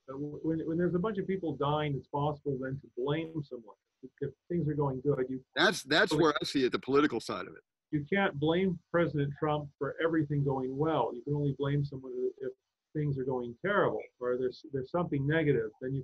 Uh, 0.09 0.15
when, 0.17 0.59
when 0.67 0.77
there's 0.79 0.95
a 0.95 0.99
bunch 0.99 1.19
of 1.19 1.27
people 1.27 1.57
dying, 1.57 1.95
it's 1.97 2.09
possible 2.09 2.59
then 2.61 2.81
to 2.81 2.89
blame 2.97 3.33
someone. 3.49 3.77
If 4.21 4.31
things 4.49 4.69
are 4.69 4.75
going 4.75 5.01
good, 5.03 5.27
you. 5.29 5.41
That's 5.55 5.83
that's 5.83 6.13
where 6.13 6.35
I 6.41 6.45
see 6.45 6.65
it. 6.65 6.73
The 6.73 6.79
political 6.79 7.21
side 7.21 7.43
of 7.43 7.55
it. 7.55 7.63
You 7.91 8.05
can't 8.11 8.39
blame 8.41 8.79
President 8.91 9.33
Trump 9.39 9.69
for 9.79 9.95
everything 10.03 10.45
going 10.45 10.77
well. 10.77 11.13
You 11.15 11.23
can 11.23 11.35
only 11.35 11.55
blame 11.59 11.85
someone 11.85 12.13
if 12.41 12.53
things 12.95 13.19
are 13.19 13.25
going 13.25 13.55
terrible 13.65 14.01
or 14.21 14.37
there's 14.39 14.63
there's 14.73 14.91
something 14.91 15.27
negative. 15.27 15.71
Then 15.81 15.95
you 15.95 16.03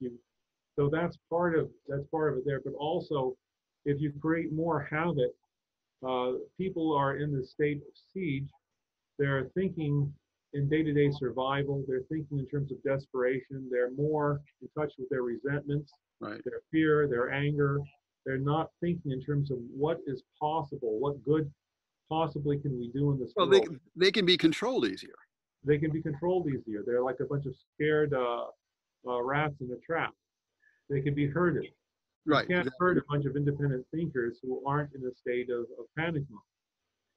you 0.00 0.12
so 0.76 0.88
that's 0.90 1.16
part 1.30 1.58
of 1.58 1.68
that's 1.88 2.06
part 2.10 2.32
of 2.32 2.38
it 2.38 2.44
there 2.46 2.60
but 2.64 2.74
also 2.78 3.34
if 3.84 4.00
you 4.00 4.12
create 4.20 4.52
more 4.52 4.86
havoc 4.90 5.32
uh, 6.06 6.32
people 6.58 6.94
are 6.96 7.16
in 7.16 7.32
the 7.32 7.44
state 7.44 7.78
of 7.78 7.94
siege 8.12 8.48
they're 9.22 9.48
thinking 9.54 10.12
in 10.54 10.68
day-to-day 10.68 11.10
survival 11.18 11.84
they're 11.86 12.06
thinking 12.10 12.38
in 12.38 12.46
terms 12.46 12.70
of 12.72 12.82
desperation 12.82 13.68
they're 13.70 13.92
more 13.92 14.40
in 14.60 14.68
touch 14.78 14.92
with 14.98 15.08
their 15.08 15.22
resentments 15.22 15.90
right. 16.20 16.40
their 16.44 16.60
fear 16.70 17.08
their 17.08 17.30
anger 17.30 17.78
they're 18.26 18.38
not 18.38 18.70
thinking 18.80 19.12
in 19.12 19.22
terms 19.22 19.50
of 19.50 19.58
what 19.74 19.98
is 20.06 20.22
possible 20.38 20.98
what 20.98 21.22
good 21.24 21.50
possibly 22.08 22.58
can 22.58 22.78
we 22.78 22.90
do 22.92 23.10
in 23.12 23.18
this 23.18 23.32
well 23.36 23.48
world. 23.48 23.78
they, 23.96 24.06
they 24.06 24.10
can 24.10 24.26
be 24.26 24.36
controlled 24.36 24.86
easier 24.86 25.14
they 25.64 25.78
can 25.78 25.90
be 25.90 26.02
controlled 26.02 26.46
easier 26.48 26.82
they're 26.84 27.02
like 27.02 27.20
a 27.20 27.24
bunch 27.24 27.46
of 27.46 27.54
scared 27.74 28.12
uh, 28.12 28.44
uh, 29.06 29.22
rats 29.22 29.54
in 29.60 29.70
a 29.72 29.76
trap. 29.76 30.12
They 30.88 31.00
can 31.00 31.14
be 31.14 31.26
herded. 31.26 31.66
Right. 32.26 32.48
You 32.48 32.56
can't 32.56 32.68
herd 32.78 32.98
a 32.98 33.02
bunch 33.08 33.26
of 33.26 33.36
independent 33.36 33.84
thinkers 33.92 34.38
who 34.42 34.62
aren't 34.66 34.90
in 34.94 35.02
a 35.04 35.14
state 35.14 35.50
of, 35.50 35.62
of 35.78 35.86
panic 35.98 36.22
mode. 36.30 36.40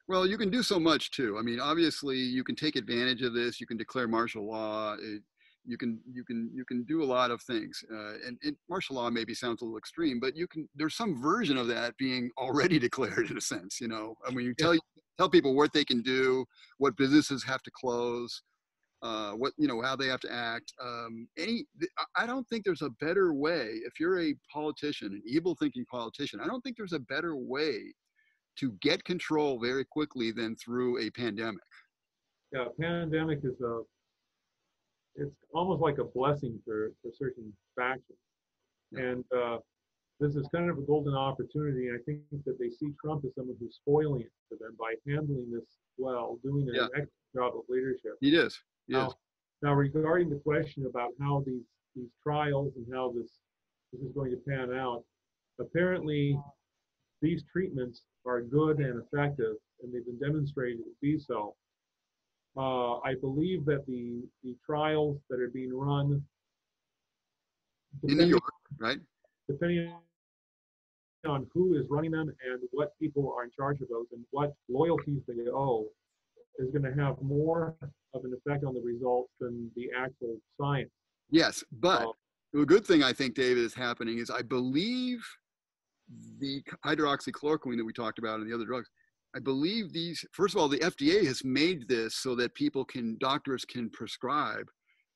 Well, 0.07 0.27
you 0.27 0.37
can 0.37 0.51
do 0.51 0.61
so 0.61 0.79
much 0.79 1.11
too. 1.11 1.37
I 1.39 1.41
mean, 1.41 1.59
obviously, 1.59 2.17
you 2.17 2.43
can 2.43 2.55
take 2.55 2.75
advantage 2.75 3.23
of 3.23 3.33
this. 3.33 3.59
You 3.59 3.65
can 3.65 3.77
declare 3.77 4.07
martial 4.07 4.47
law. 4.47 4.95
It, 4.99 5.23
you 5.67 5.77
can 5.77 5.99
you 6.11 6.23
can 6.23 6.51
you 6.53 6.63
can 6.63 6.83
do 6.83 7.03
a 7.03 7.05
lot 7.05 7.31
of 7.31 7.41
things. 7.41 7.83
Uh, 7.91 8.13
and, 8.25 8.37
and, 8.43 8.55
martial 8.69 8.97
law 8.97 9.09
maybe 9.09 9.33
sounds 9.33 9.61
a 9.61 9.65
little 9.65 9.79
extreme, 9.79 10.19
but 10.19 10.35
you 10.35 10.47
can. 10.47 10.69
There's 10.75 10.95
some 10.95 11.19
version 11.19 11.57
of 11.57 11.67
that 11.67 11.97
being 11.97 12.29
already 12.37 12.77
declared 12.87 13.31
in 13.31 13.37
a 13.37 13.41
sense. 13.41 13.81
You 13.81 13.87
know, 13.87 14.15
I 14.27 14.31
mean, 14.31 14.45
you 14.45 14.53
tell 14.53 14.77
tell 15.17 15.29
people 15.29 15.55
what 15.55 15.73
they 15.73 15.83
can 15.83 16.01
do, 16.03 16.45
what 16.77 16.95
businesses 16.97 17.43
have 17.43 17.63
to 17.63 17.71
close, 17.71 18.43
uh, 19.01 19.31
what 19.31 19.53
you 19.57 19.67
know 19.67 19.81
how 19.81 19.95
they 19.95 20.07
have 20.07 20.19
to 20.21 20.31
act. 20.31 20.71
Um, 20.83 21.27
any, 21.37 21.65
I 22.15 22.27
don't 22.27 22.47
think 22.47 22.63
there's 22.63 22.83
a 22.83 22.91
better 23.01 23.33
way. 23.33 23.79
If 23.85 23.99
you're 23.99 24.21
a 24.21 24.35
politician, 24.53 25.13
an 25.13 25.23
evil 25.25 25.55
thinking 25.59 25.85
politician, 25.89 26.39
I 26.39 26.45
don't 26.45 26.61
think 26.61 26.77
there's 26.77 26.93
a 26.93 26.99
better 26.99 27.35
way 27.35 27.93
to 28.57 28.71
get 28.81 29.03
control 29.03 29.59
very 29.59 29.85
quickly 29.85 30.31
than 30.31 30.55
through 30.55 30.99
a 30.99 31.09
pandemic. 31.09 31.63
Yeah, 32.51 32.65
pandemic 32.79 33.39
is 33.43 33.59
a 33.61 33.81
it's 35.15 35.35
almost 35.53 35.81
like 35.81 35.97
a 35.97 36.03
blessing 36.03 36.59
for, 36.65 36.91
for 37.01 37.11
certain 37.17 37.51
factions. 37.75 38.19
Yeah. 38.91 39.01
And 39.01 39.23
uh, 39.35 39.57
this 40.19 40.35
is 40.35 40.47
kind 40.53 40.69
of 40.69 40.77
a 40.77 40.81
golden 40.81 41.15
opportunity. 41.15 41.87
And 41.87 41.99
I 41.99 42.03
think 42.03 42.19
that 42.45 42.59
they 42.59 42.69
see 42.69 42.93
Trump 43.03 43.23
as 43.25 43.31
someone 43.35 43.55
who's 43.59 43.75
spoiling 43.75 44.21
it 44.21 44.31
for 44.49 44.57
them 44.57 44.75
by 44.79 44.95
handling 45.07 45.51
this 45.51 45.63
well, 45.97 46.37
doing 46.43 46.67
an 46.69 46.75
yeah. 46.75 46.87
excellent 46.87 47.09
job 47.33 47.53
of 47.55 47.63
leadership. 47.69 48.17
He 48.19 48.35
is. 48.35 48.59
Now, 48.87 49.13
now, 49.63 49.73
regarding 49.73 50.29
the 50.29 50.35
question 50.35 50.85
about 50.85 51.11
how 51.19 51.43
these 51.45 51.63
these 51.95 52.09
trials 52.21 52.73
and 52.75 52.85
how 52.93 53.13
this 53.15 53.31
this 53.91 54.01
is 54.01 54.11
going 54.13 54.31
to 54.31 54.37
pan 54.37 54.73
out, 54.73 55.03
apparently 55.59 56.37
these 57.21 57.43
treatments 57.51 58.01
are 58.25 58.41
good 58.41 58.79
and 58.79 59.01
effective, 59.01 59.55
and 59.81 59.93
they've 59.93 60.05
been 60.05 60.19
demonstrated 60.19 60.79
to 60.79 60.91
be 61.01 61.19
so. 61.19 61.55
Uh, 62.57 62.99
I 62.99 63.15
believe 63.19 63.65
that 63.65 63.85
the 63.85 64.23
the 64.43 64.55
trials 64.65 65.17
that 65.29 65.39
are 65.39 65.49
being 65.49 65.73
run 65.73 66.23
in 68.03 68.17
New 68.17 68.25
York, 68.25 68.43
right? 68.77 68.99
Depending 69.49 69.93
on 71.27 71.47
who 71.53 71.75
is 71.75 71.85
running 71.89 72.11
them 72.11 72.29
and 72.29 72.61
what 72.71 72.97
people 72.99 73.33
are 73.35 73.43
in 73.43 73.51
charge 73.51 73.81
of 73.81 73.89
those 73.89 74.05
and 74.11 74.23
what 74.31 74.53
loyalties 74.69 75.21
they 75.27 75.49
owe, 75.51 75.85
is 76.59 76.69
going 76.71 76.83
to 76.83 76.93
have 77.03 77.21
more 77.21 77.75
of 78.13 78.23
an 78.23 78.33
effect 78.33 78.63
on 78.63 78.73
the 78.73 78.81
results 78.81 79.29
than 79.39 79.69
the 79.75 79.89
actual 79.97 80.37
science. 80.59 80.91
Yes, 81.29 81.63
but 81.71 82.03
uh, 82.03 82.11
the 82.53 82.65
good 82.65 82.85
thing 82.85 83.03
I 83.03 83.11
think, 83.11 83.35
David, 83.35 83.63
is 83.63 83.73
happening 83.73 84.19
is 84.19 84.29
I 84.29 84.41
believe 84.41 85.25
the 86.39 86.61
hydroxychloroquine 86.85 87.77
that 87.77 87.85
we 87.85 87.93
talked 87.93 88.19
about 88.19 88.39
and 88.39 88.49
the 88.49 88.55
other 88.55 88.65
drugs. 88.65 88.89
I 89.35 89.39
believe 89.39 89.91
these. 89.91 90.23
First 90.31 90.55
of 90.55 90.61
all, 90.61 90.69
the 90.69 90.79
FDA 90.79 91.25
has 91.25 91.43
made 91.43 91.87
this 91.87 92.15
so 92.15 92.35
that 92.35 92.53
people 92.53 92.85
can, 92.85 93.17
doctors 93.19 93.65
can 93.65 93.89
prescribe 93.89 94.67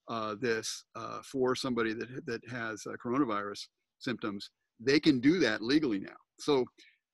uh, 0.09 0.35
this 0.41 0.83
uh, 0.95 1.19
for 1.23 1.55
somebody 1.55 1.93
that 1.93 2.25
that 2.25 2.41
has 2.49 2.83
uh, 2.85 2.93
coronavirus 3.03 3.67
symptoms. 3.99 4.49
They 4.79 4.99
can 4.99 5.19
do 5.19 5.39
that 5.39 5.61
legally 5.61 5.99
now. 5.99 6.17
So 6.39 6.65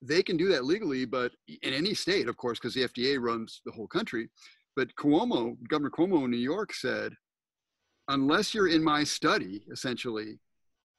they 0.01 0.23
can 0.23 0.37
do 0.37 0.47
that 0.49 0.65
legally, 0.65 1.05
but 1.05 1.31
in 1.47 1.73
any 1.73 1.93
state, 1.93 2.27
of 2.27 2.37
course, 2.37 2.59
because 2.59 2.73
the 2.73 2.87
FDA 2.87 3.19
runs 3.19 3.61
the 3.65 3.71
whole 3.71 3.87
country. 3.87 4.29
But 4.75 4.93
Cuomo, 4.95 5.57
Governor 5.67 5.89
Cuomo 5.89 6.25
in 6.25 6.31
New 6.31 6.37
York 6.37 6.73
said, 6.73 7.13
unless 8.09 8.53
you're 8.53 8.67
in 8.67 8.83
my 8.83 9.03
study, 9.03 9.63
essentially, 9.71 10.37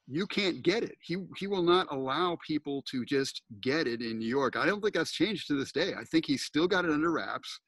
you 0.07 0.25
can't 0.27 0.63
get 0.63 0.83
it. 0.83 0.95
He 1.01 1.17
he 1.37 1.47
will 1.47 1.63
not 1.63 1.87
allow 1.91 2.37
people 2.45 2.83
to 2.91 3.05
just 3.05 3.41
get 3.61 3.87
it 3.87 4.01
in 4.01 4.19
New 4.19 4.27
York. 4.27 4.55
I 4.55 4.65
don't 4.65 4.81
think 4.81 4.93
that's 4.93 5.11
changed 5.11 5.47
to 5.47 5.57
this 5.57 5.71
day. 5.71 5.93
I 5.99 6.03
think 6.05 6.25
he's 6.25 6.43
still 6.43 6.67
got 6.67 6.85
it 6.85 6.91
under 6.91 7.11
wraps. 7.11 7.59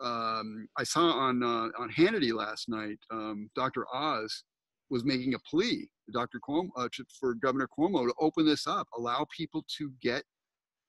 Um, 0.00 0.68
I 0.78 0.84
saw 0.84 1.10
on 1.10 1.42
uh, 1.42 1.68
on 1.78 1.90
Hannity 1.90 2.32
last 2.32 2.68
night, 2.68 2.98
um, 3.10 3.50
Dr. 3.56 3.84
Oz 3.92 4.44
was 4.88 5.04
making 5.04 5.34
a 5.34 5.38
plea, 5.40 5.88
Dr. 6.12 6.40
Cuomo, 6.46 6.68
uh, 6.76 6.88
for 7.18 7.34
Governor 7.34 7.68
Cuomo 7.78 8.06
to 8.06 8.14
open 8.20 8.44
this 8.44 8.66
up, 8.66 8.88
allow 8.96 9.26
people 9.36 9.64
to 9.78 9.92
get 10.02 10.24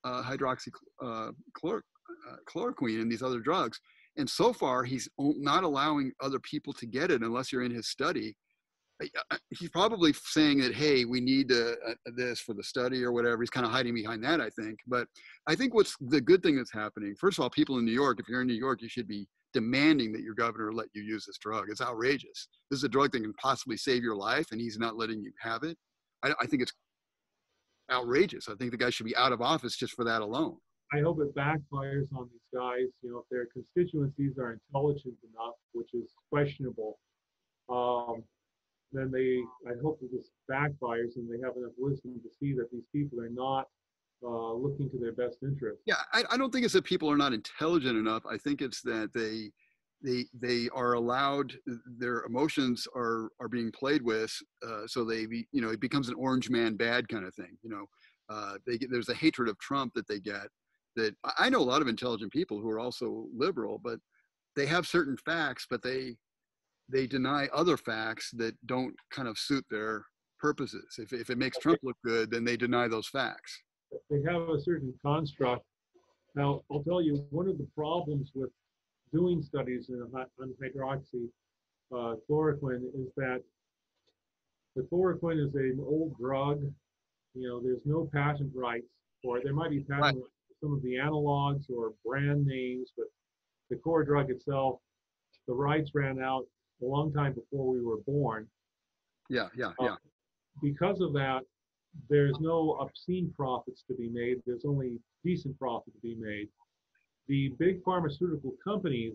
uh, 0.03 0.23
hydroxychloroquine 0.23 1.81
uh, 2.25 2.35
uh, 2.59 3.01
and 3.01 3.11
these 3.11 3.21
other 3.21 3.39
drugs. 3.39 3.79
And 4.17 4.29
so 4.29 4.51
far, 4.51 4.83
he's 4.83 5.07
not 5.17 5.63
allowing 5.63 6.11
other 6.19 6.39
people 6.39 6.73
to 6.73 6.85
get 6.85 7.11
it 7.11 7.21
unless 7.21 7.51
you're 7.51 7.63
in 7.63 7.73
his 7.73 7.87
study. 7.87 8.35
He's 9.49 9.69
probably 9.69 10.13
saying 10.13 10.59
that, 10.59 10.73
hey, 10.73 11.05
we 11.05 11.21
need 11.21 11.51
uh, 11.51 11.73
this 12.15 12.39
for 12.39 12.53
the 12.53 12.63
study 12.63 13.03
or 13.03 13.11
whatever. 13.11 13.41
He's 13.41 13.49
kind 13.49 13.65
of 13.65 13.71
hiding 13.71 13.93
behind 13.93 14.23
that, 14.23 14.41
I 14.41 14.49
think. 14.49 14.79
But 14.87 15.07
I 15.47 15.55
think 15.55 15.73
what's 15.73 15.95
the 15.99 16.21
good 16.21 16.43
thing 16.43 16.55
that's 16.55 16.71
happening, 16.71 17.15
first 17.19 17.37
of 17.37 17.43
all, 17.43 17.49
people 17.49 17.77
in 17.77 17.85
New 17.85 17.91
York, 17.91 18.19
if 18.19 18.27
you're 18.27 18.41
in 18.41 18.47
New 18.47 18.53
York, 18.53 18.81
you 18.81 18.89
should 18.89 19.07
be 19.07 19.27
demanding 19.53 20.11
that 20.13 20.21
your 20.21 20.35
governor 20.35 20.71
let 20.71 20.87
you 20.93 21.03
use 21.03 21.25
this 21.25 21.37
drug. 21.37 21.65
It's 21.69 21.81
outrageous. 21.81 22.47
This 22.69 22.77
is 22.77 22.83
a 22.83 22.89
drug 22.89 23.11
that 23.11 23.21
can 23.21 23.33
possibly 23.33 23.77
save 23.77 24.03
your 24.03 24.15
life, 24.15 24.47
and 24.51 24.61
he's 24.61 24.77
not 24.77 24.97
letting 24.97 25.21
you 25.21 25.31
have 25.41 25.63
it. 25.63 25.77
I, 26.23 26.33
I 26.39 26.45
think 26.45 26.61
it's 26.61 26.73
outrageous. 27.91 28.47
I 28.47 28.55
think 28.55 28.71
the 28.71 28.77
guy 28.77 28.89
should 28.89 29.05
be 29.05 29.15
out 29.15 29.33
of 29.33 29.41
office 29.41 29.75
just 29.75 29.93
for 29.93 30.05
that 30.05 30.21
alone. 30.21 30.57
I 30.93 30.99
hope 30.99 31.19
it 31.21 31.33
backfires 31.35 32.13
on 32.15 32.29
these 32.31 32.47
guys. 32.53 32.87
You 33.01 33.11
know, 33.11 33.19
if 33.19 33.25
their 33.31 33.47
constituencies 33.53 34.37
are 34.37 34.53
intelligent 34.53 35.15
enough, 35.33 35.55
which 35.73 35.89
is 35.93 36.11
questionable, 36.29 36.99
um, 37.69 38.23
then 38.91 39.11
they. 39.11 39.41
I 39.69 39.75
hope 39.81 39.99
that 40.01 40.11
this 40.11 40.29
backfires 40.49 41.15
and 41.15 41.29
they 41.29 41.45
have 41.45 41.55
enough 41.57 41.73
wisdom 41.77 42.19
to 42.21 42.29
see 42.39 42.53
that 42.53 42.71
these 42.71 42.85
people 42.93 43.19
are 43.21 43.29
not 43.29 43.67
uh, 44.23 44.53
looking 44.53 44.89
to 44.89 44.97
their 44.97 45.13
best 45.13 45.37
interest. 45.41 45.81
Yeah, 45.85 45.95
I, 46.13 46.23
I 46.31 46.37
don't 46.37 46.51
think 46.51 46.65
it's 46.65 46.73
that 46.73 46.83
people 46.83 47.09
are 47.09 47.17
not 47.17 47.33
intelligent 47.33 47.97
enough. 47.97 48.23
I 48.29 48.37
think 48.37 48.61
it's 48.61 48.81
that 48.81 49.11
they 49.13 49.51
they 50.03 50.25
they 50.33 50.69
are 50.73 50.93
allowed 50.93 51.53
their 51.97 52.23
emotions 52.23 52.87
are 52.95 53.29
are 53.39 53.47
being 53.47 53.71
played 53.71 54.01
with 54.01 54.33
uh, 54.67 54.87
so 54.87 55.03
they 55.03 55.25
be, 55.25 55.47
you 55.51 55.61
know 55.61 55.69
it 55.69 55.79
becomes 55.79 56.09
an 56.09 56.15
orange 56.15 56.49
man 56.49 56.75
bad 56.75 57.07
kind 57.07 57.25
of 57.25 57.33
thing 57.35 57.57
you 57.63 57.69
know 57.69 57.85
uh, 58.29 58.55
they 58.65 58.77
get, 58.77 58.89
there's 58.91 59.09
a 59.09 59.15
hatred 59.15 59.49
of 59.49 59.57
trump 59.59 59.93
that 59.93 60.07
they 60.07 60.19
get 60.19 60.47
that 60.95 61.15
i 61.37 61.49
know 61.49 61.59
a 61.59 61.63
lot 61.63 61.81
of 61.81 61.87
intelligent 61.87 62.31
people 62.31 62.59
who 62.59 62.69
are 62.69 62.79
also 62.79 63.25
liberal 63.35 63.79
but 63.83 63.99
they 64.55 64.65
have 64.65 64.87
certain 64.87 65.17
facts 65.17 65.65
but 65.69 65.81
they 65.83 66.15
they 66.91 67.07
deny 67.07 67.47
other 67.53 67.77
facts 67.77 68.31
that 68.31 68.55
don't 68.65 68.95
kind 69.11 69.27
of 69.27 69.37
suit 69.37 69.65
their 69.69 70.05
purposes 70.39 70.95
if, 70.97 71.13
if 71.13 71.29
it 71.29 71.37
makes 71.37 71.57
trump 71.57 71.79
look 71.83 71.97
good 72.03 72.31
then 72.31 72.43
they 72.43 72.57
deny 72.57 72.87
those 72.87 73.07
facts 73.07 73.61
they 74.09 74.21
have 74.27 74.49
a 74.49 74.59
certain 74.59 74.93
construct 75.01 75.63
now 76.35 76.61
i'll 76.71 76.83
tell 76.83 77.01
you 77.01 77.25
one 77.29 77.47
of 77.47 77.57
the 77.57 77.67
problems 77.75 78.31
with 78.33 78.49
doing 79.13 79.41
studies 79.41 79.89
on 79.89 80.53
hydroxy 80.61 81.27
uh, 81.93 82.15
chloroquine 82.29 82.83
is 82.95 83.11
that 83.17 83.41
the 84.75 84.83
chloroquine 84.83 85.45
is 85.45 85.53
an 85.55 85.79
old 85.85 86.17
drug. 86.17 86.61
You 87.33 87.47
know, 87.47 87.61
there's 87.61 87.81
no 87.85 88.09
patent 88.13 88.51
rights 88.55 88.87
for 89.23 89.37
it. 89.37 89.43
There 89.43 89.53
might 89.53 89.69
be 89.69 89.81
patent 89.81 90.01
right. 90.01 90.15
rights 90.15 90.31
for 90.47 90.67
some 90.67 90.73
of 90.73 90.81
the 90.81 90.95
analogs 90.95 91.69
or 91.69 91.93
brand 92.05 92.45
names, 92.45 92.91
but 92.97 93.07
the 93.69 93.75
core 93.77 94.03
drug 94.03 94.29
itself, 94.29 94.79
the 95.47 95.53
rights 95.53 95.91
ran 95.93 96.21
out 96.21 96.45
a 96.82 96.86
long 96.86 97.13
time 97.13 97.34
before 97.34 97.67
we 97.71 97.82
were 97.82 97.97
born. 98.05 98.47
Yeah, 99.29 99.47
yeah, 99.55 99.71
yeah. 99.79 99.93
Uh, 99.93 99.95
because 100.61 101.01
of 101.01 101.13
that, 101.13 101.41
there's 102.09 102.38
no 102.39 102.77
obscene 102.79 103.34
profits 103.36 103.84
to 103.88 103.93
be 103.95 104.09
made. 104.09 104.41
There's 104.45 104.65
only 104.65 104.99
decent 105.23 105.57
profit 105.59 105.93
to 105.93 105.99
be 106.01 106.15
made 106.15 106.47
the 107.32 107.53
big 107.57 107.82
pharmaceutical 107.84 108.53
companies, 108.61 109.13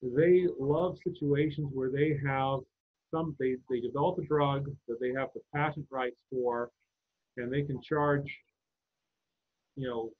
they 0.00 0.46
love 0.60 0.96
situations 1.04 1.68
where 1.72 1.90
they 1.90 2.16
have 2.24 2.60
some, 3.10 3.34
they, 3.40 3.56
they 3.68 3.80
develop 3.80 4.18
a 4.18 4.26
drug 4.26 4.66
that 4.86 5.00
they 5.00 5.08
have 5.08 5.28
the 5.34 5.40
patent 5.52 5.86
rights 5.90 6.20
for, 6.30 6.70
and 7.36 7.52
they 7.52 7.62
can 7.62 7.82
charge, 7.82 8.32
you 9.76 9.88
know, 9.88 10.10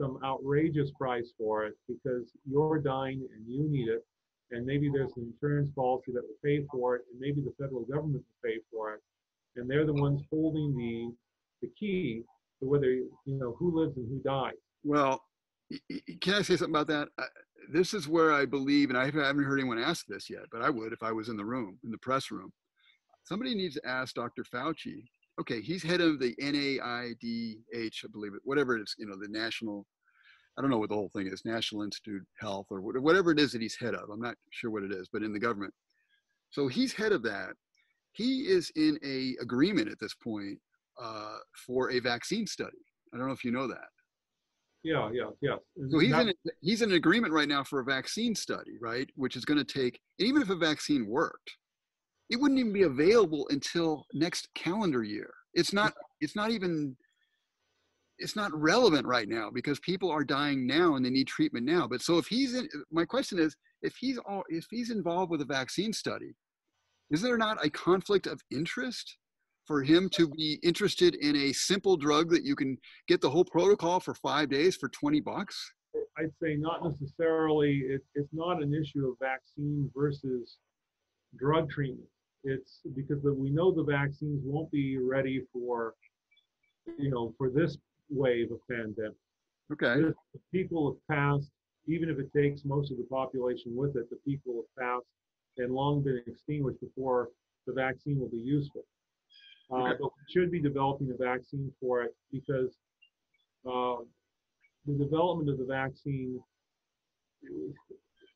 some 0.00 0.18
outrageous 0.24 0.90
price 0.98 1.32
for 1.38 1.64
it 1.64 1.74
because 1.86 2.32
you're 2.44 2.80
dying 2.80 3.24
and 3.34 3.46
you 3.46 3.68
need 3.68 3.88
it. 3.88 4.04
And 4.52 4.66
maybe 4.66 4.90
there's 4.92 5.12
an 5.16 5.32
insurance 5.32 5.70
policy 5.74 6.12
that 6.12 6.22
will 6.22 6.40
pay 6.44 6.64
for 6.70 6.96
it, 6.96 7.02
and 7.10 7.20
maybe 7.20 7.40
the 7.40 7.52
federal 7.58 7.82
government 7.82 8.24
will 8.24 8.50
pay 8.50 8.58
for 8.70 8.94
it. 8.94 9.00
And 9.56 9.68
they're 9.68 9.86
the 9.86 9.94
ones 9.94 10.22
holding 10.30 10.76
the 10.76 11.12
the 11.66 11.72
key 11.78 12.22
to 12.60 12.68
whether 12.68 12.90
you 12.90 13.10
know 13.26 13.54
who 13.58 13.80
lives 13.80 13.96
and 13.96 14.08
who 14.08 14.18
dies. 14.28 14.54
Well, 14.84 15.22
can 16.20 16.34
I 16.34 16.42
say 16.42 16.56
something 16.56 16.74
about 16.74 16.88
that? 16.88 17.08
this 17.70 17.94
is 17.94 18.08
where 18.08 18.32
I 18.32 18.44
believe, 18.44 18.90
and 18.90 18.98
I 18.98 19.06
haven't 19.06 19.44
heard 19.44 19.58
anyone 19.58 19.78
ask 19.78 20.06
this 20.06 20.28
yet, 20.28 20.44
but 20.50 20.62
I 20.62 20.70
would 20.70 20.92
if 20.92 21.02
I 21.02 21.12
was 21.12 21.28
in 21.28 21.36
the 21.36 21.44
room, 21.44 21.78
in 21.84 21.90
the 21.90 21.98
press 21.98 22.30
room. 22.30 22.52
Somebody 23.24 23.54
needs 23.54 23.74
to 23.74 23.86
ask 23.86 24.14
Dr. 24.14 24.44
Fauci. 24.44 25.04
Okay, 25.40 25.60
he's 25.60 25.82
head 25.82 26.00
of 26.00 26.18
the 26.18 26.34
NIAID, 26.40 26.80
I 26.82 28.08
believe 28.12 28.34
it, 28.34 28.40
whatever 28.44 28.76
it 28.76 28.82
is, 28.82 28.94
you 28.98 29.06
know, 29.06 29.16
the 29.16 29.28
national, 29.28 29.86
I 30.56 30.60
don't 30.60 30.70
know 30.70 30.78
what 30.78 30.90
the 30.90 30.94
whole 30.94 31.10
thing 31.14 31.26
is, 31.26 31.44
National 31.44 31.82
Institute 31.82 32.22
Health 32.38 32.66
or 32.70 32.80
whatever 32.80 33.30
it 33.30 33.40
is 33.40 33.52
that 33.52 33.62
he's 33.62 33.76
head 33.76 33.94
of. 33.94 34.10
I'm 34.10 34.20
not 34.20 34.34
sure 34.50 34.70
what 34.70 34.82
it 34.82 34.92
is, 34.92 35.08
but 35.12 35.22
in 35.22 35.32
the 35.32 35.38
government. 35.38 35.72
So 36.50 36.68
he's 36.68 36.92
head 36.92 37.12
of 37.12 37.22
that. 37.22 37.50
He 38.12 38.40
is 38.40 38.70
in 38.76 38.98
a 39.04 39.34
agreement 39.40 39.88
at 39.88 39.98
this 39.98 40.14
point 40.14 40.58
uh, 41.02 41.38
for 41.66 41.90
a 41.90 42.00
vaccine 42.00 42.46
study. 42.46 42.76
I 43.12 43.18
don't 43.18 43.26
know 43.26 43.32
if 43.32 43.44
you 43.44 43.50
know 43.50 43.66
that. 43.66 43.88
Yeah, 44.84 45.10
yeah, 45.12 45.30
yeah. 45.40 45.56
So 45.90 46.00
he's 46.00 46.12
in 46.12 46.32
he's 46.60 46.82
in 46.82 46.90
an 46.90 46.96
agreement 46.96 47.32
right 47.32 47.48
now 47.48 47.62
for 47.62 47.80
a 47.80 47.84
vaccine 47.84 48.34
study, 48.34 48.72
right? 48.80 49.08
Which 49.14 49.36
is 49.36 49.44
going 49.44 49.64
to 49.64 49.64
take 49.64 50.00
even 50.18 50.42
if 50.42 50.50
a 50.50 50.56
vaccine 50.56 51.06
worked, 51.06 51.50
it 52.30 52.40
wouldn't 52.40 52.58
even 52.58 52.72
be 52.72 52.82
available 52.82 53.46
until 53.50 54.04
next 54.12 54.48
calendar 54.54 55.04
year. 55.04 55.32
It's 55.54 55.72
not 55.72 55.94
it's 56.20 56.34
not 56.34 56.50
even 56.50 56.96
it's 58.22 58.36
not 58.36 58.52
relevant 58.54 59.06
right 59.06 59.28
now 59.28 59.50
because 59.52 59.78
people 59.80 60.10
are 60.10 60.24
dying 60.24 60.66
now 60.66 60.96
and 60.96 61.04
they 61.04 61.10
need 61.10 61.26
treatment 61.26 61.66
now. 61.66 61.86
But 61.86 62.02
so 62.02 62.18
if 62.18 62.26
he's 62.26 62.54
in 62.54 62.68
my 62.90 63.04
question 63.04 63.38
is 63.38 63.56
if 63.82 63.94
he's 63.96 64.18
all 64.18 64.44
if 64.48 64.66
he's 64.70 64.90
involved 64.90 65.30
with 65.30 65.40
a 65.40 65.46
vaccine 65.46 65.92
study, 65.92 66.34
is 67.10 67.20
there 67.20 67.36
not 67.36 67.64
a 67.64 67.70
conflict 67.70 68.26
of 68.26 68.40
interest? 68.50 69.18
for 69.66 69.82
him 69.82 70.08
to 70.10 70.28
be 70.28 70.58
interested 70.62 71.14
in 71.14 71.36
a 71.36 71.52
simple 71.52 71.96
drug 71.96 72.30
that 72.30 72.44
you 72.44 72.56
can 72.56 72.76
get 73.06 73.20
the 73.20 73.30
whole 73.30 73.44
protocol 73.44 74.00
for 74.00 74.14
five 74.14 74.50
days 74.50 74.76
for 74.76 74.88
20 74.88 75.20
bucks? 75.20 75.72
I'd 76.18 76.32
say 76.42 76.56
not 76.56 76.84
necessarily. 76.84 77.82
It, 77.86 78.02
it's 78.14 78.32
not 78.32 78.62
an 78.62 78.74
issue 78.74 79.08
of 79.08 79.14
vaccine 79.20 79.90
versus 79.96 80.58
drug 81.38 81.70
treatment. 81.70 82.08
It's 82.44 82.80
because 82.96 83.22
we 83.22 83.50
know 83.50 83.72
the 83.72 83.84
vaccines 83.84 84.42
won't 84.44 84.70
be 84.70 84.98
ready 84.98 85.42
for, 85.52 85.94
you 86.98 87.10
know, 87.10 87.34
for 87.38 87.48
this 87.48 87.78
wave 88.12 88.50
of 88.52 88.58
pandemic. 88.70 89.16
Okay. 89.72 90.00
The 90.00 90.14
people 90.52 90.92
have 90.92 91.16
passed, 91.16 91.50
even 91.86 92.08
if 92.08 92.18
it 92.18 92.32
takes 92.32 92.64
most 92.64 92.90
of 92.90 92.98
the 92.98 93.04
population 93.04 93.74
with 93.74 93.96
it, 93.96 94.08
the 94.10 94.18
people 94.26 94.54
have 94.56 94.84
passed 94.86 95.06
and 95.58 95.74
long 95.74 96.02
been 96.02 96.22
extinguished 96.26 96.80
before 96.80 97.28
the 97.66 97.72
vaccine 97.72 98.18
will 98.18 98.28
be 98.30 98.38
useful. 98.38 98.82
Uh, 99.70 99.94
but 99.98 100.02
we 100.02 100.32
should 100.32 100.50
be 100.50 100.60
developing 100.60 101.10
a 101.10 101.16
vaccine 101.16 101.72
for 101.80 102.02
it 102.02 102.14
because 102.30 102.76
uh, 103.66 103.96
the 104.86 104.92
development 104.98 105.48
of 105.48 105.58
the 105.58 105.64
vaccine 105.64 106.38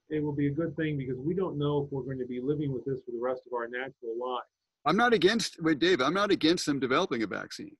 it 0.08 0.22
will 0.22 0.32
be 0.32 0.46
a 0.46 0.50
good 0.50 0.74
thing 0.76 0.96
because 0.96 1.16
we 1.18 1.34
don't 1.34 1.58
know 1.58 1.84
if 1.84 1.92
we're 1.92 2.02
going 2.02 2.18
to 2.18 2.26
be 2.26 2.40
living 2.40 2.72
with 2.72 2.84
this 2.84 3.00
for 3.04 3.10
the 3.10 3.20
rest 3.20 3.42
of 3.46 3.52
our 3.52 3.66
natural 3.68 4.14
lives. 4.18 4.46
I'm 4.84 4.96
not 4.96 5.12
against 5.12 5.60
wait, 5.62 5.78
Dave. 5.78 6.00
I'm 6.00 6.14
not 6.14 6.30
against 6.30 6.64
them 6.64 6.78
developing 6.78 7.22
a 7.22 7.26
vaccine. 7.26 7.76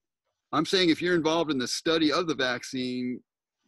I'm 0.53 0.66
saying 0.66 0.90
if 0.90 1.03
you're 1.03 1.14
involved 1.14 1.51
in 1.51 1.59
the 1.59 1.68
study 1.68 2.12
of 2.12 2.26
the 2.26 2.34
vaccine, 2.34 3.20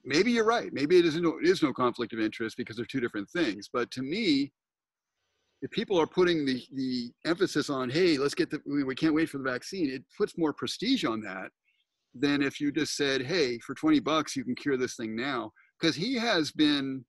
maybe 0.04 0.30
you're 0.32 0.44
right. 0.44 0.72
Maybe 0.72 0.98
it 0.98 1.04
is 1.04 1.16
no, 1.16 1.38
it 1.38 1.46
is 1.46 1.62
no 1.62 1.72
conflict 1.72 2.12
of 2.12 2.20
interest 2.20 2.56
because 2.56 2.76
they're 2.76 2.86
two 2.86 3.00
different 3.00 3.28
things. 3.30 3.68
But 3.72 3.90
to 3.92 4.02
me, 4.02 4.52
if 5.60 5.70
people 5.70 6.00
are 6.00 6.06
putting 6.06 6.44
the, 6.44 6.62
the 6.72 7.10
emphasis 7.26 7.68
on, 7.68 7.90
hey, 7.90 8.16
let's 8.16 8.34
get 8.34 8.50
the, 8.50 8.60
we 8.66 8.94
can't 8.94 9.14
wait 9.14 9.28
for 9.28 9.38
the 9.38 9.50
vaccine, 9.50 9.90
it 9.90 10.04
puts 10.16 10.38
more 10.38 10.52
prestige 10.52 11.04
on 11.04 11.20
that 11.22 11.48
than 12.14 12.42
if 12.42 12.60
you 12.60 12.70
just 12.70 12.96
said, 12.96 13.22
hey, 13.22 13.58
for 13.58 13.74
20 13.74 14.00
bucks, 14.00 14.36
you 14.36 14.44
can 14.44 14.54
cure 14.54 14.76
this 14.76 14.96
thing 14.96 15.16
now. 15.16 15.50
Because 15.80 15.96
he 15.96 16.14
has 16.14 16.52
been 16.52 17.04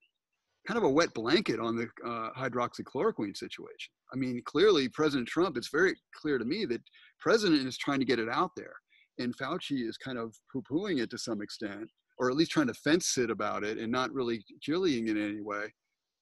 kind 0.68 0.78
of 0.78 0.84
a 0.84 0.90
wet 0.90 1.14
blanket 1.14 1.60
on 1.60 1.76
the 1.76 1.88
uh, 2.06 2.30
hydroxychloroquine 2.38 3.36
situation. 3.36 3.92
I 4.14 4.18
mean, 4.18 4.42
clearly, 4.46 4.90
President 4.90 5.28
Trump, 5.28 5.58
it's 5.58 5.70
very 5.70 5.96
clear 6.16 6.38
to 6.38 6.46
me 6.46 6.66
that 6.66 6.82
President 7.20 7.68
is 7.68 7.78
trying 7.78 8.00
to 8.00 8.06
get 8.06 8.20
it 8.20 8.30
out 8.30 8.52
there. 8.56 8.74
And 9.20 9.36
Fauci 9.38 9.88
is 9.88 9.98
kind 9.98 10.18
of 10.18 10.36
poo 10.52 10.64
pooing 10.64 11.02
it 11.02 11.10
to 11.12 11.18
some 11.18 11.42
extent, 11.42 11.90
or 12.18 12.30
at 12.30 12.36
least 12.36 12.52
trying 12.52 12.68
to 12.68 12.74
fence 12.74 13.18
it 13.18 13.30
about 13.30 13.64
it 13.64 13.78
and 13.78 13.92
not 13.92 14.12
really 14.12 14.44
chilling 14.62 15.08
it 15.08 15.18
in 15.18 15.30
any 15.30 15.42
way 15.42 15.72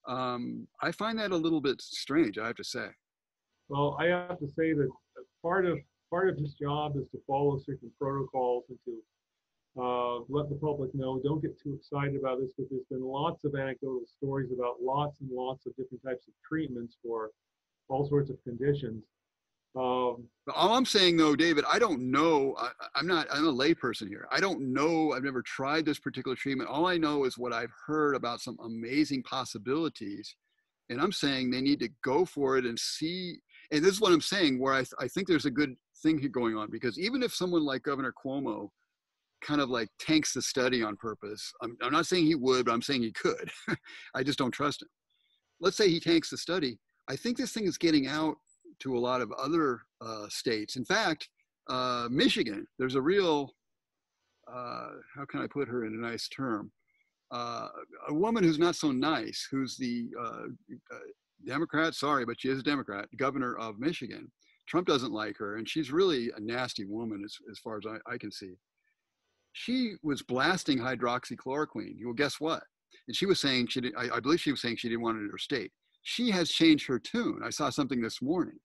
um, 0.08 0.66
I 0.82 0.90
find 0.90 1.18
that 1.18 1.30
a 1.30 1.36
little 1.36 1.60
bit 1.60 1.80
strange. 1.80 2.38
I 2.38 2.46
have 2.46 2.56
to 2.56 2.64
say. 2.64 2.86
Well, 3.68 3.96
I 4.00 4.06
have 4.06 4.38
to 4.38 4.48
say 4.48 4.72
that 4.72 4.88
part 5.42 5.66
of 5.66 5.78
part 6.10 6.30
of 6.30 6.38
his 6.38 6.54
job 6.54 6.96
is 6.96 7.06
to 7.10 7.18
follow 7.26 7.58
certain 7.58 7.90
protocols 8.00 8.64
and 8.70 8.78
to 8.86 9.80
uh, 9.80 10.24
let 10.28 10.48
the 10.48 10.56
public 10.56 10.94
know. 10.94 11.20
Don't 11.22 11.42
get 11.42 11.60
too 11.62 11.74
excited 11.74 12.16
about 12.16 12.40
this 12.40 12.52
because 12.56 12.70
there's 12.70 12.86
been 12.90 13.06
lots 13.06 13.44
of 13.44 13.54
anecdotal 13.54 14.04
stories 14.16 14.50
about 14.50 14.76
lots 14.80 15.20
and 15.20 15.30
lots 15.30 15.66
of 15.66 15.76
different 15.76 16.02
types 16.02 16.26
of 16.26 16.34
treatments 16.46 16.96
for 17.02 17.30
all 17.88 18.08
sorts 18.08 18.30
of 18.30 18.42
conditions. 18.42 19.04
Um, 19.76 20.28
all 20.54 20.72
I'm 20.74 20.86
saying 20.86 21.16
though, 21.18 21.36
David, 21.36 21.64
I 21.70 21.78
don't 21.78 22.10
know. 22.10 22.56
I, 22.58 22.98
am 22.98 23.06
not. 23.06 23.26
I'm 23.30 23.46
a 23.46 23.52
layperson 23.52 24.08
here. 24.08 24.26
I 24.30 24.40
don't 24.40 24.72
know. 24.72 25.12
I've 25.12 25.22
never 25.22 25.42
tried 25.42 25.84
this 25.84 25.98
particular 25.98 26.36
treatment. 26.36 26.70
All 26.70 26.86
I 26.86 26.96
know 26.96 27.24
is 27.24 27.36
what 27.38 27.52
I've 27.52 27.72
heard 27.86 28.14
about 28.16 28.40
some 28.40 28.56
amazing 28.64 29.22
possibilities, 29.24 30.34
and 30.88 31.00
I'm 31.00 31.12
saying 31.12 31.50
they 31.50 31.60
need 31.60 31.80
to 31.80 31.90
go 32.02 32.24
for 32.24 32.56
it 32.56 32.64
and 32.64 32.78
see. 32.78 33.36
And 33.70 33.84
this 33.84 33.92
is 33.92 34.00
what 34.00 34.12
I'm 34.12 34.22
saying, 34.22 34.58
where 34.58 34.72
I, 34.72 34.78
th- 34.78 34.94
I 34.98 35.08
think 35.08 35.28
there's 35.28 35.44
a 35.44 35.50
good 35.50 35.76
thing 36.02 36.16
going 36.32 36.56
on 36.56 36.70
because 36.70 36.98
even 36.98 37.22
if 37.22 37.34
someone 37.34 37.64
like 37.64 37.82
Governor 37.82 38.14
Cuomo 38.24 38.70
kind 39.42 39.60
of 39.60 39.68
like 39.68 39.88
tanks 40.00 40.32
the 40.32 40.40
study 40.40 40.82
on 40.82 40.96
purpose, 40.96 41.52
I'm, 41.62 41.76
I'm 41.82 41.92
not 41.92 42.06
saying 42.06 42.24
he 42.24 42.34
would, 42.34 42.64
but 42.64 42.72
I'm 42.72 42.82
saying 42.82 43.02
he 43.02 43.12
could. 43.12 43.50
I 44.14 44.22
just 44.22 44.38
don't 44.38 44.50
trust 44.50 44.82
him. 44.82 44.88
Let's 45.60 45.76
say 45.76 45.90
he 45.90 46.00
tanks 46.00 46.30
the 46.30 46.38
study. 46.38 46.78
I 47.08 47.16
think 47.16 47.36
this 47.36 47.52
thing 47.52 47.66
is 47.66 47.76
getting 47.76 48.06
out 48.06 48.36
to 48.80 48.96
a 48.96 48.98
lot 48.98 49.20
of 49.20 49.32
other 49.32 49.80
uh, 50.00 50.28
states. 50.28 50.76
In 50.76 50.84
fact, 50.84 51.28
uh, 51.68 52.08
Michigan, 52.10 52.66
there's 52.78 52.94
a 52.94 53.00
real, 53.00 53.54
uh, 54.50 54.88
how 55.14 55.24
can 55.28 55.40
I 55.40 55.46
put 55.46 55.68
her 55.68 55.84
in 55.84 55.94
a 55.94 56.06
nice 56.10 56.28
term? 56.28 56.70
Uh, 57.30 57.68
a 58.08 58.14
woman 58.14 58.42
who's 58.42 58.58
not 58.58 58.76
so 58.76 58.90
nice, 58.90 59.46
who's 59.50 59.76
the 59.76 60.08
uh, 60.18 60.44
uh, 60.94 60.98
Democrat, 61.46 61.94
sorry, 61.94 62.24
but 62.24 62.40
she 62.40 62.48
is 62.48 62.58
a 62.58 62.62
Democrat, 62.62 63.06
governor 63.16 63.56
of 63.58 63.78
Michigan. 63.78 64.30
Trump 64.66 64.86
doesn't 64.86 65.12
like 65.12 65.36
her, 65.36 65.56
and 65.56 65.68
she's 65.68 65.90
really 65.92 66.30
a 66.36 66.40
nasty 66.40 66.84
woman 66.84 67.22
as, 67.24 67.36
as 67.50 67.58
far 67.58 67.78
as 67.78 67.84
I, 67.86 68.14
I 68.14 68.18
can 68.18 68.32
see. 68.32 68.54
She 69.52 69.94
was 70.02 70.22
blasting 70.22 70.78
hydroxychloroquine. 70.78 71.96
Well, 72.04 72.14
guess 72.14 72.40
what? 72.40 72.62
And 73.06 73.16
she 73.16 73.26
was 73.26 73.40
saying 73.40 73.68
she 73.68 73.80
did, 73.80 73.92
I, 73.96 74.16
I 74.16 74.20
believe 74.20 74.40
she 74.40 74.50
was 74.50 74.60
saying 74.60 74.76
she 74.76 74.88
didn't 74.88 75.02
want 75.02 75.18
it 75.18 75.22
in 75.22 75.30
her 75.30 75.38
state. 75.38 75.72
She 76.02 76.30
has 76.30 76.50
changed 76.50 76.86
her 76.86 76.98
tune. 76.98 77.40
I 77.44 77.50
saw 77.50 77.70
something 77.70 78.00
this 78.00 78.22
morning. 78.22 78.58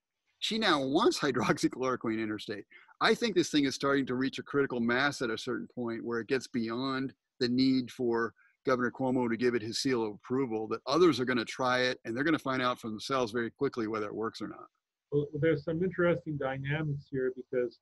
She 0.43 0.57
now 0.57 0.83
wants 0.83 1.17
hydroxychloroquine 1.19 2.21
in 2.21 2.27
her 2.27 2.37
state. 2.37 2.65
I 2.99 3.15
think 3.15 3.33
this 3.33 3.49
thing 3.49 3.63
is 3.63 3.75
starting 3.75 4.05
to 4.07 4.15
reach 4.15 4.39
a 4.39 4.43
critical 4.43 4.81
mass 4.81 5.21
at 5.21 5.29
a 5.29 5.37
certain 5.37 5.69
point 5.73 6.03
where 6.03 6.19
it 6.19 6.27
gets 6.27 6.47
beyond 6.47 7.13
the 7.39 7.47
need 7.47 7.89
for 7.89 8.33
Governor 8.65 8.91
Cuomo 8.91 9.29
to 9.29 9.37
give 9.37 9.55
it 9.55 9.61
his 9.61 9.81
seal 9.81 10.05
of 10.05 10.15
approval, 10.15 10.67
that 10.67 10.81
others 10.85 11.17
are 11.21 11.25
going 11.25 11.37
to 11.37 11.45
try 11.45 11.83
it 11.83 11.97
and 12.03 12.13
they're 12.13 12.25
going 12.25 12.37
to 12.37 12.43
find 12.43 12.61
out 12.61 12.77
for 12.77 12.89
themselves 12.89 13.31
very 13.31 13.51
quickly 13.51 13.87
whether 13.87 14.07
it 14.07 14.13
works 14.13 14.41
or 14.41 14.49
not. 14.49 14.65
Well, 15.13 15.27
there's 15.39 15.63
some 15.63 15.81
interesting 15.81 16.35
dynamics 16.35 17.05
here 17.09 17.31
because 17.37 17.79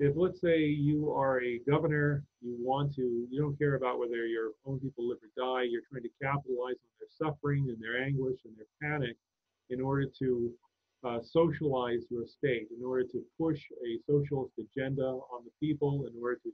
if 0.00 0.14
let's 0.16 0.40
say 0.40 0.64
you 0.64 1.12
are 1.12 1.40
a 1.42 1.60
governor, 1.60 2.24
you 2.42 2.56
want 2.58 2.92
to, 2.96 3.02
you 3.30 3.40
don't 3.40 3.56
care 3.56 3.76
about 3.76 4.00
whether 4.00 4.26
your 4.26 4.50
own 4.66 4.80
people 4.80 5.08
live 5.08 5.18
or 5.22 5.30
die, 5.36 5.68
you're 5.70 5.82
trying 5.88 6.02
to 6.02 6.10
capitalize 6.20 6.74
on 6.74 6.90
their 6.98 7.08
suffering 7.08 7.66
and 7.68 7.80
their 7.80 8.02
anguish 8.02 8.40
and 8.44 8.56
their 8.56 8.66
panic 8.82 9.16
in 9.70 9.80
order 9.80 10.06
to 10.18 10.52
uh, 11.04 11.18
socialize 11.22 12.00
your 12.10 12.26
state 12.26 12.68
in 12.76 12.84
order 12.84 13.04
to 13.04 13.22
push 13.38 13.60
a 13.86 13.98
socialist 14.10 14.54
agenda 14.58 15.04
on 15.04 15.44
the 15.44 15.66
people, 15.66 16.06
in 16.06 16.22
order 16.22 16.40
to, 16.42 16.50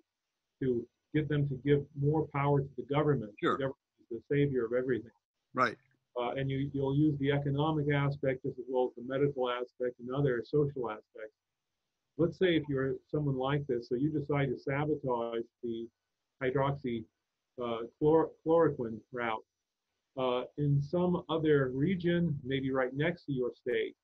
to 0.62 0.86
get 1.14 1.28
them 1.28 1.48
to 1.48 1.54
give 1.64 1.84
more 2.00 2.26
power 2.34 2.60
to 2.60 2.68
the 2.76 2.94
government. 2.94 3.32
Sure. 3.42 3.56
The 3.56 3.64
government 3.64 3.78
is 4.10 4.18
the 4.18 4.34
savior 4.34 4.64
of 4.66 4.72
everything. 4.72 5.10
Right. 5.54 5.76
Uh, 6.20 6.32
and 6.32 6.50
you, 6.50 6.70
you'll 6.72 6.96
use 6.96 7.16
the 7.18 7.30
economic 7.30 7.86
aspect 7.94 8.44
as 8.44 8.52
well 8.68 8.90
as 8.90 8.94
the 8.96 9.08
medical 9.08 9.48
aspect 9.50 10.00
and 10.00 10.10
other 10.14 10.42
social 10.44 10.90
aspects. 10.90 11.36
Let's 12.18 12.38
say 12.38 12.56
if 12.56 12.64
you're 12.68 12.94
someone 13.10 13.38
like 13.38 13.66
this, 13.66 13.88
so 13.88 13.94
you 13.94 14.10
decide 14.10 14.48
to 14.48 14.58
sabotage 14.58 15.44
the 15.62 15.86
hydroxy 16.42 17.04
uh, 17.62 17.82
chlor- 18.00 18.30
chloroquine 18.44 18.98
route 19.12 19.44
uh, 20.18 20.42
in 20.58 20.82
some 20.82 21.22
other 21.28 21.70
region, 21.72 22.38
maybe 22.44 22.72
right 22.72 22.92
next 22.94 23.24
to 23.26 23.32
your 23.32 23.52
state, 23.54 23.94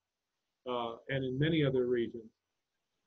uh, 0.68 0.96
and 1.08 1.24
in 1.24 1.38
many 1.38 1.64
other 1.64 1.86
regions, 1.86 2.30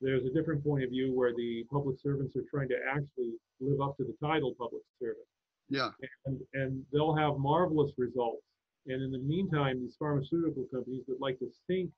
there's 0.00 0.24
a 0.24 0.30
different 0.30 0.64
point 0.64 0.82
of 0.82 0.90
view 0.90 1.12
where 1.14 1.34
the 1.34 1.64
public 1.70 1.98
servants 2.00 2.34
are 2.36 2.44
trying 2.50 2.68
to 2.68 2.76
actually 2.90 3.32
live 3.60 3.80
up 3.80 3.96
to 3.98 4.04
the 4.04 4.14
title 4.24 4.54
public 4.58 4.82
servant. 5.00 5.26
Yeah. 5.68 5.90
And, 6.24 6.40
and 6.54 6.82
they'll 6.92 7.14
have 7.14 7.36
marvelous 7.36 7.92
results. 7.98 8.42
And 8.86 9.02
in 9.02 9.10
the 9.12 9.18
meantime, 9.18 9.80
these 9.80 9.96
pharmaceutical 9.98 10.64
companies 10.72 11.04
that 11.06 11.20
like 11.20 11.38
to 11.40 11.48
sink 11.66 11.90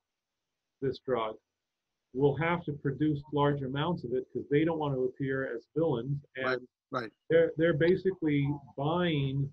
this 0.80 0.98
drug 1.06 1.36
will 2.12 2.36
have 2.36 2.64
to 2.64 2.72
produce 2.72 3.20
large 3.32 3.62
amounts 3.62 4.04
of 4.04 4.12
it 4.12 4.26
because 4.32 4.48
they 4.50 4.64
don't 4.64 4.78
want 4.78 4.94
to 4.94 5.04
appear 5.04 5.54
as 5.54 5.62
villains. 5.76 6.18
And 6.36 6.46
right, 6.46 6.58
right. 6.90 7.10
They're, 7.30 7.52
they're 7.56 7.74
basically 7.74 8.46
buying 8.76 9.48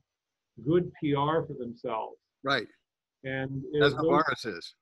good 0.65 0.91
PR 0.95 1.45
for 1.45 1.55
themselves. 1.57 2.17
Right. 2.43 2.67
And 3.23 3.63
as 3.81 3.93
Novartis 3.93 4.45
is. 4.45 4.73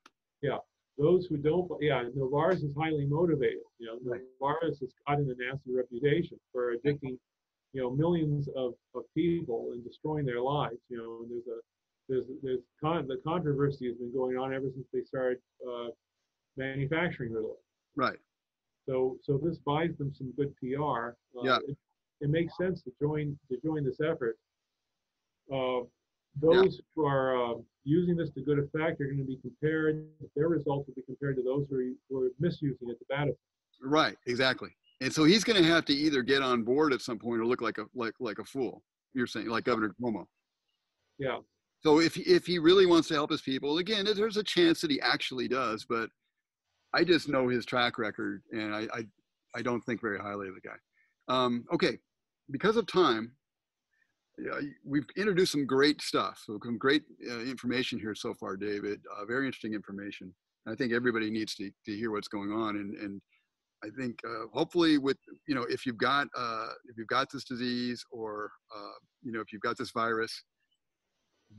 Yeah 0.42 0.58
those 0.98 1.26
who 1.26 1.36
don't, 1.36 1.70
yeah, 1.80 2.04
Novartis 2.16 2.64
is 2.64 2.74
highly 2.76 3.06
motivated. 3.06 3.62
You 3.78 3.86
know, 3.86 3.98
right. 4.10 4.20
Novartis 4.42 4.80
has 4.80 4.92
gotten 5.06 5.30
a 5.30 5.42
nasty 5.42 5.72
reputation 5.72 6.38
for 6.52 6.74
addicting, 6.74 7.16
you 7.72 7.82
know, 7.82 7.90
millions 7.90 8.48
of, 8.56 8.74
of 8.94 9.02
people 9.14 9.70
and 9.72 9.84
destroying 9.84 10.26
their 10.26 10.40
lives. 10.40 10.78
You 10.88 10.98
know, 10.98 11.20
and 11.22 11.30
there's 11.30 11.46
a 11.46 11.60
there's 12.08 12.24
there's 12.42 12.60
con- 12.80 13.06
the 13.06 13.20
controversy 13.24 13.86
has 13.86 13.96
been 13.96 14.12
going 14.12 14.36
on 14.36 14.52
ever 14.52 14.66
since 14.74 14.86
they 14.92 15.02
started 15.02 15.38
uh, 15.66 15.88
manufacturing 16.56 17.32
Ritalin. 17.32 17.54
Right. 17.94 18.18
So 18.86 19.18
so 19.22 19.38
this 19.42 19.58
buys 19.58 19.96
them 19.98 20.12
some 20.14 20.32
good 20.36 20.52
PR. 20.56 21.14
Uh, 21.38 21.44
yeah. 21.44 21.58
It, 21.68 21.76
it 22.20 22.30
makes 22.30 22.56
sense 22.56 22.82
to 22.82 22.92
join 23.00 23.38
to 23.50 23.58
join 23.64 23.84
this 23.84 24.00
effort. 24.00 24.36
Uh, 25.52 25.80
those 26.40 26.80
who 26.94 27.06
are 27.06 27.36
uh, 27.36 27.54
using 27.84 28.16
this 28.16 28.30
to 28.30 28.40
good 28.40 28.58
effect 28.58 29.00
are 29.00 29.06
going 29.06 29.18
to 29.18 29.24
be 29.24 29.38
compared. 29.40 30.06
Their 30.36 30.48
results 30.48 30.86
will 30.86 30.94
be 30.94 31.02
compared 31.02 31.36
to 31.36 31.42
those 31.42 31.66
who 31.70 31.76
are, 31.76 31.84
who 32.08 32.26
are 32.26 32.30
misusing 32.38 32.88
it 32.90 32.98
to 32.98 33.04
bad 33.08 33.28
effect. 33.28 33.38
Right. 33.82 34.16
Exactly. 34.26 34.70
And 35.00 35.12
so 35.12 35.24
he's 35.24 35.44
going 35.44 35.62
to 35.62 35.68
have 35.68 35.84
to 35.86 35.92
either 35.92 36.22
get 36.22 36.42
on 36.42 36.62
board 36.64 36.92
at 36.92 37.00
some 37.00 37.18
point 37.18 37.40
or 37.40 37.46
look 37.46 37.62
like 37.62 37.78
a 37.78 37.84
like 37.94 38.14
like 38.18 38.38
a 38.38 38.44
fool. 38.44 38.82
You're 39.14 39.28
saying 39.28 39.48
like 39.48 39.64
Governor 39.64 39.94
Cuomo. 40.00 40.24
Yeah. 41.18 41.38
So 41.84 42.00
if 42.00 42.16
if 42.16 42.46
he 42.46 42.58
really 42.58 42.86
wants 42.86 43.08
to 43.08 43.14
help 43.14 43.30
his 43.30 43.42
people, 43.42 43.78
again, 43.78 44.04
there's 44.04 44.36
a 44.36 44.42
chance 44.42 44.80
that 44.80 44.90
he 44.90 45.00
actually 45.00 45.46
does. 45.46 45.86
But 45.88 46.10
I 46.94 47.04
just 47.04 47.28
know 47.28 47.48
his 47.48 47.64
track 47.64 47.98
record, 47.98 48.42
and 48.50 48.74
I 48.74 48.88
I, 48.92 49.02
I 49.54 49.62
don't 49.62 49.80
think 49.82 50.00
very 50.00 50.18
highly 50.18 50.48
of 50.48 50.54
the 50.54 50.68
guy. 50.68 50.76
Um, 51.28 51.64
okay, 51.72 51.98
because 52.50 52.76
of 52.76 52.86
time, 52.86 53.32
we've 54.84 55.06
introduced 55.16 55.52
some 55.52 55.66
great 55.66 56.00
stuff, 56.00 56.40
so 56.44 56.58
some 56.64 56.78
great 56.78 57.02
uh, 57.30 57.40
information 57.40 57.98
here 57.98 58.14
so 58.14 58.34
far, 58.34 58.56
David. 58.56 59.00
Uh, 59.16 59.24
very 59.24 59.46
interesting 59.46 59.74
information. 59.74 60.32
I 60.66 60.74
think 60.74 60.92
everybody 60.92 61.30
needs 61.30 61.54
to, 61.56 61.70
to 61.86 61.96
hear 61.96 62.10
what's 62.10 62.28
going 62.28 62.52
on, 62.52 62.76
and 62.76 62.94
and 62.96 63.20
I 63.84 63.88
think 63.98 64.18
uh, 64.26 64.46
hopefully 64.52 64.98
with 64.98 65.18
you 65.46 65.54
know 65.54 65.66
if 65.68 65.86
you've 65.86 65.98
got 65.98 66.28
uh, 66.36 66.68
if 66.88 66.96
you've 66.96 67.08
got 67.08 67.28
this 67.32 67.44
disease 67.44 68.04
or 68.10 68.50
uh, 68.76 68.98
you 69.22 69.32
know 69.32 69.40
if 69.40 69.52
you've 69.52 69.62
got 69.62 69.76
this 69.78 69.90
virus, 69.90 70.42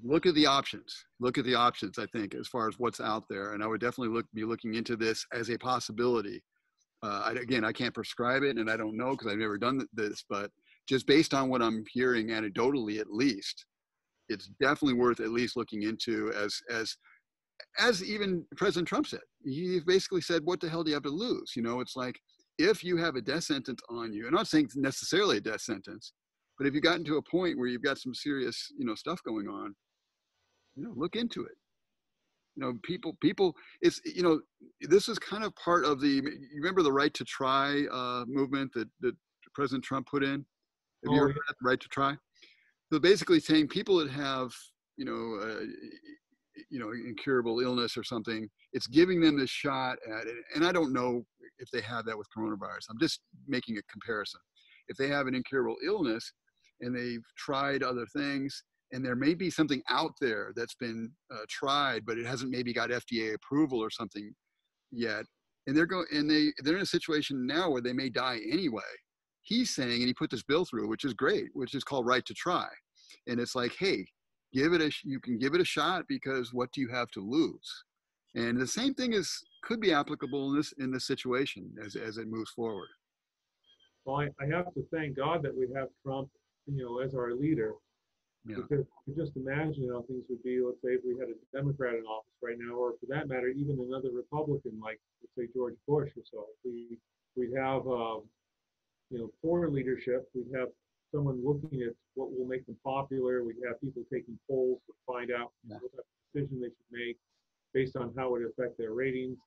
look 0.03 0.25
at 0.25 0.35
the 0.35 0.45
options. 0.45 0.93
Look 1.19 1.37
at 1.37 1.45
the 1.45 1.55
options. 1.55 1.97
I 1.97 2.05
think 2.07 2.35
as 2.35 2.47
far 2.47 2.67
as 2.67 2.75
what's 2.77 3.01
out 3.01 3.23
there, 3.29 3.53
and 3.53 3.63
I 3.63 3.67
would 3.67 3.81
definitely 3.81 4.13
look 4.13 4.25
be 4.33 4.45
looking 4.45 4.75
into 4.75 4.95
this 4.95 5.25
as 5.33 5.49
a 5.49 5.57
possibility. 5.57 6.41
I, 7.01 7.31
again, 7.31 7.63
I 7.63 7.71
can't 7.71 7.93
prescribe 7.93 8.43
it, 8.43 8.57
and 8.57 8.69
I 8.69 8.75
don't 8.75 8.97
know 8.97 9.11
because 9.11 9.27
I've 9.27 9.37
never 9.37 9.57
done 9.57 9.87
this, 9.93 10.25
but 10.29 10.51
just 10.89 11.05
based 11.05 11.33
on 11.33 11.49
what 11.49 11.61
I'm 11.61 11.85
hearing 11.91 12.29
anecdotally, 12.29 12.99
at 12.99 13.11
least, 13.11 13.65
it's 14.27 14.47
definitely 14.59 14.95
worth 14.95 15.19
at 15.19 15.29
least 15.29 15.55
looking 15.55 15.83
into 15.83 16.33
as 16.33 16.59
as 16.69 16.95
as 17.77 18.03
even 18.03 18.45
President 18.57 18.87
Trump 18.87 19.07
said. 19.07 19.19
He 19.45 19.79
basically 19.85 20.21
said, 20.21 20.43
"What 20.43 20.59
the 20.59 20.69
hell 20.69 20.83
do 20.83 20.89
you 20.89 20.95
have 20.95 21.03
to 21.03 21.09
lose?" 21.09 21.53
You 21.55 21.61
know, 21.61 21.79
it's 21.79 21.95
like 21.95 22.19
if 22.57 22.83
you 22.83 22.97
have 22.97 23.15
a 23.15 23.21
death 23.21 23.45
sentence 23.45 23.81
on 23.89 24.11
you. 24.13 24.27
I'm 24.27 24.33
not 24.33 24.47
saying 24.47 24.69
necessarily 24.75 25.37
a 25.37 25.41
death 25.41 25.61
sentence, 25.61 26.11
but 26.57 26.67
if 26.67 26.73
you've 26.73 26.83
gotten 26.83 27.05
to 27.05 27.17
a 27.17 27.21
point 27.21 27.57
where 27.57 27.67
you've 27.67 27.81
got 27.83 27.97
some 27.97 28.13
serious, 28.13 28.71
you 28.77 28.85
know, 28.85 28.95
stuff 28.95 29.21
going 29.25 29.47
on, 29.47 29.73
you 30.75 30.83
know, 30.83 30.93
look 30.95 31.15
into 31.15 31.43
it. 31.45 31.55
You 32.55 32.65
know, 32.65 32.73
people, 32.83 33.15
people, 33.21 33.55
it's, 33.81 34.01
you 34.03 34.21
know, 34.21 34.41
this 34.81 35.07
is 35.07 35.17
kind 35.17 35.45
of 35.45 35.55
part 35.55 35.85
of 35.85 36.01
the, 36.01 36.09
you 36.09 36.57
remember 36.57 36.83
the 36.83 36.91
right 36.91 37.13
to 37.13 37.23
try 37.23 37.85
uh, 37.89 38.25
movement 38.27 38.73
that, 38.73 38.89
that 38.99 39.15
President 39.55 39.85
Trump 39.85 40.07
put 40.07 40.23
in? 40.23 40.45
Have 41.03 41.11
oh, 41.11 41.13
you 41.13 41.21
heard 41.21 41.29
yeah. 41.29 41.41
that, 41.47 41.55
right 41.61 41.79
to 41.79 41.87
try? 41.89 42.15
So 42.91 42.99
basically 42.99 43.39
saying 43.39 43.67
people 43.67 43.97
that 43.97 44.09
have, 44.09 44.51
you 44.97 45.05
know, 45.05 45.39
uh, 45.41 45.65
you 46.69 46.79
know, 46.79 46.91
incurable 46.91 47.59
illness 47.61 47.95
or 47.95 48.03
something, 48.03 48.49
it's 48.73 48.87
giving 48.87 49.21
them 49.21 49.37
this 49.37 49.49
shot 49.49 49.97
at 50.07 50.27
it. 50.27 50.35
And 50.55 50.65
I 50.65 50.71
don't 50.71 50.91
know 50.91 51.25
if 51.59 51.69
they 51.71 51.81
have 51.81 52.05
that 52.05 52.17
with 52.17 52.27
coronavirus. 52.35 52.87
I'm 52.89 52.99
just 52.99 53.21
making 53.47 53.77
a 53.77 53.81
comparison. 53.91 54.41
If 54.87 54.97
they 54.97 55.07
have 55.07 55.27
an 55.27 55.35
incurable 55.35 55.75
illness, 55.85 56.33
and 56.81 56.95
they've 56.95 57.23
tried 57.37 57.83
other 57.83 58.05
things 58.15 58.63
and 58.91 59.05
there 59.05 59.15
may 59.15 59.33
be 59.33 59.49
something 59.49 59.81
out 59.89 60.13
there 60.19 60.51
that's 60.55 60.75
been 60.75 61.11
uh, 61.31 61.43
tried 61.49 62.05
but 62.05 62.17
it 62.17 62.25
hasn't 62.25 62.51
maybe 62.51 62.73
got 62.73 62.89
fda 62.89 63.33
approval 63.33 63.79
or 63.79 63.89
something 63.89 64.33
yet 64.91 65.25
and 65.67 65.75
they're 65.75 65.85
going 65.85 66.05
and 66.11 66.29
they 66.29 66.51
they're 66.63 66.75
in 66.75 66.81
a 66.81 66.85
situation 66.85 67.45
now 67.45 67.69
where 67.69 67.81
they 67.81 67.93
may 67.93 68.09
die 68.09 68.39
anyway 68.51 68.81
he's 69.49 69.75
saying 69.75 69.99
and 70.01 70.07
he 70.07 70.13
put 70.13 70.29
this 70.29 70.43
bill 70.43 70.65
through 70.65 70.87
which 70.87 71.03
is 71.03 71.13
great 71.13 71.47
which 71.53 71.75
is 71.75 71.83
called 71.83 72.05
right 72.05 72.25
to 72.25 72.33
try 72.33 72.67
and 73.27 73.39
it's 73.39 73.55
like 73.55 73.75
hey 73.79 74.05
give 74.53 74.73
it 74.73 74.81
a 74.81 74.91
you 75.03 75.19
can 75.19 75.37
give 75.37 75.53
it 75.53 75.61
a 75.61 75.65
shot 75.65 76.05
because 76.07 76.53
what 76.53 76.71
do 76.71 76.81
you 76.81 76.87
have 76.87 77.09
to 77.11 77.19
lose 77.19 77.83
and 78.35 78.59
the 78.59 78.67
same 78.67 78.93
thing 78.93 79.13
is 79.13 79.43
could 79.63 79.81
be 79.81 79.91
applicable 79.91 80.49
in 80.49 80.55
this 80.55 80.71
in 80.79 80.91
this 80.91 81.05
situation 81.05 81.69
as 81.83 81.95
as 81.95 82.17
it 82.17 82.27
moves 82.29 82.51
forward 82.51 82.87
well 84.05 84.17
I, 84.17 84.29
I 84.41 84.47
have 84.55 84.73
to 84.73 84.85
thank 84.93 85.17
god 85.17 85.43
that 85.43 85.55
we 85.55 85.67
have 85.75 85.89
trump 86.03 86.29
you 86.69 86.83
know, 86.85 86.99
as 86.99 87.15
our 87.15 87.33
leader. 87.33 87.73
Yeah. 88.47 88.57
Because 88.57 88.85
just 89.17 89.35
imagine 89.35 89.89
how 89.91 90.03
things 90.03 90.23
would 90.29 90.41
be, 90.43 90.61
let's 90.63 90.81
say 90.81 90.95
if 90.95 91.01
we 91.05 91.19
had 91.19 91.29
a 91.29 91.37
Democrat 91.55 91.95
in 91.95 92.05
office 92.05 92.37
right 92.41 92.55
now, 92.57 92.75
or 92.75 92.93
for 92.99 93.05
that 93.09 93.27
matter, 93.27 93.47
even 93.47 93.77
another 93.79 94.09
Republican 94.15 94.79
like, 94.81 94.99
let's 95.21 95.35
say 95.37 95.51
George 95.53 95.75
Bush 95.87 96.09
or 96.15 96.23
so. 96.31 96.45
We 96.63 96.97
we'd 97.35 97.55
have, 97.57 97.85
um, 97.87 98.23
you 99.09 99.19
know, 99.19 99.31
poor 99.43 99.69
leadership. 99.69 100.29
We'd 100.33 100.55
have 100.57 100.69
someone 101.13 101.43
looking 101.43 101.81
at 101.81 101.93
what 102.15 102.31
will 102.31 102.47
make 102.47 102.65
them 102.65 102.77
popular. 102.83 103.43
We'd 103.43 103.55
have 103.67 103.79
people 103.81 104.03
taking 104.11 104.37
polls 104.49 104.79
to 104.87 104.93
find 105.07 105.31
out 105.31 105.51
yeah. 105.67 105.77
what 105.81 105.91
type 105.91 105.99
of 105.99 106.33
decision 106.33 106.59
they 106.61 106.67
should 106.67 106.91
make 106.91 107.17
based 107.73 107.95
on 107.95 108.13
how 108.17 108.27
it 108.27 108.31
would 108.31 108.49
affect 108.49 108.77
their 108.77 108.93
ratings. 108.93 109.37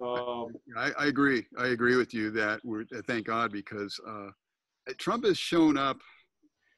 Um, 0.00 0.54
I, 0.76 0.90
I, 0.98 1.06
agree. 1.06 1.46
I 1.56 1.68
agree 1.68 1.96
with 1.96 2.12
you 2.12 2.30
that 2.32 2.60
we're 2.64 2.84
thank 3.06 3.26
God 3.26 3.52
because 3.52 3.98
uh, 4.08 4.30
Trump 4.98 5.24
has 5.24 5.38
shown 5.38 5.76
up 5.78 5.98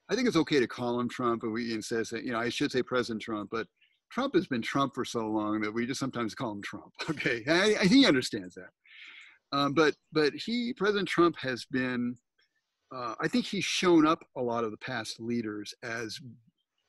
I 0.08 0.14
think 0.14 0.28
it's 0.28 0.36
okay 0.36 0.60
to 0.60 0.68
call 0.68 1.00
him 1.00 1.08
Trump, 1.08 1.42
and 1.42 1.52
we 1.52 1.72
and 1.74 1.84
says 1.84 2.08
that 2.10 2.24
you 2.24 2.32
know 2.32 2.38
I 2.38 2.48
should 2.48 2.70
say 2.70 2.82
President 2.82 3.22
Trump, 3.22 3.50
but 3.50 3.66
Trump 4.12 4.34
has 4.34 4.46
been 4.46 4.62
Trump 4.62 4.94
for 4.94 5.04
so 5.04 5.26
long 5.26 5.60
that 5.62 5.74
we 5.74 5.86
just 5.86 5.98
sometimes 5.98 6.34
call 6.34 6.52
him 6.52 6.62
Trump. 6.62 6.92
Okay, 7.10 7.42
I, 7.48 7.74
I 7.74 7.80
think 7.80 7.92
he 7.92 8.06
understands 8.06 8.54
that. 8.54 8.70
Um, 9.52 9.72
but 9.74 9.94
but 10.12 10.32
he 10.34 10.74
President 10.76 11.08
Trump 11.08 11.36
has 11.38 11.64
been. 11.70 12.16
Uh, 12.94 13.14
I 13.20 13.26
think 13.26 13.44
he's 13.44 13.64
shown 13.64 14.06
up 14.06 14.22
a 14.36 14.40
lot 14.40 14.62
of 14.62 14.70
the 14.70 14.76
past 14.76 15.18
leaders 15.18 15.74
as 15.82 16.20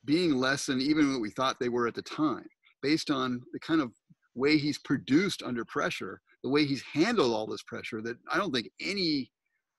being 0.05 0.35
less 0.35 0.67
than 0.67 0.79
even 0.79 1.11
what 1.11 1.21
we 1.21 1.31
thought 1.31 1.59
they 1.59 1.69
were 1.69 1.87
at 1.87 1.95
the 1.95 2.03
time, 2.03 2.45
based 2.83 3.09
on 3.09 3.41
the 3.51 3.59
kind 3.59 3.81
of 3.81 3.91
way 4.35 4.57
he's 4.57 4.77
produced 4.77 5.41
under 5.41 5.65
pressure, 5.65 6.21
the 6.43 6.49
way 6.49 6.65
he's 6.65 6.83
handled 6.93 7.33
all 7.33 7.47
this 7.47 7.63
pressure. 7.63 8.01
That 8.01 8.17
I 8.31 8.37
don't 8.37 8.53
think 8.53 8.69
any 8.79 9.31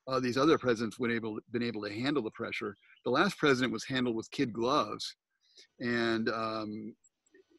of 0.09 0.23
these 0.23 0.37
other 0.37 0.59
presidents 0.59 0.99
would 0.99 1.13
able 1.13 1.39
been 1.53 1.63
able 1.63 1.83
to 1.83 1.93
handle 1.93 2.23
the 2.23 2.31
pressure 2.33 2.77
the 3.09 3.11
last 3.11 3.39
president 3.39 3.73
was 3.73 3.85
handled 3.85 4.17
with 4.17 4.31
kid 4.31 4.53
gloves, 4.53 5.15
and 5.81 6.29
um, 6.29 6.95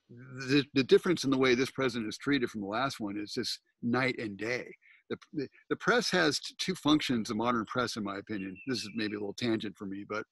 the, 0.09 0.63
the 0.73 0.83
difference 0.83 1.23
in 1.23 1.31
the 1.31 1.37
way 1.37 1.55
this 1.55 1.71
president 1.71 2.07
is 2.07 2.17
treated 2.17 2.49
from 2.49 2.61
the 2.61 2.67
last 2.67 2.99
one 2.99 3.17
is 3.17 3.33
just 3.33 3.59
night 3.81 4.17
and 4.19 4.37
day. 4.37 4.67
The, 5.09 5.47
the, 5.69 5.75
press 5.75 6.11
has 6.11 6.39
two 6.59 6.75
functions, 6.75 7.29
the 7.29 7.35
modern 7.35 7.65
press, 7.65 7.95
in 7.95 8.03
my 8.03 8.17
opinion. 8.17 8.55
This 8.67 8.79
is 8.79 8.89
maybe 8.95 9.15
a 9.15 9.19
little 9.19 9.33
tangent 9.33 9.75
for 9.77 9.85
me, 9.85 10.05
but 10.07 10.23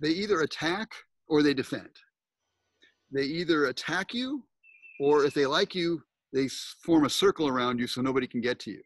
they 0.00 0.10
either 0.10 0.42
attack 0.42 0.88
or 1.28 1.42
they 1.42 1.54
defend. 1.54 1.88
They 3.12 3.22
either 3.22 3.66
attack 3.66 4.12
you, 4.12 4.44
or 5.00 5.24
if 5.24 5.32
they 5.32 5.46
like 5.46 5.74
you, 5.74 6.02
they 6.32 6.48
form 6.84 7.06
a 7.06 7.10
circle 7.10 7.48
around 7.48 7.78
you 7.78 7.86
so 7.86 8.02
nobody 8.02 8.26
can 8.26 8.40
get 8.40 8.58
to 8.60 8.70
you. 8.70 8.82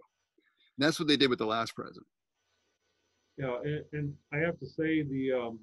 And 0.78 0.86
that's 0.86 0.98
what 0.98 1.08
they 1.08 1.16
did 1.16 1.30
with 1.30 1.38
the 1.38 1.46
last 1.46 1.74
president. 1.74 2.06
Yeah, 3.36 3.56
and, 3.64 3.84
and 3.92 4.14
I 4.32 4.38
have 4.38 4.58
to 4.60 4.66
say 4.66 5.02
the, 5.02 5.32
um, 5.32 5.58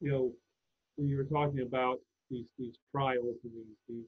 you 0.00 0.10
know, 0.10 0.32
when 0.96 1.08
you 1.08 1.16
were 1.16 1.24
talking 1.24 1.60
about 1.60 2.00
these 2.30 2.46
these 2.58 2.74
trials 2.92 3.36
and 3.44 3.52
these 3.54 3.76
these 3.88 4.04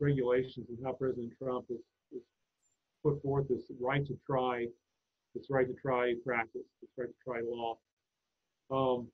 regulations 0.00 0.66
and 0.68 0.78
how 0.84 0.92
President 0.92 1.32
Trump 1.42 1.66
has 1.68 1.78
put 3.06 3.22
forth 3.22 3.48
this 3.48 3.70
right 3.80 4.04
to 4.06 4.18
try, 4.26 4.66
this 5.34 5.46
right 5.48 5.66
to 5.66 5.74
try 5.74 6.14
practice, 6.24 6.66
this 6.80 6.90
right 6.98 7.08
to 7.08 7.14
try 7.24 7.40
law. 7.44 7.78
Um, 8.70 9.06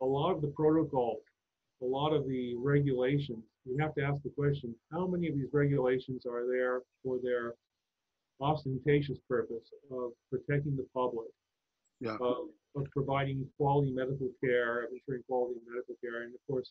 a 0.00 0.06
lot 0.06 0.32
of 0.32 0.40
the 0.40 0.48
protocol, 0.48 1.18
a 1.82 1.84
lot 1.84 2.12
of 2.12 2.26
the 2.28 2.54
regulations, 2.56 3.44
you 3.64 3.76
have 3.80 3.94
to 3.94 4.02
ask 4.02 4.22
the 4.22 4.30
question: 4.30 4.74
How 4.92 5.06
many 5.06 5.28
of 5.28 5.34
these 5.34 5.48
regulations 5.52 6.26
are 6.26 6.46
there 6.46 6.82
for 7.02 7.18
their 7.22 7.54
ostentatious 8.40 9.18
purpose 9.28 9.70
of 9.90 10.12
protecting 10.30 10.76
the 10.76 10.86
public, 10.94 11.28
yeah. 12.00 12.16
of, 12.20 12.48
of 12.76 12.86
providing 12.92 13.46
quality 13.56 13.90
medical 13.90 14.28
care, 14.42 14.84
of 14.84 14.90
ensuring 14.92 15.22
quality 15.28 15.58
medical 15.66 15.94
care, 16.02 16.22
and 16.22 16.34
of 16.34 16.40
course, 16.48 16.70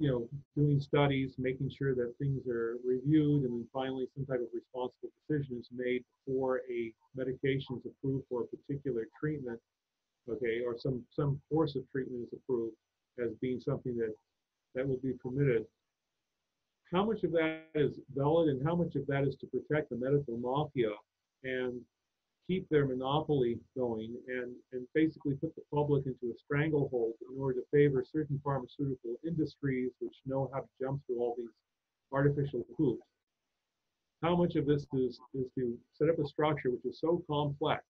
you 0.00 0.08
know, 0.10 0.28
doing 0.56 0.80
studies, 0.80 1.34
making 1.36 1.70
sure 1.70 1.94
that 1.94 2.14
things 2.18 2.40
are 2.48 2.78
reviewed, 2.84 3.44
and 3.44 3.52
then 3.52 3.66
finally 3.70 4.08
some 4.16 4.24
type 4.24 4.40
of 4.40 4.48
responsible 4.54 5.10
decision 5.28 5.58
is 5.60 5.68
made 5.70 6.02
before 6.26 6.62
a 6.70 6.90
medication 7.14 7.76
is 7.76 7.84
approved 7.84 8.24
for 8.30 8.42
a 8.42 8.46
particular 8.46 9.06
treatment, 9.20 9.60
okay, 10.28 10.62
or 10.66 10.78
some 10.78 11.02
some 11.12 11.38
course 11.52 11.76
of 11.76 11.82
treatment 11.92 12.22
is 12.22 12.32
approved 12.32 12.74
as 13.22 13.30
being 13.42 13.60
something 13.60 13.94
that 13.98 14.14
that 14.74 14.88
will 14.88 14.96
be 15.02 15.12
permitted. 15.22 15.66
How 16.90 17.04
much 17.04 17.22
of 17.22 17.32
that 17.32 17.64
is 17.74 17.98
valid 18.16 18.48
and 18.48 18.66
how 18.66 18.74
much 18.74 18.96
of 18.96 19.06
that 19.06 19.24
is 19.24 19.36
to 19.36 19.46
protect 19.46 19.90
the 19.90 19.96
medical 19.96 20.38
mafia? 20.38 20.92
And 21.44 21.78
keep 22.50 22.68
their 22.68 22.84
monopoly 22.84 23.58
going 23.76 24.16
and, 24.26 24.52
and 24.72 24.84
basically 24.92 25.34
put 25.34 25.54
the 25.54 25.62
public 25.72 26.04
into 26.06 26.34
a 26.34 26.38
stranglehold 26.44 27.12
in 27.30 27.40
order 27.40 27.60
to 27.60 27.66
favor 27.72 28.04
certain 28.12 28.40
pharmaceutical 28.42 29.14
industries 29.24 29.92
which 30.00 30.14
know 30.26 30.50
how 30.52 30.58
to 30.58 30.66
jump 30.80 31.00
through 31.06 31.20
all 31.20 31.36
these 31.38 31.46
artificial 32.12 32.64
hoops. 32.76 33.06
How 34.20 34.34
much 34.34 34.56
of 34.56 34.66
this 34.66 34.84
is, 34.92 35.20
is 35.32 35.46
to 35.56 35.78
set 35.94 36.08
up 36.08 36.18
a 36.18 36.26
structure 36.26 36.70
which 36.70 36.84
is 36.84 36.98
so 37.00 37.22
complex 37.30 37.84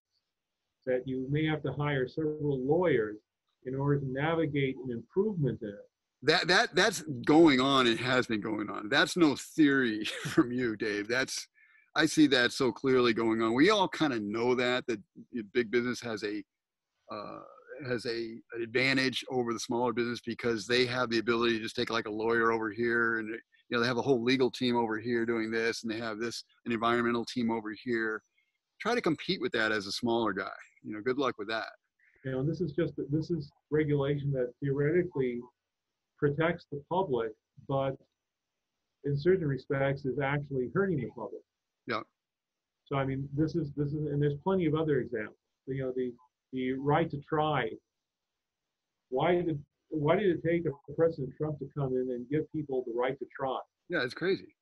that 0.85 1.07
you 1.07 1.25
may 1.31 1.45
have 1.47 1.63
to 1.63 1.73
hire 1.73 2.07
several 2.07 2.59
lawyers 2.59 3.17
in 3.65 3.73
order 3.75 3.99
to 3.99 4.11
navigate 4.11 4.75
an 4.85 4.91
improvement 4.91 5.59
in 5.63 5.69
it. 5.69 5.89
That 6.23 6.47
that 6.47 6.75
that's 6.75 7.01
going 7.25 7.59
on. 7.59 7.87
It 7.87 7.99
has 7.99 8.27
been 8.27 8.41
going 8.41 8.69
on. 8.69 8.89
That's 8.89 9.17
no 9.17 9.35
theory 9.35 10.05
from 10.27 10.51
you, 10.51 10.75
Dave. 10.75 11.07
That's 11.07 11.47
I 11.95 12.05
see 12.05 12.27
that 12.27 12.51
so 12.53 12.71
clearly 12.71 13.13
going 13.13 13.41
on. 13.41 13.53
We 13.53 13.69
all 13.69 13.87
kind 13.87 14.13
of 14.13 14.21
know 14.21 14.55
that 14.55 14.87
that 14.87 15.01
big 15.53 15.71
business 15.71 15.99
has 16.01 16.23
a 16.23 16.43
uh, 17.11 17.39
has 17.87 18.05
a 18.05 18.35
an 18.53 18.61
advantage 18.63 19.25
over 19.29 19.53
the 19.53 19.59
smaller 19.59 19.91
business 19.91 20.21
because 20.25 20.65
they 20.65 20.85
have 20.85 21.09
the 21.09 21.19
ability 21.19 21.57
to 21.57 21.63
just 21.63 21.75
take 21.75 21.89
like 21.89 22.07
a 22.07 22.11
lawyer 22.11 22.51
over 22.51 22.71
here 22.71 23.17
and 23.19 23.29
you 23.29 23.37
know 23.69 23.79
they 23.81 23.87
have 23.87 23.97
a 23.97 24.01
whole 24.01 24.23
legal 24.23 24.49
team 24.49 24.77
over 24.77 24.99
here 24.99 25.25
doing 25.25 25.51
this 25.51 25.83
and 25.83 25.91
they 25.91 25.97
have 25.97 26.19
this 26.19 26.43
an 26.65 26.71
environmental 26.71 27.25
team 27.25 27.51
over 27.51 27.73
here. 27.83 28.21
Try 28.79 28.95
to 28.95 29.01
compete 29.01 29.41
with 29.41 29.51
that 29.51 29.71
as 29.71 29.85
a 29.87 29.91
smaller 29.91 30.33
guy 30.33 30.49
you 30.83 30.93
know 30.93 31.01
good 31.01 31.17
luck 31.17 31.35
with 31.37 31.47
that. 31.49 31.69
You 32.25 32.31
know 32.31 32.43
this 32.43 32.61
is 32.61 32.71
just 32.71 32.93
this 33.11 33.31
is 33.31 33.51
regulation 33.69 34.31
that 34.33 34.53
theoretically 34.61 35.39
protects 36.17 36.65
the 36.71 36.81
public 36.89 37.31
but 37.67 37.95
in 39.05 39.17
certain 39.17 39.47
respects 39.47 40.05
is 40.05 40.19
actually 40.19 40.69
hurting 40.73 40.97
the 40.97 41.09
public 41.15 41.41
yeah 41.87 42.01
so 42.85 42.95
i 42.95 43.05
mean 43.05 43.27
this 43.35 43.55
is 43.55 43.71
this 43.75 43.89
is 43.89 44.05
and 44.07 44.21
there's 44.21 44.37
plenty 44.43 44.65
of 44.65 44.75
other 44.75 44.99
examples 44.99 45.37
you 45.67 45.83
know 45.83 45.91
the 45.95 46.11
the 46.53 46.73
right 46.73 47.09
to 47.09 47.17
try 47.27 47.67
why 49.09 49.35
did 49.35 49.59
why 49.91 50.15
did 50.15 50.27
it 50.27 50.43
take 50.43 50.63
President 50.97 51.33
Trump 51.37 51.59
to 51.59 51.67
come 51.77 51.89
in 51.89 52.07
and 52.11 52.27
give 52.29 52.51
people 52.51 52.83
the 52.87 52.93
right 52.97 53.17
to 53.19 53.25
try? 53.35 53.59
Yeah, 53.89 54.03
it's 54.03 54.13
crazy. 54.13 54.55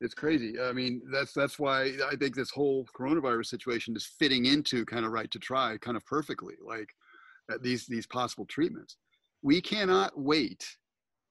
It's 0.00 0.14
crazy. 0.14 0.60
I 0.60 0.72
mean, 0.72 1.00
that's 1.10 1.32
that's 1.32 1.58
why 1.58 1.92
I 2.10 2.16
think 2.16 2.34
this 2.34 2.50
whole 2.50 2.84
coronavirus 2.98 3.46
situation 3.46 3.94
is 3.96 4.04
fitting 4.18 4.46
into 4.46 4.84
kind 4.84 5.06
of 5.06 5.12
right 5.12 5.30
to 5.30 5.38
try 5.38 5.78
kind 5.78 5.96
of 5.96 6.04
perfectly, 6.04 6.54
like 6.66 6.88
uh, 7.52 7.58
these 7.62 7.86
these 7.86 8.06
possible 8.06 8.44
treatments. 8.46 8.96
We 9.42 9.60
cannot 9.60 10.18
wait 10.18 10.66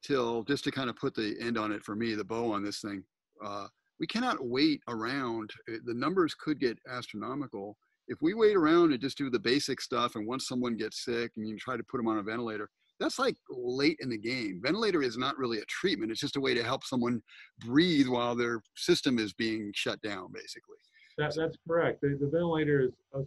till 0.04 0.44
just 0.44 0.64
to 0.64 0.72
kind 0.72 0.90
of 0.90 0.96
put 0.96 1.14
the 1.14 1.36
end 1.42 1.58
on 1.58 1.72
it 1.72 1.84
for 1.84 1.96
me, 1.96 2.16
the 2.16 2.24
bow 2.24 2.52
on 2.52 2.64
this 2.64 2.80
thing. 2.80 3.04
Uh, 3.44 3.68
we 4.04 4.08
cannot 4.08 4.46
wait 4.46 4.82
around. 4.90 5.50
Uh, 5.72 5.78
the 5.86 5.94
numbers 5.94 6.36
could 6.36 6.60
get 6.60 6.78
astronomical 6.90 7.78
if 8.10 8.18
we 8.22 8.34
wait 8.34 8.54
around 8.54 8.92
and 8.92 9.00
just 9.00 9.18
do 9.18 9.30
the 9.30 9.40
basic 9.40 9.80
stuff. 9.80 10.16
And 10.18 10.28
once 10.28 10.46
someone 10.46 10.76
gets 10.76 11.06
sick, 11.06 11.32
and 11.38 11.48
you 11.48 11.58
try 11.58 11.78
to 11.78 11.84
put 11.90 12.00
them 12.00 12.10
on 12.10 12.18
a 12.18 12.22
ventilator, 12.22 12.70
that's 13.00 13.18
like 13.18 13.38
late 13.50 13.96
in 14.02 14.10
the 14.10 14.18
game. 14.18 14.60
Ventilator 14.62 15.02
is 15.02 15.18
not 15.18 15.38
really 15.38 15.60
a 15.60 15.66
treatment. 15.70 16.12
It's 16.12 16.20
just 16.20 16.36
a 16.36 16.42
way 16.42 16.54
to 16.54 16.66
help 16.66 16.84
someone 16.84 17.22
breathe 17.62 18.10
while 18.10 18.36
their 18.36 18.62
system 18.76 19.20
is 19.20 19.32
being 19.32 19.72
shut 19.74 20.02
down, 20.02 20.34
basically. 20.34 20.76
That, 21.18 21.34
that's 21.34 21.56
correct. 21.66 22.02
The, 22.02 22.18
the 22.20 22.28
ventilator 22.28 22.82
is 22.82 22.92
a 23.14 23.22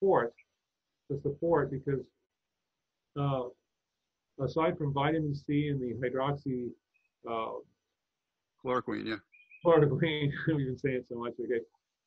support, 0.00 0.32
the 1.10 1.20
support 1.22 1.70
because 1.70 2.00
uh, 3.20 3.48
aside 4.42 4.78
from 4.78 4.94
vitamin 4.94 5.34
C 5.34 5.68
and 5.68 5.78
the 5.78 5.92
hydroxy 6.02 6.70
uh, 7.30 7.58
chloroquine, 8.64 9.06
yeah. 9.06 9.16
Chloroquine, 9.64 10.30
we've 10.48 10.66
been 10.66 10.78
saying 10.78 11.04
so 11.08 11.16
much, 11.18 11.32
okay 11.42 11.60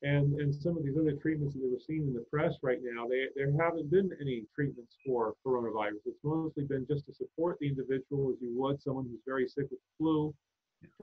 and 0.05 0.39
and 0.39 0.53
some 0.53 0.77
of 0.77 0.83
these 0.83 0.97
other 0.97 1.13
treatments 1.13 1.55
that 1.55 1.61
we're 1.63 1.79
seeing 1.85 2.07
in 2.07 2.13
the 2.13 2.25
press 2.31 2.53
right 2.61 2.79
now, 2.83 3.07
they, 3.07 3.25
there 3.35 3.51
haven't 3.59 3.89
been 3.89 4.11
any 4.21 4.43
treatments 4.53 4.95
for 5.05 5.33
coronavirus. 5.45 5.99
It's 6.05 6.19
mostly 6.23 6.63
been 6.63 6.85
just 6.87 7.05
to 7.07 7.13
support 7.13 7.57
the 7.59 7.67
individual 7.67 8.31
as 8.31 8.37
you 8.41 8.53
would 8.55 8.81
someone 8.81 9.05
who's 9.05 9.21
very 9.25 9.47
sick 9.47 9.65
with 9.71 9.79
flu, 9.97 10.33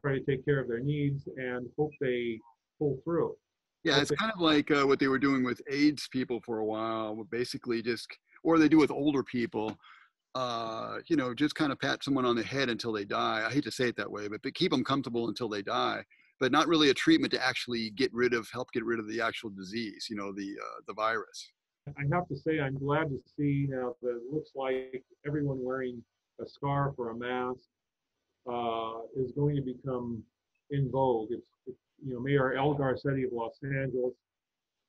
try 0.01 0.19
to 0.19 0.25
take 0.25 0.45
care 0.45 0.61
of 0.61 0.69
their 0.69 0.81
needs 0.81 1.27
and 1.37 1.69
hope 1.77 1.91
they 2.01 2.39
pull 2.79 2.99
through. 3.05 3.35
Yeah, 3.83 4.01
it's 4.01 4.13
kind 4.13 4.31
of 4.33 4.41
like 4.41 4.71
uh, 4.71 4.85
what 4.85 5.01
they 5.01 5.09
were 5.09 5.19
doing 5.19 5.43
with 5.43 5.61
AIDS 5.69 6.07
people 6.13 6.41
for 6.45 6.59
a 6.59 6.65
while, 6.65 7.25
basically 7.31 7.83
just, 7.83 8.07
or 8.45 8.59
they 8.59 8.69
do 8.69 8.79
with 8.79 8.93
older 8.93 9.25
people. 9.25 9.77
Uh, 10.37 10.99
you 11.09 11.17
know, 11.17 11.35
just 11.35 11.57
kind 11.57 11.73
of 11.73 11.81
pat 11.81 12.05
someone 12.05 12.25
on 12.25 12.37
the 12.37 12.43
head 12.43 12.71
until 12.71 12.93
they 12.93 13.05
die. 13.05 13.45
I 13.45 13.53
hate 13.53 13.65
to 13.65 13.73
say 13.73 13.89
it 13.89 13.97
that 13.97 14.11
way, 14.11 14.29
but, 14.29 14.41
but 14.43 14.55
keep 14.55 14.71
them 14.71 14.85
comfortable 14.85 15.29
until 15.29 15.49
they 15.49 15.63
die 15.63 16.05
but 16.43 16.51
not 16.51 16.67
really 16.67 16.91
a 16.91 16.95
treatment 16.95 17.33
to 17.33 17.41
actually 17.41 17.91
get 17.91 18.13
rid 18.13 18.35
of, 18.35 18.51
help 18.53 18.73
get 18.73 18.85
rid 18.85 18.99
of 18.99 19.07
the 19.07 19.21
actual 19.21 19.49
disease, 19.49 20.09
you 20.11 20.17
know, 20.17 20.33
the 20.33 20.57
uh, 20.61 20.81
the 20.89 20.93
virus. 20.93 21.53
I 21.87 22.03
have 22.13 22.27
to 22.27 22.37
say, 22.37 22.59
I'm 22.59 22.77
glad 22.77 23.11
to 23.11 23.21
see 23.37 23.69
now 23.71 23.95
that 24.03 24.17
it 24.17 24.23
looks 24.33 24.51
like 24.57 25.05
everyone 25.25 25.63
wearing 25.63 26.03
a 26.41 26.47
scarf 26.47 26.95
or 26.99 27.11
a 27.11 27.17
mask 27.17 27.61
uh, 28.53 29.03
is 29.17 29.31
going 29.33 29.55
to 29.55 29.63
become 29.63 30.21
in 30.71 30.91
vogue. 30.91 31.29
It's, 31.31 31.47
it's, 31.69 31.79
you 32.05 32.13
know, 32.13 32.21
Mayor 32.21 32.55
Eric 32.55 32.77
Garcetti 32.77 33.25
of 33.25 33.33
Los 33.33 33.59
Angeles 33.63 34.15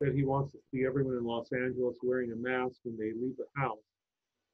said 0.01 0.13
he 0.15 0.23
wants 0.23 0.53
to 0.53 0.57
see 0.71 0.85
everyone 0.87 1.17
in 1.17 1.23
Los 1.23 1.49
Angeles 1.51 1.95
wearing 2.01 2.31
a 2.31 2.35
mask 2.35 2.77
when 2.83 2.97
they 2.97 3.11
leave 3.13 3.37
the 3.37 3.61
house. 3.61 3.77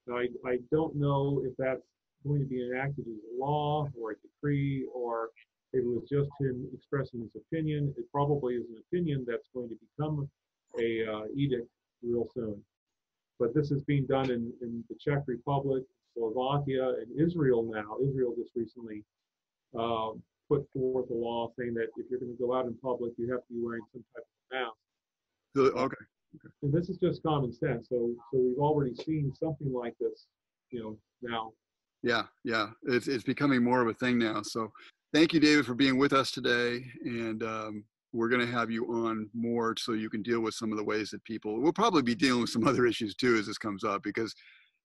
Now, 0.05 0.17
I, 0.17 0.27
I 0.45 0.57
don't 0.69 0.95
know 0.97 1.43
if 1.45 1.53
that's 1.57 1.87
going 2.27 2.41
to 2.41 2.45
be 2.45 2.61
enacted 2.69 3.05
as 3.07 3.21
a 3.33 3.41
law 3.41 3.87
or 3.97 4.11
a 4.11 4.15
decree 4.15 4.85
or 4.93 5.29
it 5.73 5.85
was 5.85 6.03
just 6.09 6.29
him 6.39 6.67
expressing 6.73 7.21
his 7.21 7.35
opinion. 7.35 7.93
It 7.97 8.05
probably 8.11 8.55
is 8.55 8.65
an 8.69 8.81
opinion 8.87 9.25
that's 9.27 9.47
going 9.53 9.69
to 9.69 9.75
become 9.75 10.29
a 10.79 11.05
uh, 11.05 11.25
edict 11.35 11.69
real 12.01 12.27
soon. 12.33 12.61
But 13.39 13.53
this 13.53 13.71
is 13.71 13.83
being 13.83 14.05
done 14.05 14.31
in, 14.31 14.51
in 14.61 14.83
the 14.89 14.95
Czech 14.99 15.23
Republic, 15.27 15.83
Slovakia, 16.13 16.89
and 16.99 17.19
Israel 17.19 17.63
now. 17.63 17.97
Israel 18.05 18.33
just 18.37 18.51
recently 18.55 19.03
uh, 19.79 20.09
put 20.49 20.67
forth 20.73 21.09
a 21.09 21.13
law 21.13 21.51
saying 21.57 21.75
that 21.75 21.87
if 21.97 22.07
you're 22.09 22.19
going 22.19 22.35
to 22.35 22.43
go 22.43 22.53
out 22.53 22.65
in 22.65 22.75
public, 22.83 23.13
you 23.17 23.31
have 23.31 23.41
to 23.47 23.53
be 23.53 23.59
wearing 23.61 23.83
some 23.93 24.03
type 24.15 24.25
of 24.25 24.57
mask. 24.57 25.75
Okay. 25.77 25.79
okay. 25.79 26.05
And 26.61 26.73
this 26.73 26.89
is 26.89 26.97
just 26.97 27.23
common 27.23 27.53
sense. 27.53 27.89
So, 27.89 28.11
so 28.31 28.39
we've 28.39 28.59
already 28.59 28.95
seen 28.95 29.33
something 29.33 29.71
like 29.71 29.95
this, 29.99 30.27
you 30.71 30.81
know, 30.81 30.97
now. 31.21 31.51
Yeah, 32.01 32.23
yeah, 32.45 32.67
it's 32.83 33.09
it's 33.09 33.25
becoming 33.25 33.61
more 33.61 33.81
of 33.81 33.87
a 33.89 33.93
thing 33.93 34.17
now. 34.17 34.41
So 34.41 34.71
thank 35.13 35.33
you, 35.33 35.39
David, 35.39 35.65
for 35.65 35.73
being 35.73 35.97
with 35.97 36.13
us 36.13 36.31
today. 36.31 36.85
And 37.03 37.43
um, 37.43 37.83
we're 38.13 38.29
going 38.29 38.45
to 38.45 38.51
have 38.51 38.71
you 38.71 38.85
on 38.85 39.29
more 39.33 39.75
so 39.77 39.93
you 39.93 40.09
can 40.09 40.21
deal 40.21 40.41
with 40.41 40.53
some 40.53 40.71
of 40.71 40.77
the 40.77 40.83
ways 40.83 41.09
that 41.11 41.23
people, 41.23 41.61
we'll 41.61 41.73
probably 41.73 42.01
be 42.01 42.15
dealing 42.15 42.41
with 42.41 42.49
some 42.49 42.67
other 42.67 42.85
issues 42.85 43.15
too 43.15 43.35
as 43.35 43.47
this 43.47 43.57
comes 43.57 43.83
up 43.83 44.03
because 44.03 44.33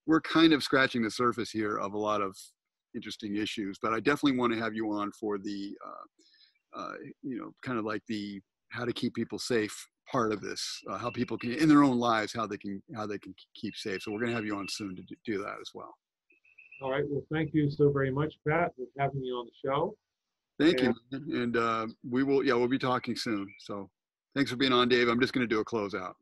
we're 0.05 0.21
kind 0.21 0.53
of 0.53 0.63
scratching 0.63 1.01
the 1.01 1.11
surface 1.11 1.49
here 1.49 1.77
of 1.77 1.93
a 1.93 1.97
lot 1.97 2.21
of 2.21 2.35
interesting 2.95 3.35
issues. 3.35 3.77
But 3.81 3.93
I 3.93 3.99
definitely 3.99 4.37
want 4.37 4.53
to 4.53 4.59
have 4.59 4.73
you 4.73 4.91
on 4.91 5.11
for 5.19 5.37
the, 5.37 5.75
uh, 5.85 6.79
uh, 6.79 6.93
you 7.23 7.37
know, 7.37 7.51
kind 7.63 7.79
of 7.79 7.85
like 7.85 8.01
the 8.07 8.41
how 8.71 8.85
to 8.85 8.93
keep 8.93 9.13
people 9.13 9.39
safe 9.39 9.87
part 10.11 10.31
of 10.31 10.41
this, 10.41 10.81
uh, 10.89 10.97
how 10.97 11.09
people 11.09 11.37
can 11.37 11.53
in 11.53 11.67
their 11.67 11.83
own 11.83 11.97
lives 11.97 12.33
how 12.33 12.45
they 12.45 12.57
can 12.57 12.81
how 12.95 13.07
they 13.07 13.17
can 13.17 13.33
keep 13.55 13.75
safe. 13.75 14.01
So 14.01 14.11
we're 14.11 14.19
going 14.19 14.31
to 14.31 14.35
have 14.35 14.45
you 14.45 14.55
on 14.55 14.67
soon 14.69 14.95
to 14.95 15.03
do 15.25 15.37
that 15.39 15.55
as 15.61 15.71
well. 15.73 15.93
All 16.81 16.91
right. 16.91 17.05
Well, 17.09 17.23
thank 17.31 17.53
you 17.53 17.71
so 17.71 17.89
very 17.89 18.11
much, 18.11 18.33
Pat, 18.47 18.73
for 18.75 18.85
having 18.99 19.21
me 19.21 19.29
on 19.29 19.45
the 19.45 19.69
show. 19.69 19.95
Thank 20.59 20.81
you. 20.81 20.93
And 21.11 21.57
uh, 21.57 21.87
we 22.09 22.23
will, 22.23 22.43
yeah, 22.45 22.53
we'll 22.53 22.67
be 22.67 22.79
talking 22.79 23.15
soon. 23.15 23.51
So 23.59 23.89
thanks 24.35 24.49
for 24.51 24.57
being 24.57 24.71
on, 24.71 24.87
Dave. 24.87 25.09
I'm 25.09 25.19
just 25.19 25.33
going 25.33 25.47
to 25.47 25.53
do 25.53 25.59
a 25.59 25.65
closeout. 25.65 26.13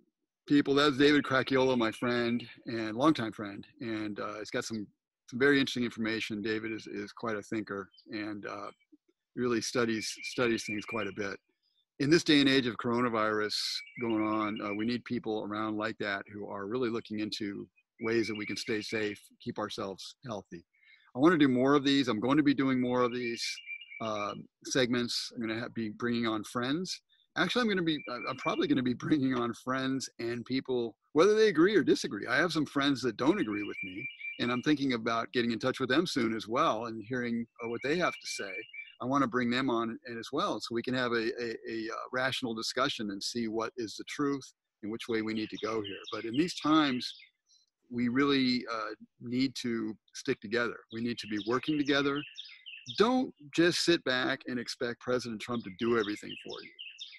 People, 0.48 0.74
that's 0.74 0.98
David 0.98 1.24
Cracchiolo, 1.24 1.78
my 1.78 1.92
friend 1.92 2.44
and 2.66 2.96
longtime 2.96 3.32
friend. 3.32 3.66
And 3.80 4.20
uh, 4.20 4.40
it's 4.40 4.50
got 4.50 4.66
some, 4.66 4.88
some 5.30 5.40
very 5.40 5.60
interesting 5.60 5.84
information. 5.84 6.42
David 6.42 6.72
is, 6.72 6.88
is 6.88 7.12
quite 7.12 7.36
a 7.36 7.42
thinker 7.44 7.90
and 8.12 8.46
uh, 8.46 8.70
really 9.36 9.62
studies, 9.62 10.14
studies 10.24 10.66
things 10.66 10.86
quite 10.86 11.08
a 11.08 11.14
bit. 11.16 11.38
In 12.00 12.10
this 12.10 12.24
day 12.24 12.40
and 12.42 12.50
age 12.50 12.66
of 12.66 12.76
coronavirus 12.78 13.56
going 14.02 14.24
on, 14.24 14.60
uh, 14.62 14.74
we 14.74 14.86
need 14.86 15.06
people 15.06 15.46
around 15.48 15.78
like 15.78 15.96
that 16.00 16.24
who 16.34 16.50
are 16.50 16.66
really 16.66 16.90
looking 16.90 17.20
into 17.20 17.68
ways 18.02 18.28
that 18.28 18.38
we 18.38 18.48
can 18.48 18.58
stay 18.58 18.82
safe, 18.82 19.20
keep 19.42 19.60
ourselves 19.60 20.16
healthy. 20.26 20.66
I 21.16 21.20
want 21.20 21.34
to 21.34 21.38
do 21.38 21.48
more 21.48 21.76
of 21.76 21.86
these. 21.86 22.08
I'm 22.08 22.20
going 22.20 22.38
to 22.38 22.44
be 22.44 22.56
doing 22.56 22.82
more 22.82 23.02
of 23.02 23.14
these 23.14 23.46
uh, 24.04 24.34
segments. 24.66 25.32
I'm 25.36 25.46
going 25.46 25.62
to 25.62 25.70
be 25.70 25.90
bringing 25.90 26.28
on 26.28 26.44
friends. 26.44 27.02
Actually, 27.38 27.62
I'm 27.62 27.68
going 27.68 27.78
to 27.78 27.84
be, 27.84 28.00
I'm 28.30 28.38
probably 28.38 28.68
going 28.68 28.78
to 28.78 28.84
be 28.84 28.94
bringing 28.94 29.34
on 29.34 29.54
friends 29.54 30.10
and 30.20 30.46
people, 30.46 30.96
whether 31.14 31.36
they 31.36 31.48
agree 31.48 31.76
or 31.76 31.84
disagree. 31.84 32.28
I 32.28 32.36
have 32.38 32.54
some 32.54 32.66
friends 32.66 33.02
that 33.02 33.18
don't 33.18 33.40
agree 33.40 33.64
with 33.64 33.78
me, 33.84 34.08
and 34.40 34.52
I'm 34.52 34.62
thinking 34.62 34.94
about 34.94 35.32
getting 35.34 35.52
in 35.52 35.60
touch 35.60 35.80
with 35.80 35.90
them 35.90 36.06
soon 36.06 36.36
as 36.36 36.48
well 36.48 36.86
and 36.86 37.04
hearing 37.08 37.46
uh, 37.64 37.70
what 37.70 37.82
they 37.84 37.98
have 37.98 38.14
to 38.14 38.28
say. 38.28 38.54
I 39.02 39.06
want 39.06 39.24
to 39.24 39.28
bring 39.28 39.50
them 39.50 39.70
on 39.70 39.98
as 40.18 40.30
well 40.32 40.60
so 40.60 40.76
we 40.76 40.84
can 40.84 40.94
have 40.94 41.12
a, 41.12 41.32
a, 41.42 41.56
a 41.70 41.88
uh, 41.92 42.06
rational 42.14 42.54
discussion 42.54 43.10
and 43.10 43.22
see 43.22 43.48
what 43.48 43.74
is 43.78 43.96
the 43.96 44.06
truth 44.08 44.54
and 44.82 44.92
which 44.92 45.08
way 45.10 45.22
we 45.22 45.34
need 45.34 45.50
to 45.50 45.58
go 45.58 45.82
here. 45.82 45.98
But 46.12 46.26
in 46.26 46.34
these 46.34 46.58
times, 46.60 47.12
we 47.92 48.08
really 48.08 48.64
uh, 48.72 48.94
need 49.22 49.56
to 49.62 49.96
stick 50.14 50.40
together. 50.40 50.78
We 50.94 51.02
need 51.02 51.18
to 51.20 51.28
be 51.28 51.40
working 51.48 51.78
together 51.78 52.22
don't 52.98 53.34
just 53.56 53.84
sit 53.86 54.04
back 54.04 54.42
and 54.48 54.60
expect 54.60 55.00
President 55.00 55.42
Trump 55.42 55.64
to 55.64 55.72
do 55.80 55.98
everything 55.98 56.34
for 56.46 56.56
you. 56.64 56.72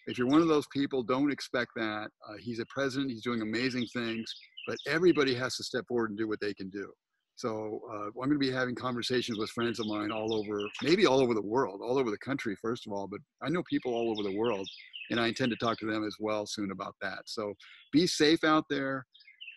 If 0.06 0.18
you're 0.18 0.28
one 0.28 0.42
of 0.42 0.48
those 0.48 0.66
people, 0.72 1.02
don't 1.02 1.32
expect 1.32 1.70
that. 1.76 2.08
Uh, 2.28 2.34
he's 2.38 2.58
a 2.60 2.66
president, 2.66 3.10
he's 3.10 3.22
doing 3.22 3.40
amazing 3.42 3.86
things, 3.94 4.30
but 4.66 4.76
everybody 4.86 5.34
has 5.34 5.56
to 5.56 5.64
step 5.64 5.84
forward 5.88 6.10
and 6.10 6.18
do 6.18 6.28
what 6.28 6.40
they 6.40 6.52
can 6.54 6.68
do. 6.70 6.92
So 7.36 7.80
uh, 7.90 8.06
I'm 8.06 8.12
going 8.14 8.30
to 8.32 8.38
be 8.38 8.50
having 8.50 8.74
conversations 8.74 9.38
with 9.38 9.50
friends 9.50 9.80
of 9.80 9.86
mine 9.86 10.12
all 10.12 10.34
over, 10.34 10.60
maybe 10.82 11.06
all 11.06 11.20
over 11.20 11.34
the 11.34 11.42
world, 11.42 11.80
all 11.82 11.98
over 11.98 12.10
the 12.10 12.18
country, 12.18 12.54
first 12.62 12.86
of 12.86 12.92
all, 12.92 13.08
but 13.08 13.20
I 13.42 13.48
know 13.48 13.62
people 13.68 13.94
all 13.94 14.10
over 14.10 14.22
the 14.22 14.36
world, 14.36 14.68
and 15.10 15.18
I 15.18 15.28
intend 15.28 15.50
to 15.50 15.56
talk 15.56 15.78
to 15.78 15.86
them 15.86 16.04
as 16.04 16.16
well 16.20 16.46
soon 16.46 16.70
about 16.70 16.94
that. 17.02 17.22
So 17.26 17.54
be 17.92 18.06
safe 18.06 18.44
out 18.44 18.64
there. 18.70 19.04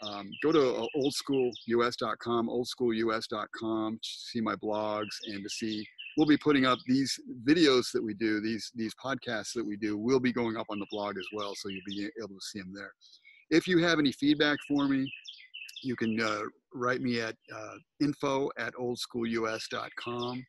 um, 0.01 0.29
go 0.43 0.51
to 0.51 0.75
uh, 0.75 0.85
oldschoolus.com, 0.95 2.49
oldschoolus.com, 2.49 3.93
to 3.93 4.09
see 4.09 4.41
my 4.41 4.55
blogs 4.55 5.15
and 5.27 5.43
to 5.43 5.49
see. 5.49 5.85
We'll 6.17 6.27
be 6.27 6.37
putting 6.37 6.65
up 6.65 6.79
these 6.87 7.17
videos 7.47 7.91
that 7.93 8.03
we 8.03 8.13
do, 8.13 8.41
these 8.41 8.71
these 8.75 8.93
podcasts 8.95 9.53
that 9.53 9.65
we 9.65 9.77
do. 9.77 9.97
We'll 9.97 10.19
be 10.19 10.33
going 10.33 10.57
up 10.57 10.67
on 10.69 10.79
the 10.79 10.87
blog 10.91 11.17
as 11.17 11.27
well, 11.33 11.53
so 11.55 11.69
you'll 11.69 11.81
be 11.85 12.09
able 12.19 12.35
to 12.35 12.41
see 12.41 12.59
them 12.59 12.73
there. 12.75 12.91
If 13.49 13.67
you 13.67 13.77
have 13.79 13.99
any 13.99 14.11
feedback 14.11 14.57
for 14.67 14.87
me, 14.87 15.09
you 15.83 15.95
can 15.95 16.19
uh, 16.19 16.41
write 16.73 17.01
me 17.01 17.21
at 17.21 17.35
uh, 17.55 17.75
info 18.01 18.49
at 18.57 18.73
oldschoolus.com 18.73 20.43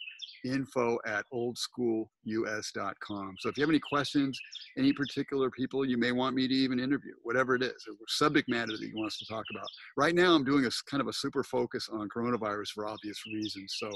info 0.44 0.98
at 1.06 1.24
oldschoolus.com. 1.32 3.36
So 3.38 3.48
if 3.48 3.56
you 3.56 3.62
have 3.62 3.70
any 3.70 3.80
questions, 3.80 4.38
any 4.76 4.92
particular 4.92 5.50
people 5.50 5.84
you 5.84 5.98
may 5.98 6.12
want 6.12 6.36
me 6.36 6.46
to 6.48 6.54
even 6.54 6.80
interview, 6.80 7.12
whatever 7.22 7.56
it 7.56 7.62
is, 7.62 7.74
subject 8.08 8.48
matter 8.48 8.72
that 8.72 8.80
you 8.80 8.92
want 8.94 9.08
us 9.08 9.18
to 9.18 9.26
talk 9.26 9.44
about. 9.50 9.66
Right 9.96 10.14
now, 10.14 10.34
I'm 10.34 10.44
doing 10.44 10.64
a 10.66 10.70
kind 10.88 11.00
of 11.00 11.08
a 11.08 11.12
super 11.12 11.42
focus 11.42 11.88
on 11.92 12.08
coronavirus 12.08 12.68
for 12.74 12.86
obvious 12.86 13.20
reasons. 13.26 13.74
So 13.78 13.90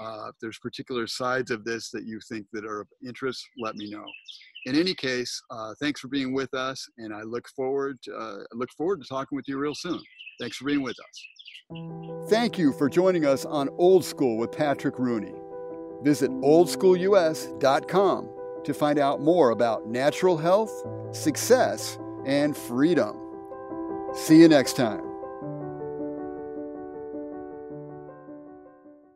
uh, 0.00 0.28
if 0.28 0.36
there's 0.40 0.58
particular 0.58 1.06
sides 1.06 1.50
of 1.50 1.64
this 1.64 1.90
that 1.90 2.04
you 2.04 2.20
think 2.28 2.46
that 2.52 2.64
are 2.64 2.80
of 2.80 2.88
interest, 3.06 3.44
let 3.58 3.76
me 3.76 3.90
know. 3.90 4.04
In 4.66 4.76
any 4.76 4.94
case, 4.94 5.40
uh, 5.50 5.74
thanks 5.80 6.00
for 6.00 6.08
being 6.08 6.32
with 6.32 6.54
us, 6.54 6.88
and 6.98 7.12
I 7.14 7.22
look 7.22 7.48
forward 7.48 7.98
to, 8.04 8.14
uh, 8.14 8.44
look 8.52 8.70
forward 8.76 9.02
to 9.02 9.08
talking 9.08 9.36
with 9.36 9.48
you 9.48 9.58
real 9.58 9.74
soon. 9.74 10.00
Thanks 10.40 10.56
for 10.56 10.66
being 10.66 10.82
with 10.82 10.96
us. 10.98 12.28
Thank 12.28 12.58
you 12.58 12.72
for 12.72 12.88
joining 12.88 13.26
us 13.26 13.44
on 13.44 13.68
Old 13.78 14.04
School 14.04 14.36
with 14.36 14.52
Patrick 14.52 14.98
Rooney. 14.98 15.34
Visit 16.02 16.30
oldschoolus.com 16.30 18.28
to 18.64 18.74
find 18.74 18.98
out 18.98 19.20
more 19.20 19.50
about 19.50 19.86
natural 19.86 20.36
health, 20.36 20.72
success, 21.12 21.98
and 22.26 22.56
freedom. 22.56 23.18
See 24.14 24.40
you 24.40 24.48
next 24.48 24.76
time. 24.76 25.11